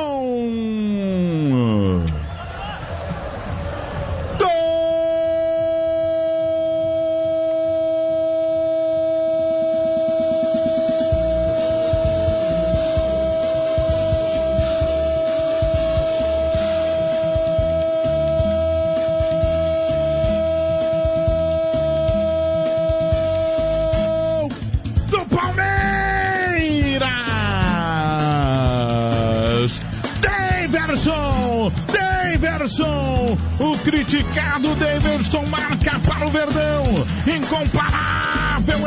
[31.93, 36.85] Daverson, o criticado Daverson marca para o Verdão.
[37.27, 38.43] Incomparável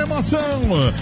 [0.06, 0.62] emoção.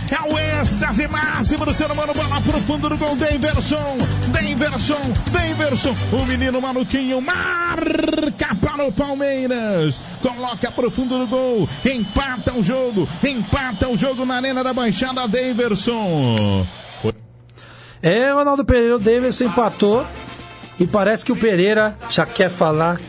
[0.09, 2.13] É o êxtase máximo do ser humano.
[2.13, 3.15] Bola pro fundo do gol.
[3.15, 3.97] Daverson,
[4.31, 5.95] Daverson, Daverson.
[6.11, 10.01] O menino maluquinho marca para o Palmeiras.
[10.21, 11.69] Coloca pro fundo do gol.
[11.85, 13.07] Empata o jogo.
[13.23, 15.27] Empata o jogo na Arena da Baixada.
[15.27, 16.65] Daverson.
[18.01, 20.05] É, Ronaldo Pereira, o Davidson empatou.
[20.79, 22.99] E parece que o Pereira já quer falar.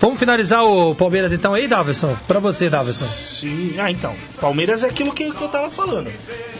[0.00, 2.14] Vamos finalizar o Palmeiras então aí, Davidson?
[2.26, 3.06] Pra você, Davidson.
[3.06, 4.14] Sim, ah, então.
[4.40, 6.10] Palmeiras é aquilo que, eu tava falando.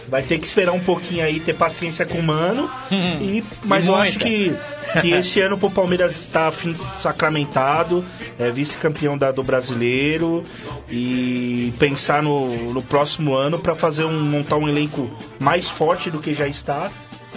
[0.08, 2.70] Vai ter que esperar um pouquinho aí, ter paciência com o Mano.
[2.90, 4.08] e, mas E eu muita.
[4.08, 4.56] acho que,
[5.00, 6.50] que esse ano pro Palmeiras está
[6.98, 8.04] sacramentado,
[8.38, 10.42] é vice-campeão do brasileiro
[10.88, 16.18] e pensar no, no próximo ano para fazer um montar um elenco mais forte do
[16.18, 16.90] que já está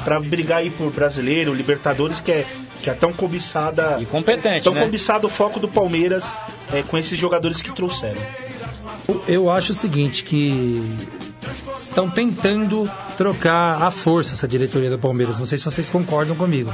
[0.03, 2.45] para brigar aí por brasileiro, Libertadores que é
[2.81, 4.83] que é tão cobiçada E competente, tão né?
[4.83, 6.23] cobiçado o foco do Palmeiras
[6.71, 8.21] é, com esses jogadores que trouxeram.
[9.27, 10.83] Eu acho o seguinte, que
[11.79, 15.39] estão tentando trocar a força essa diretoria do Palmeiras.
[15.39, 16.73] Não sei se vocês concordam comigo.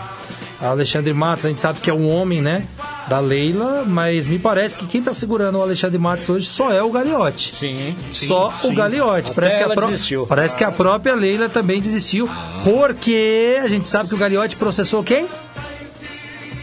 [0.61, 2.65] A Alexandre Matos, a gente sabe que é um homem, né?
[3.09, 6.81] Da Leila, mas me parece que quem tá segurando o Alexandre Matos hoje só é
[6.81, 7.53] o Gagliotti.
[7.59, 8.69] Sim, Só sim.
[8.71, 9.31] o Gagliotti.
[9.31, 10.25] Até Parece que, a desistiu.
[10.25, 12.29] parece que a própria Leila também desistiu.
[12.63, 15.27] Porque a gente sabe que o Gagliotti processou quem?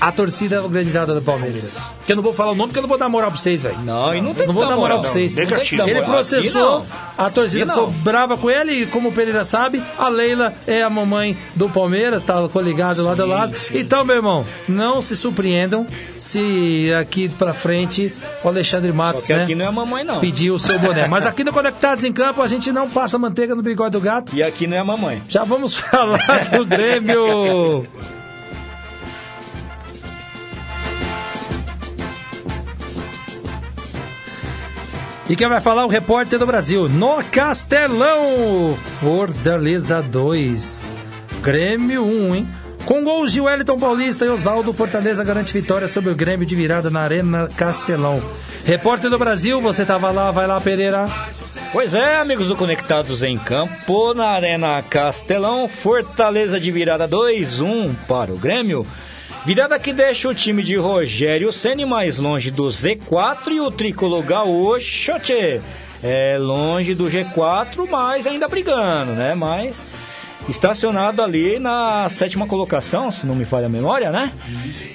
[0.01, 1.72] A torcida organizada do Palmeiras.
[2.06, 3.62] Que eu não vou falar o nome porque eu não vou dar moral pra vocês,
[3.62, 3.78] velho.
[3.81, 5.12] Não, e não tem Não vou dar moral pra não.
[5.14, 5.35] vocês.
[5.35, 6.10] Dar Ele moral.
[6.10, 6.86] processou,
[7.18, 10.89] a torcida ficou brava com ele e como o Pereira sabe, a Leila é a
[10.90, 13.55] mamãe do Palmeiras, tá coligado lado a lado.
[13.72, 15.86] Então, meu irmão, não se surpreendam
[16.18, 18.12] se aqui pra frente
[18.43, 20.20] o Alexandre Matos, né, aqui não é a mamãe, não.
[20.20, 21.06] pedir o seu boné.
[21.06, 24.35] Mas aqui no Conectados em Campo a gente não passa manteiga no bigode do gato.
[24.35, 25.22] E aqui não é a mamãe.
[25.28, 26.18] Já vamos falar
[26.52, 27.86] do Grêmio.
[35.31, 35.86] E quem vai falar?
[35.86, 36.89] O repórter do Brasil.
[36.89, 38.74] No Castelão.
[38.98, 40.93] Fortaleza 2.
[41.40, 42.48] Grêmio 1, hein?
[42.85, 46.90] Com gols de Wellington Paulista e Oswaldo, Fortaleza garante vitória sobre o Grêmio de virada
[46.90, 48.20] na Arena Castelão.
[48.65, 51.07] Repórter do Brasil, você tava lá, vai lá, Pereira.
[51.73, 58.32] Pois é, amigos do Conectados em Campo, na Arena Castelão, Fortaleza de virada 2-1 para
[58.32, 58.85] o Grêmio.
[59.44, 64.22] Virada que deixa o time de Rogério Ceni mais longe do Z4 e o tricolor
[64.22, 65.12] gaúcho
[66.02, 69.34] é longe do G4, mas ainda brigando, né?
[69.34, 69.89] Mas
[70.48, 74.32] estacionado ali na sétima colocação, se não me falha a memória, né?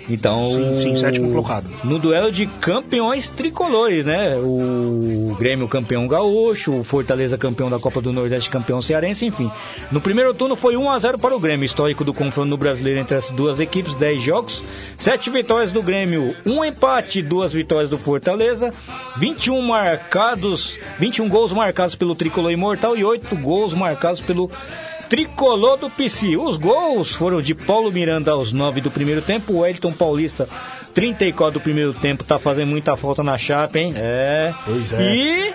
[0.10, 1.66] Então, Sim, sim, sétimo colocado.
[1.84, 4.36] no duelo de campeões tricolores, né?
[4.38, 9.50] O Grêmio campeão gaúcho, o Fortaleza campeão da Copa do Nordeste, campeão cearense, enfim.
[9.92, 13.00] No primeiro turno foi 1 a 0 para o Grêmio, histórico do confronto no brasileiro
[13.00, 14.64] entre as duas equipes, 10 jogos,
[14.98, 18.72] 7 vitórias do Grêmio, 1 empate, 2 vitórias do Fortaleza,
[19.18, 24.50] 21 marcados, 21 gols marcados pelo tricolor imortal e 8 gols marcados pelo
[25.10, 26.36] Tricolor do PC.
[26.36, 29.54] Os gols foram de Paulo Miranda aos 9 do primeiro tempo.
[29.54, 30.48] O Elton Paulista,
[30.96, 33.94] 34 do primeiro tempo, tá fazendo muita falta na chapa, hein?
[33.96, 34.52] É.
[34.66, 35.14] Pois é.
[35.16, 35.54] E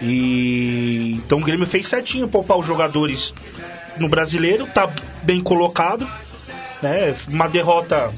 [0.00, 3.34] E então o Grêmio fez certinho poupar os jogadores
[3.98, 4.88] no brasileiro, tá
[5.22, 6.08] bem colocado.
[6.82, 7.14] Né?
[7.28, 8.10] Uma derrota,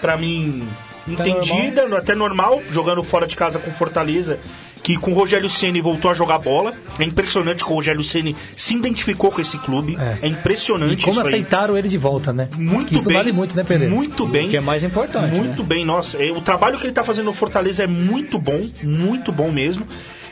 [0.00, 0.66] pra mim,
[1.06, 4.38] entendida, até normal, jogando fora de casa com Fortaleza.
[4.82, 6.72] Que com o Rogério Ceni voltou a jogar bola.
[6.98, 9.96] É impressionante que o Rogério Ceni se identificou com esse clube.
[9.96, 11.34] É, impressionante E como isso aí.
[11.40, 12.48] aceitaram ele de volta, né?
[12.56, 13.16] Muito Isso bem.
[13.16, 13.94] vale muito, né, Pereira?
[13.94, 14.48] Muito bem.
[14.50, 15.32] Que é mais importante.
[15.34, 15.68] Muito né?
[15.68, 16.20] bem, nossa.
[16.20, 19.86] é, O trabalho que ele tá fazendo no Fortaleza é muito bom, muito bom mesmo.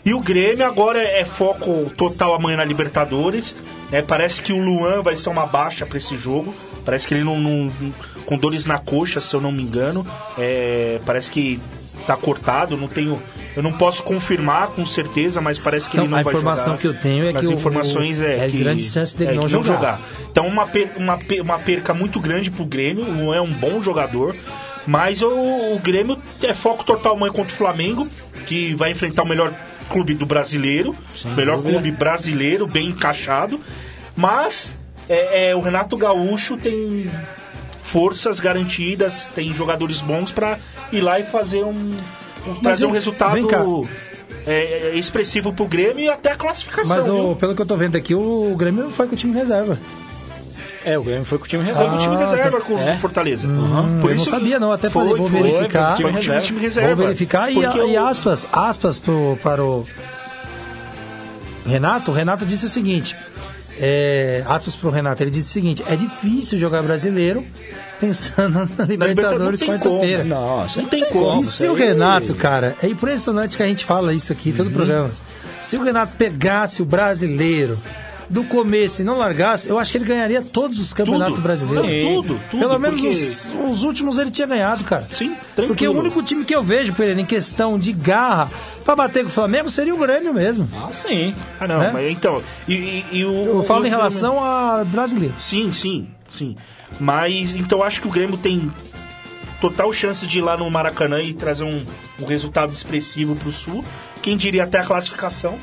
[0.04, 3.54] E o Grêmio agora é foco total amanhã na Libertadores.
[3.92, 6.52] É, parece que o Luan vai ser uma baixa pra esse jogo.
[6.84, 7.70] Parece que ele não, não-
[8.26, 10.04] com dores na coxa, se eu não me engano.
[10.38, 11.60] É, parece que
[12.06, 12.76] tá cortado.
[12.78, 13.20] Não tenho,
[13.56, 16.66] eu não posso confirmar com certeza, mas parece que Não, ele não a vai informação
[16.66, 16.78] jogar.
[16.78, 19.42] que eu tenho é que o- informações é, é que grande chance dele é, não
[19.42, 20.00] que jogar.
[20.30, 24.34] Então uma, per- uma, uma perca muito grande pro Grêmio, não é um bom jogador,
[24.86, 28.08] mas o, o Grêmio é foco total amanhã contra o Flamengo,
[28.46, 29.52] que vai enfrentar o melhor
[29.90, 31.72] clube do brasileiro, o melhor dúvida.
[31.74, 33.60] clube brasileiro, bem encaixado,
[34.16, 34.72] mas
[35.08, 37.10] é, é, o Renato Gaúcho tem
[37.82, 40.56] forças garantidas, tem jogadores bons para
[40.92, 41.96] ir lá e fazer um-
[42.62, 43.62] trazer um resultado vem cá.
[44.46, 46.88] é, é, expressivo pro Grêmio e até a classificação.
[46.96, 49.78] Mas o, pelo que eu tô vendo aqui, o Grêmio foi com o time reserva.
[50.84, 51.94] É, o Grêmio foi com o time Foi reserva.
[51.94, 52.64] o time Ah, reserva tá.
[52.64, 52.94] com É?
[52.94, 53.46] o Fortaleza.
[53.46, 55.96] Hum, eu não sabia não, até falei, vou foi, verificar.
[55.96, 56.94] Foi, foi, time, time reserva.
[56.94, 59.86] Vou verificar e, Porque e aspas, aspas pro, para o
[61.66, 62.10] Renato.
[62.10, 63.14] O Renato disse o seguinte:
[63.78, 67.44] é, aspas pro Renato, ele disse o seguinte: é difícil jogar brasileiro
[68.00, 70.24] pensando na Libertadores não quarta-feira.
[70.24, 71.42] Nossa, Não tem como.
[71.42, 74.56] E se o Renato, cara, é impressionante que a gente fala isso aqui Uhum.
[74.56, 75.10] todo o programa.
[75.62, 77.78] Se o Renato pegasse o brasileiro
[78.30, 81.84] do começo e não largasse, eu acho que ele ganharia todos os campeonatos brasileiros.
[81.90, 82.22] Sim.
[82.22, 85.04] Tudo, tudo, Pelo menos porque- os, os últimos ele tinha ganhado, cara.
[85.12, 88.48] Sim, Porque o único time que eu vejo, Pereira, em questão de garra
[88.84, 90.68] pra bater com o Flamengo seria o Grêmio mesmo.
[90.76, 91.34] Ah, sim.
[91.58, 91.90] Ah, não, Né?
[91.92, 92.40] mas então.
[92.68, 95.34] E, e- e o, Eu falo o em relação a brasileiro.
[95.36, 96.06] Sim, sim,
[96.36, 96.56] sim.
[96.98, 98.70] Mas então acho que o Grêmio tem
[99.60, 101.82] total chance de ir lá no Maracanã e trazer um,
[102.20, 103.84] um resultado expressivo pro Sul.
[104.22, 105.58] Quem diria até a classificação.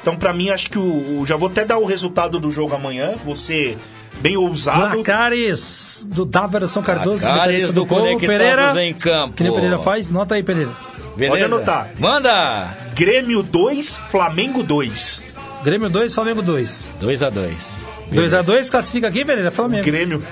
[0.00, 2.74] Então, pra mim, acho que o, o- Já vou até dar o resultado do jogo
[2.74, 3.14] amanhã.
[3.24, 3.76] Você
[4.20, 4.94] bem ousado.
[4.94, 8.84] Placares do Daverson Cardoso, Placares comentarista do do Conectados Pereira.
[8.84, 9.36] em Campo.
[9.36, 10.70] Que nem o Pereira faz, nota aí, Pereira.
[11.16, 11.32] Beleza?
[11.32, 11.90] Pode anotar.
[11.98, 12.76] Manda!
[12.94, 15.22] Grêmio 2, Flamengo 2.
[15.62, 16.90] Grêmio 2, Flamengo 2.
[17.00, 17.52] 2x2.
[18.10, 19.50] 2x2, classifica aqui, Pereira?
[19.50, 19.84] Flamengo.
[19.84, 20.22] Grêmio.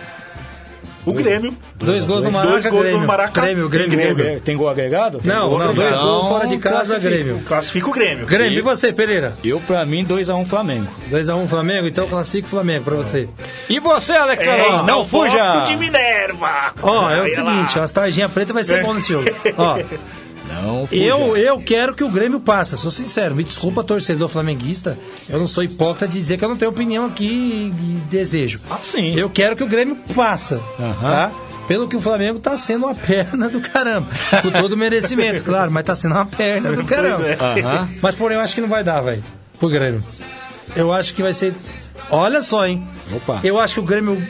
[1.06, 1.55] O Grêmio.
[1.76, 3.01] Dois gols no Dois Maraca, gols Grêmio.
[3.01, 3.40] no Maraca.
[3.40, 4.14] Grêmio, Grêmio, Grêmio.
[4.16, 4.40] Grêmio.
[4.42, 5.18] Tem gol agregado?
[5.24, 6.02] Não, gol não, dois agregado.
[6.06, 7.01] gols fora de casa, classifica.
[7.09, 7.42] Grêmio.
[7.47, 8.26] Classifica o Grêmio.
[8.26, 9.32] Grêmio, e você, Pereira?
[9.42, 10.86] Eu, pra mim, 2x1 Flamengo.
[11.10, 13.30] 2x1 Flamengo, então classifica o Flamengo pra você.
[13.70, 14.82] E você, Alex É, Alon?
[14.84, 15.52] Não fuja!
[15.55, 16.74] Bosco de Minerva.
[16.82, 17.80] Ó, é o seguinte, lá.
[17.80, 19.24] ó, as tarjinhas pretas vai ser bom nesse jogo.
[19.56, 19.78] Ó,
[20.51, 21.01] Não fuja.
[21.02, 23.35] eu, eu quero que o Grêmio passe, sou sincero.
[23.35, 24.98] Me desculpa, torcedor flamenguista.
[25.28, 28.60] Eu não sou hipócrita de dizer que eu não tenho opinião aqui e desejo.
[28.70, 29.14] Ah, sim.
[29.14, 31.01] Eu quero que o Grêmio passa, Aham.
[31.01, 31.32] tá?
[31.68, 34.09] Pelo que o Flamengo tá sendo uma perna do caramba.
[34.43, 37.28] Com todo o merecimento, claro, mas tá sendo uma perna do caramba.
[37.28, 37.35] É.
[37.62, 37.89] Aham.
[38.02, 39.22] Mas porém eu acho que não vai dar, velho.
[39.59, 40.02] Pro Grêmio.
[40.74, 41.55] Eu acho que vai ser.
[42.10, 42.82] Olha só, hein?
[43.14, 43.40] Opa.
[43.44, 44.20] Eu acho que o Grêmio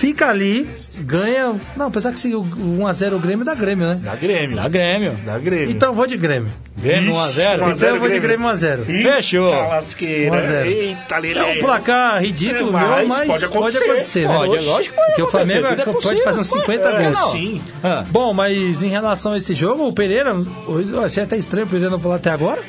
[0.00, 0.66] fica ali,
[1.00, 1.54] ganha.
[1.76, 4.00] Não, apesar que se o 1x0 o Grêmio dá Grêmio, né?
[4.02, 4.56] Da Grêmio.
[4.56, 5.12] Dá Grêmio.
[5.26, 5.70] Da Grêmio.
[5.70, 6.48] Então eu vou de Grêmio.
[6.78, 7.72] Grêmio 1x0.
[7.76, 8.84] Então eu vou de Grêmio 1x0.
[8.86, 9.48] Fechou.
[9.50, 10.32] Eita lasqueira.
[10.32, 10.70] 1 a 0.
[10.70, 11.52] Eita, É Lelé.
[11.52, 13.44] um placar ridículo, É, meu, mas mas pode pode
[13.76, 13.84] acontecer.
[13.90, 14.34] acontecer, né?
[14.34, 16.74] Pode, é lógico que pode Porque o Flamengo acontecer, é pode fazer uns possível.
[16.74, 17.32] 50 É, gols.
[17.32, 17.60] Sim.
[17.84, 20.34] Ah, Bom, mas em relação a esse jogo, o Pereira,
[20.66, 22.62] hoje eu achei até estranho o Pereira não falar até agora.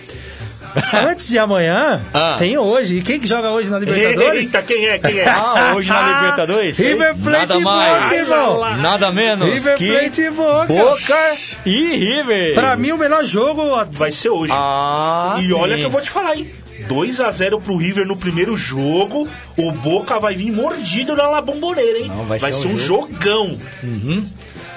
[1.09, 2.35] Antes de amanhã, Ah.
[2.39, 2.97] tem hoje.
[2.97, 4.45] E quem que joga hoje na Libertadores?
[4.45, 4.97] Eita, quem é?
[4.99, 5.25] Quem é?
[5.29, 6.77] Ah, hoje na Libertadores?
[6.77, 8.77] River Plate Nada mais, Boca, irmão.
[8.77, 10.65] nada menos River que Plate e Boca.
[10.67, 11.31] Boca
[11.65, 12.53] e River.
[12.55, 13.61] Pra mim, o melhor jogo.
[13.91, 14.51] Vai ser hoje.
[14.55, 15.53] Ah, e sim.
[15.53, 16.49] olha que eu vou te falar, hein?
[16.87, 19.27] 2x0 pro River no primeiro jogo.
[19.57, 22.07] O Boca vai vir mordido na La Bombonera, hein?
[22.07, 23.57] Não, vai ser ser um um jogão.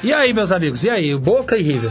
[0.02, 0.84] E aí, meus amigos?
[0.84, 1.90] E aí, o Boca e River?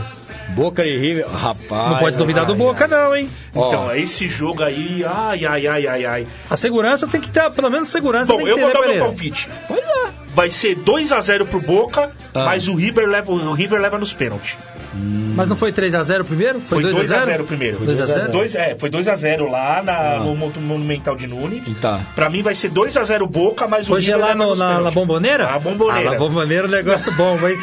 [0.54, 1.90] Boca e River, rapaz.
[1.90, 3.28] Não pode duvidar do ai, Boca, não, hein?
[3.54, 3.68] Ó.
[3.68, 6.26] Então, é esse jogo aí, ai, ai, ai, ai, ai.
[6.48, 8.78] A segurança tem que ter, pelo menos segurança Bom, tem que eu ter, vou né,
[8.80, 9.48] dar meu palpite.
[9.68, 10.04] Pois é.
[10.34, 12.44] Vai ser 2x0 pro Boca, Ah.
[12.44, 14.54] mas o River leva, o River leva nos pênaltis.
[14.96, 16.60] Mas não foi 3x0 primeiro?
[16.60, 17.24] Foi, Foi 2x0?
[17.26, 17.78] 2x0 primeiro.
[17.84, 18.28] 2x0?
[18.30, 21.68] Dois- é, foi 2x0 lá na, no Mon- Monumental de Nunes.
[21.80, 22.00] Tá.
[22.14, 24.94] Pra mim vai ser 2x0 Boca, mas o Hoje é lá no, na La pênaltis.
[24.94, 25.44] Bomboneira?
[25.46, 26.08] La Bombonera.
[26.08, 27.58] Ah, La Bomboneira, negócio bom, hein?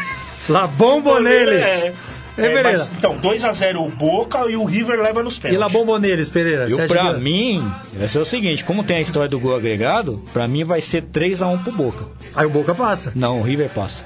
[0.49, 1.65] La Bomboneles.
[1.85, 1.93] É,
[2.37, 2.71] É, é, Pereira.
[2.79, 5.59] mas, então, 2x0 o Boca e o River leva nos E pênaltis.
[5.59, 6.67] La Bomboneles, Pereira?
[6.69, 10.21] Eu, pra que- mim, vai ser o seguinte: como tem a história do gol agregado,
[10.33, 12.05] pra mim vai ser 3x1 pro Boca.
[12.35, 13.11] Aí o Boca passa.
[13.15, 14.03] Não, o River passa.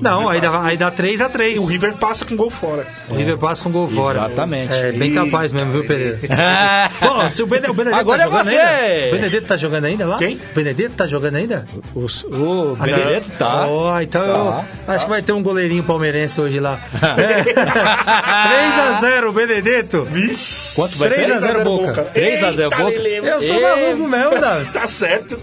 [0.00, 1.56] Não, aí dá, aí dá 3x3.
[1.56, 2.86] E o River passa com gol fora.
[3.08, 4.18] O River passa com gol fora.
[4.26, 4.72] Exatamente.
[4.72, 6.18] É bem capaz mesmo, viu, Pereira?
[7.00, 8.56] Bom, se o, Bene, o Benedetto Agora tá é jogando você.
[8.56, 9.06] ainda?
[9.08, 10.18] O Benedetto tá jogando ainda lá?
[10.18, 10.36] Quem?
[10.36, 11.66] O Benedetto tá jogando ainda?
[11.94, 13.66] O, o Benedetto tá.
[13.68, 14.64] Ó, então Tá.
[14.88, 16.78] eu acho que vai ter um goleirinho palmeirense hoje lá.
[17.16, 17.44] É.
[19.20, 20.06] 3x0, Benedetto.
[20.74, 21.32] Quanto vai 3 ser?
[21.32, 22.06] a 0 Boca.
[22.14, 22.92] 3x0 Eita, Boca.
[22.98, 23.62] Eu sou Ei.
[23.62, 24.72] maluco mesmo, Davi.
[24.72, 25.38] Tá certo.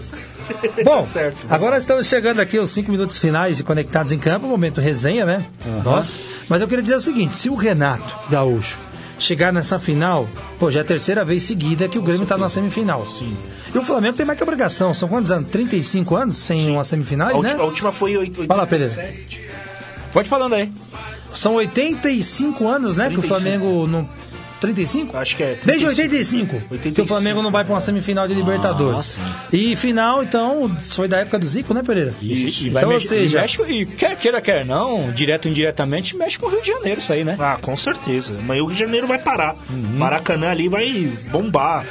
[0.84, 1.38] Bom, certo.
[1.48, 5.44] agora estamos chegando aqui aos 5 minutos finais de Conectados em Campo, momento resenha, né?
[5.84, 6.16] Nossa.
[6.48, 8.78] Mas eu queria dizer o seguinte: se o Renato Gaúcho
[9.18, 12.48] chegar nessa final, pô, já é a terceira vez seguida que o Grêmio está na
[12.48, 13.06] semifinal.
[13.06, 13.36] Sim.
[13.72, 14.92] E o Flamengo tem mais que obrigação.
[14.92, 15.48] São quantos anos?
[15.48, 17.54] 35 anos sem uma semifinal, A, né?
[17.58, 19.14] a última foi 8, Fala, Pereira.
[20.12, 20.70] Pode falando aí.
[21.34, 23.08] São 85 anos, né?
[23.08, 23.34] Que o 35.
[23.34, 24.08] Flamengo não.
[24.62, 25.16] 35?
[25.16, 25.58] Acho que é.
[25.64, 27.06] Desde 85, que o 85.
[27.08, 29.18] Flamengo não vai para uma semifinal de Libertadores.
[29.52, 32.14] e final, então, foi da época do Zico, né, Pereira?
[32.22, 35.50] Isso, e vai Então, ou seja- e mexe, e quer queira, quer não, direto ou
[35.50, 37.36] indiretamente, mexe com o Rio de Janeiro isso aí, né?
[37.38, 38.38] Ah, com certeza.
[38.46, 39.54] Mas o Rio de Janeiro vai parar.
[39.68, 39.98] Uhum.
[39.98, 41.84] Maracanã ali vai bombar.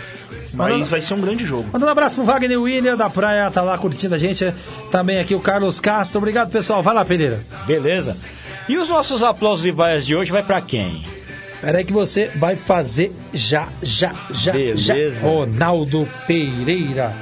[0.53, 1.63] Mas Mas- vai ser um grande jogo.
[1.71, 4.53] Mandando um abraço pro Wagner William da praia, tá lá curtindo a gente.
[4.91, 6.17] Também aqui o Carlos Castro.
[6.17, 6.81] Obrigado, pessoal.
[6.83, 7.39] Vai lá, Pereira.
[7.65, 8.17] Beleza.
[8.67, 11.03] E os nossos aplausos e vaias de hoje vai pra quem?
[11.61, 14.81] Pera aí que você vai fazer já, já, já, Beleza.
[14.95, 15.19] já.
[15.27, 17.13] Ronaldo Pereira.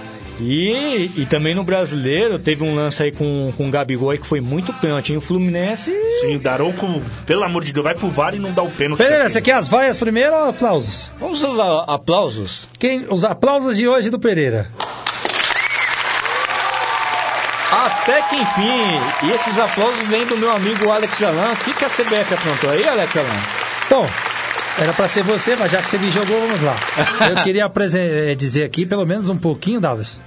[0.42, 4.26] E, e também no brasileiro teve um lance aí com, com o Gabigol aí que
[4.26, 5.10] foi muito pênalti.
[5.12, 5.18] hein?
[5.18, 5.92] O Fluminense.
[6.22, 9.00] Sim, o Daronco, pelo amor de Deus, vai pro VAR e não dá o pênalti.
[9.00, 11.12] Pereira, você quer as vaias primeiro ou aplausos?
[11.20, 12.70] Vamos aos a- aplausos.
[12.80, 14.70] Quem, os aplausos de hoje do Pereira.
[17.72, 21.52] Até que enfim, e esses aplausos vêm do meu amigo Alex Alan.
[21.54, 23.28] O que, que a CBF aprontou aí, Alex Alan?
[23.90, 24.08] Bom,
[24.78, 26.76] Era pra ser você, mas já que você me jogou, vamos lá.
[27.30, 30.20] Eu queria eh, dizer aqui, pelo menos um pouquinho, Davos.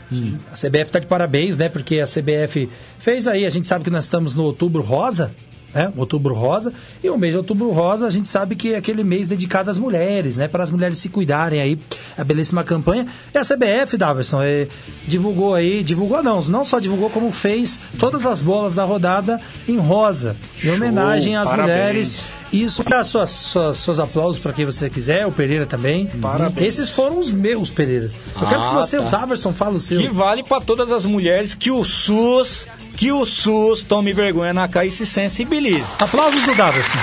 [0.52, 1.68] A CBF tá de parabéns, né?
[1.68, 5.30] Porque a CBF fez aí, a gente sabe que nós estamos no outubro rosa,
[5.74, 5.90] né?
[5.96, 6.72] Outubro rosa.
[7.02, 9.78] E o mês de outubro rosa, a gente sabe que é aquele mês dedicado às
[9.78, 10.48] mulheres, né?
[10.48, 11.78] Para as mulheres se cuidarem aí.
[12.16, 13.06] A belíssima campanha.
[13.34, 14.68] E a CBF, Daverson, eh,
[15.06, 19.78] divulgou aí, divulgou não, não só divulgou, como fez todas as bolas da rodada em
[19.78, 21.68] rosa, em homenagem às parabéns.
[21.70, 22.41] mulheres.
[22.52, 26.06] Isso para suas, suas, seus aplausos para quem você quiser, o Pereira também.
[26.06, 26.66] Parabéns.
[26.66, 28.10] Esses foram os meus, Pereira.
[28.34, 29.06] Eu quero que Ah, você, tá.
[29.06, 29.98] o Daverson, fale o seu.
[30.00, 34.68] Que vale pra todas as mulheres que o SUS, que o SUS tome vergonha na
[34.68, 35.86] cara e se sensibilize.
[35.98, 36.98] Aplausos do Daverson.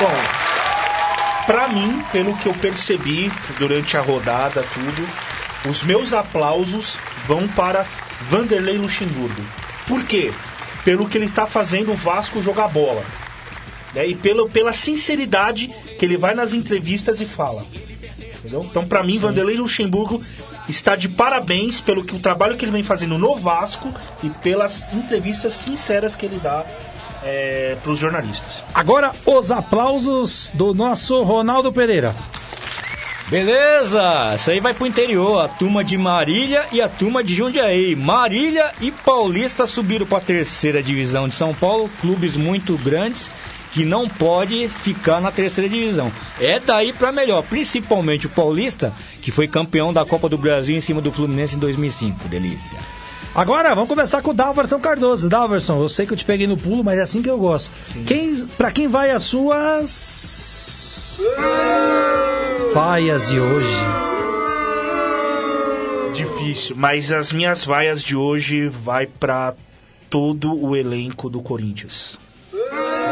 [0.00, 0.16] Bom,
[1.46, 5.06] pra mim, pelo que eu percebi durante a rodada, tudo,
[5.68, 6.96] os meus aplausos
[7.28, 7.84] vão para
[8.30, 9.42] Vanderlei Luxemburgo.
[9.86, 10.32] Por quê?
[10.82, 13.04] Pelo que ele está fazendo o Vasco jogar bola.
[13.94, 14.06] Né?
[14.06, 15.68] E pelo, pela sinceridade
[15.98, 17.64] que ele vai nas entrevistas e fala.
[18.38, 18.66] Entendeu?
[18.68, 20.22] Então, pra mim, Vanderlei Luxemburgo
[20.68, 23.92] está de parabéns pelo que, o trabalho que ele vem fazendo no Vasco
[24.22, 26.64] e pelas entrevistas sinceras que ele dá
[27.82, 28.64] para os jornalistas.
[28.72, 32.14] Agora, os aplausos do nosso Ronaldo Pereira.
[33.28, 37.94] Beleza, isso aí vai pro interior, a turma de Marília e a turma de Jundiaí.
[37.94, 43.30] Marília e Paulista subiram pra terceira divisão de São Paulo, clubes muito grandes
[43.70, 46.12] que não pode ficar na terceira divisão.
[46.40, 48.92] É daí pra melhor, principalmente o Paulista,
[49.22, 52.28] que foi campeão da Copa do Brasil em cima do Fluminense em 2005.
[52.28, 52.78] Delícia.
[53.34, 55.28] Agora, vamos começar com o Dalverson Cardoso.
[55.28, 57.70] Dalverson, eu sei que eu te peguei no pulo, mas é assim que eu gosto.
[58.06, 61.20] Quem, pra quem vai as suas...
[62.74, 63.78] Vaias de hoje.
[66.14, 69.54] Difícil, mas as minhas vaias de hoje vai para
[70.08, 72.18] todo o elenco do Corinthians.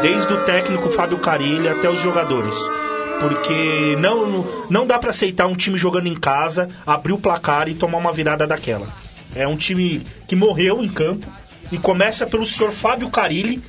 [0.01, 2.55] Desde o técnico Fábio Carilli até os jogadores.
[3.19, 7.75] Porque não, não dá para aceitar um time jogando em casa, abrir o placar e
[7.75, 8.87] tomar uma virada daquela.
[9.35, 11.27] É um time que morreu em campo
[11.71, 13.61] e começa pelo senhor Fábio Carilli.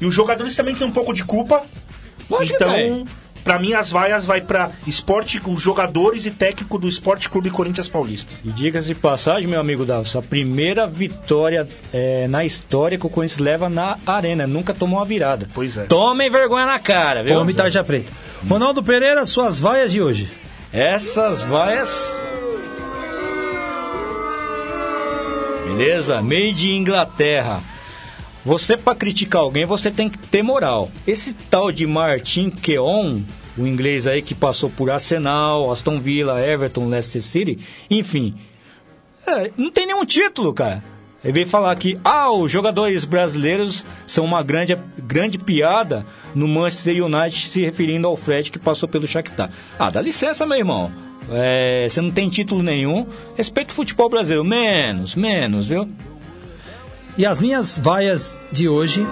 [0.00, 1.62] E os jogadores também têm um pouco de culpa.
[2.30, 3.04] Lógico então,
[3.44, 7.88] Pra mim, as vaias vai pra esporte, os jogadores e técnico do Esporte Clube Corinthians
[7.88, 8.32] Paulista.
[8.44, 13.10] E diga-se de passagem, meu amigo Davos, a primeira vitória é, na história que o
[13.10, 14.46] Corinthians leva na arena.
[14.46, 15.48] Nunca tomou uma virada.
[15.52, 15.84] Pois é.
[15.84, 17.40] Tomem vergonha na cara, viu?
[17.40, 18.12] Homem Tarja Preta.
[18.48, 20.30] Ronaldo Pereira, suas vaias de hoje.
[20.72, 22.20] Essas vaias.
[25.64, 26.20] Beleza?
[26.22, 27.71] Made in Inglaterra.
[28.44, 30.90] Você, pra criticar alguém, você tem que ter moral.
[31.06, 33.20] Esse tal de Martin Keon,
[33.56, 37.58] o inglês aí que passou por Arsenal, Aston Villa, Everton, Leicester City,
[37.88, 38.34] enfim.
[39.26, 40.82] é, não tem nenhum título, cara.
[41.22, 46.04] Ele veio falar que, ah, os jogadores brasileiros são uma grande, grande piada
[46.34, 49.50] no Manchester United, se referindo ao Fred que passou pelo Shakhtar.
[49.78, 50.90] Ah, dá licença, meu irmão.
[51.30, 53.06] É, você não tem título nenhum.
[53.36, 54.42] Respeita o futebol brasileiro.
[54.44, 55.88] Menos, menos, viu?
[57.16, 59.06] E as minhas vaias de hoje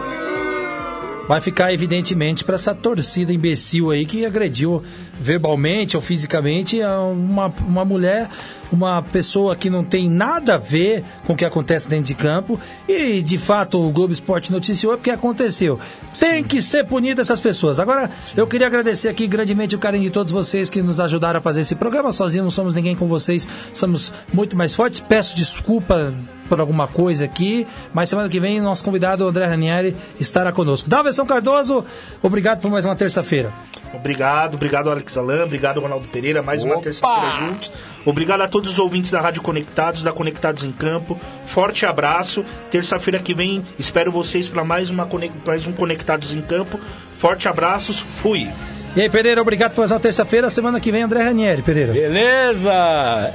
[1.29, 4.83] vai ficar evidentemente para essa torcida imbecil aí que agrediu
[5.21, 8.29] verbalmente ou fisicamente uma, uma mulher,
[8.73, 12.59] uma pessoa que não tem nada a ver com o que acontece dentro de campo
[12.89, 15.79] e de fato o Globo Esporte noticiou porque aconteceu.
[16.19, 17.79] Tem que ser punido essas pessoas.
[17.79, 21.43] Agora, eu queria agradecer aqui grandemente o carinho de todos vocês que nos ajudaram a
[21.43, 22.11] fazer esse programa.
[22.11, 24.99] Sozinho não somos ninguém com vocês, somos muito mais fortes.
[24.99, 26.13] Peço desculpa
[26.51, 27.65] por alguma coisa aqui,
[27.95, 30.91] mas semana que vem nosso convidado André Ranieri estará conosco.
[30.91, 31.85] Daverson Cardoso,
[32.21, 33.53] obrigado por mais uma terça-feira.
[33.95, 36.83] Obrigado, obrigado Alex Alan, obrigado Ronaldo Pereira, mais uma Opa!
[36.83, 37.73] terça-feira juntos.
[38.05, 41.19] Obrigado a todos os ouvintes da Rádio Conectados, da Conectados em Campo.
[41.47, 42.45] Forte abraço.
[42.71, 45.09] Terça-feira que vem espero vocês para mais, uma
[45.47, 46.81] mais um Conectados em Campo.
[47.17, 48.49] Forte abraços, fui.
[48.97, 50.51] E aí, Pereira, obrigado por mais uma terça-feira.
[50.51, 51.93] Semana que vem, André Ranieri, Pereira.
[51.93, 52.73] Beleza!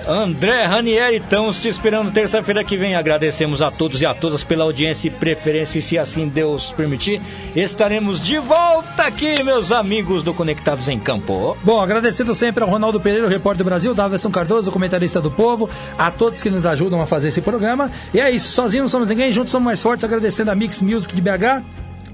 [0.06, 2.94] André Ranieri, estamos te esperando terça-feira que vem.
[2.94, 7.22] Agradecemos a todos e a todas pela audiência e preferência, e se assim Deus permitir,
[7.56, 11.58] estaremos de volta aqui, meus amigos do Conectados em Campo.
[11.64, 15.70] Bom, agradecendo sempre ao Ronaldo Pereira, o repórter do Brasil, Daverson Cardoso, comentarista do povo,
[15.98, 17.90] a todos que nos ajudam a fazer esse programa.
[18.14, 21.16] E é isso, sozinhos não somos ninguém, juntos somos mais fortes, agradecendo a Mix Music
[21.16, 21.64] de BH,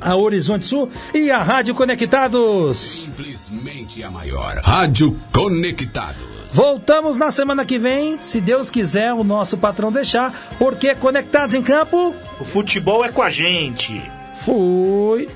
[0.01, 2.77] a Horizonte Sul e a Rádio Conectados.
[3.05, 4.55] Simplesmente a maior.
[4.63, 6.17] Rádio Conectado.
[6.53, 11.61] Voltamos na semana que vem, se Deus quiser, o nosso patrão deixar, porque Conectados em
[11.61, 14.01] Campo, O futebol é com a gente.
[14.43, 15.29] fui.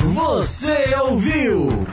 [0.00, 1.86] Você ouviu?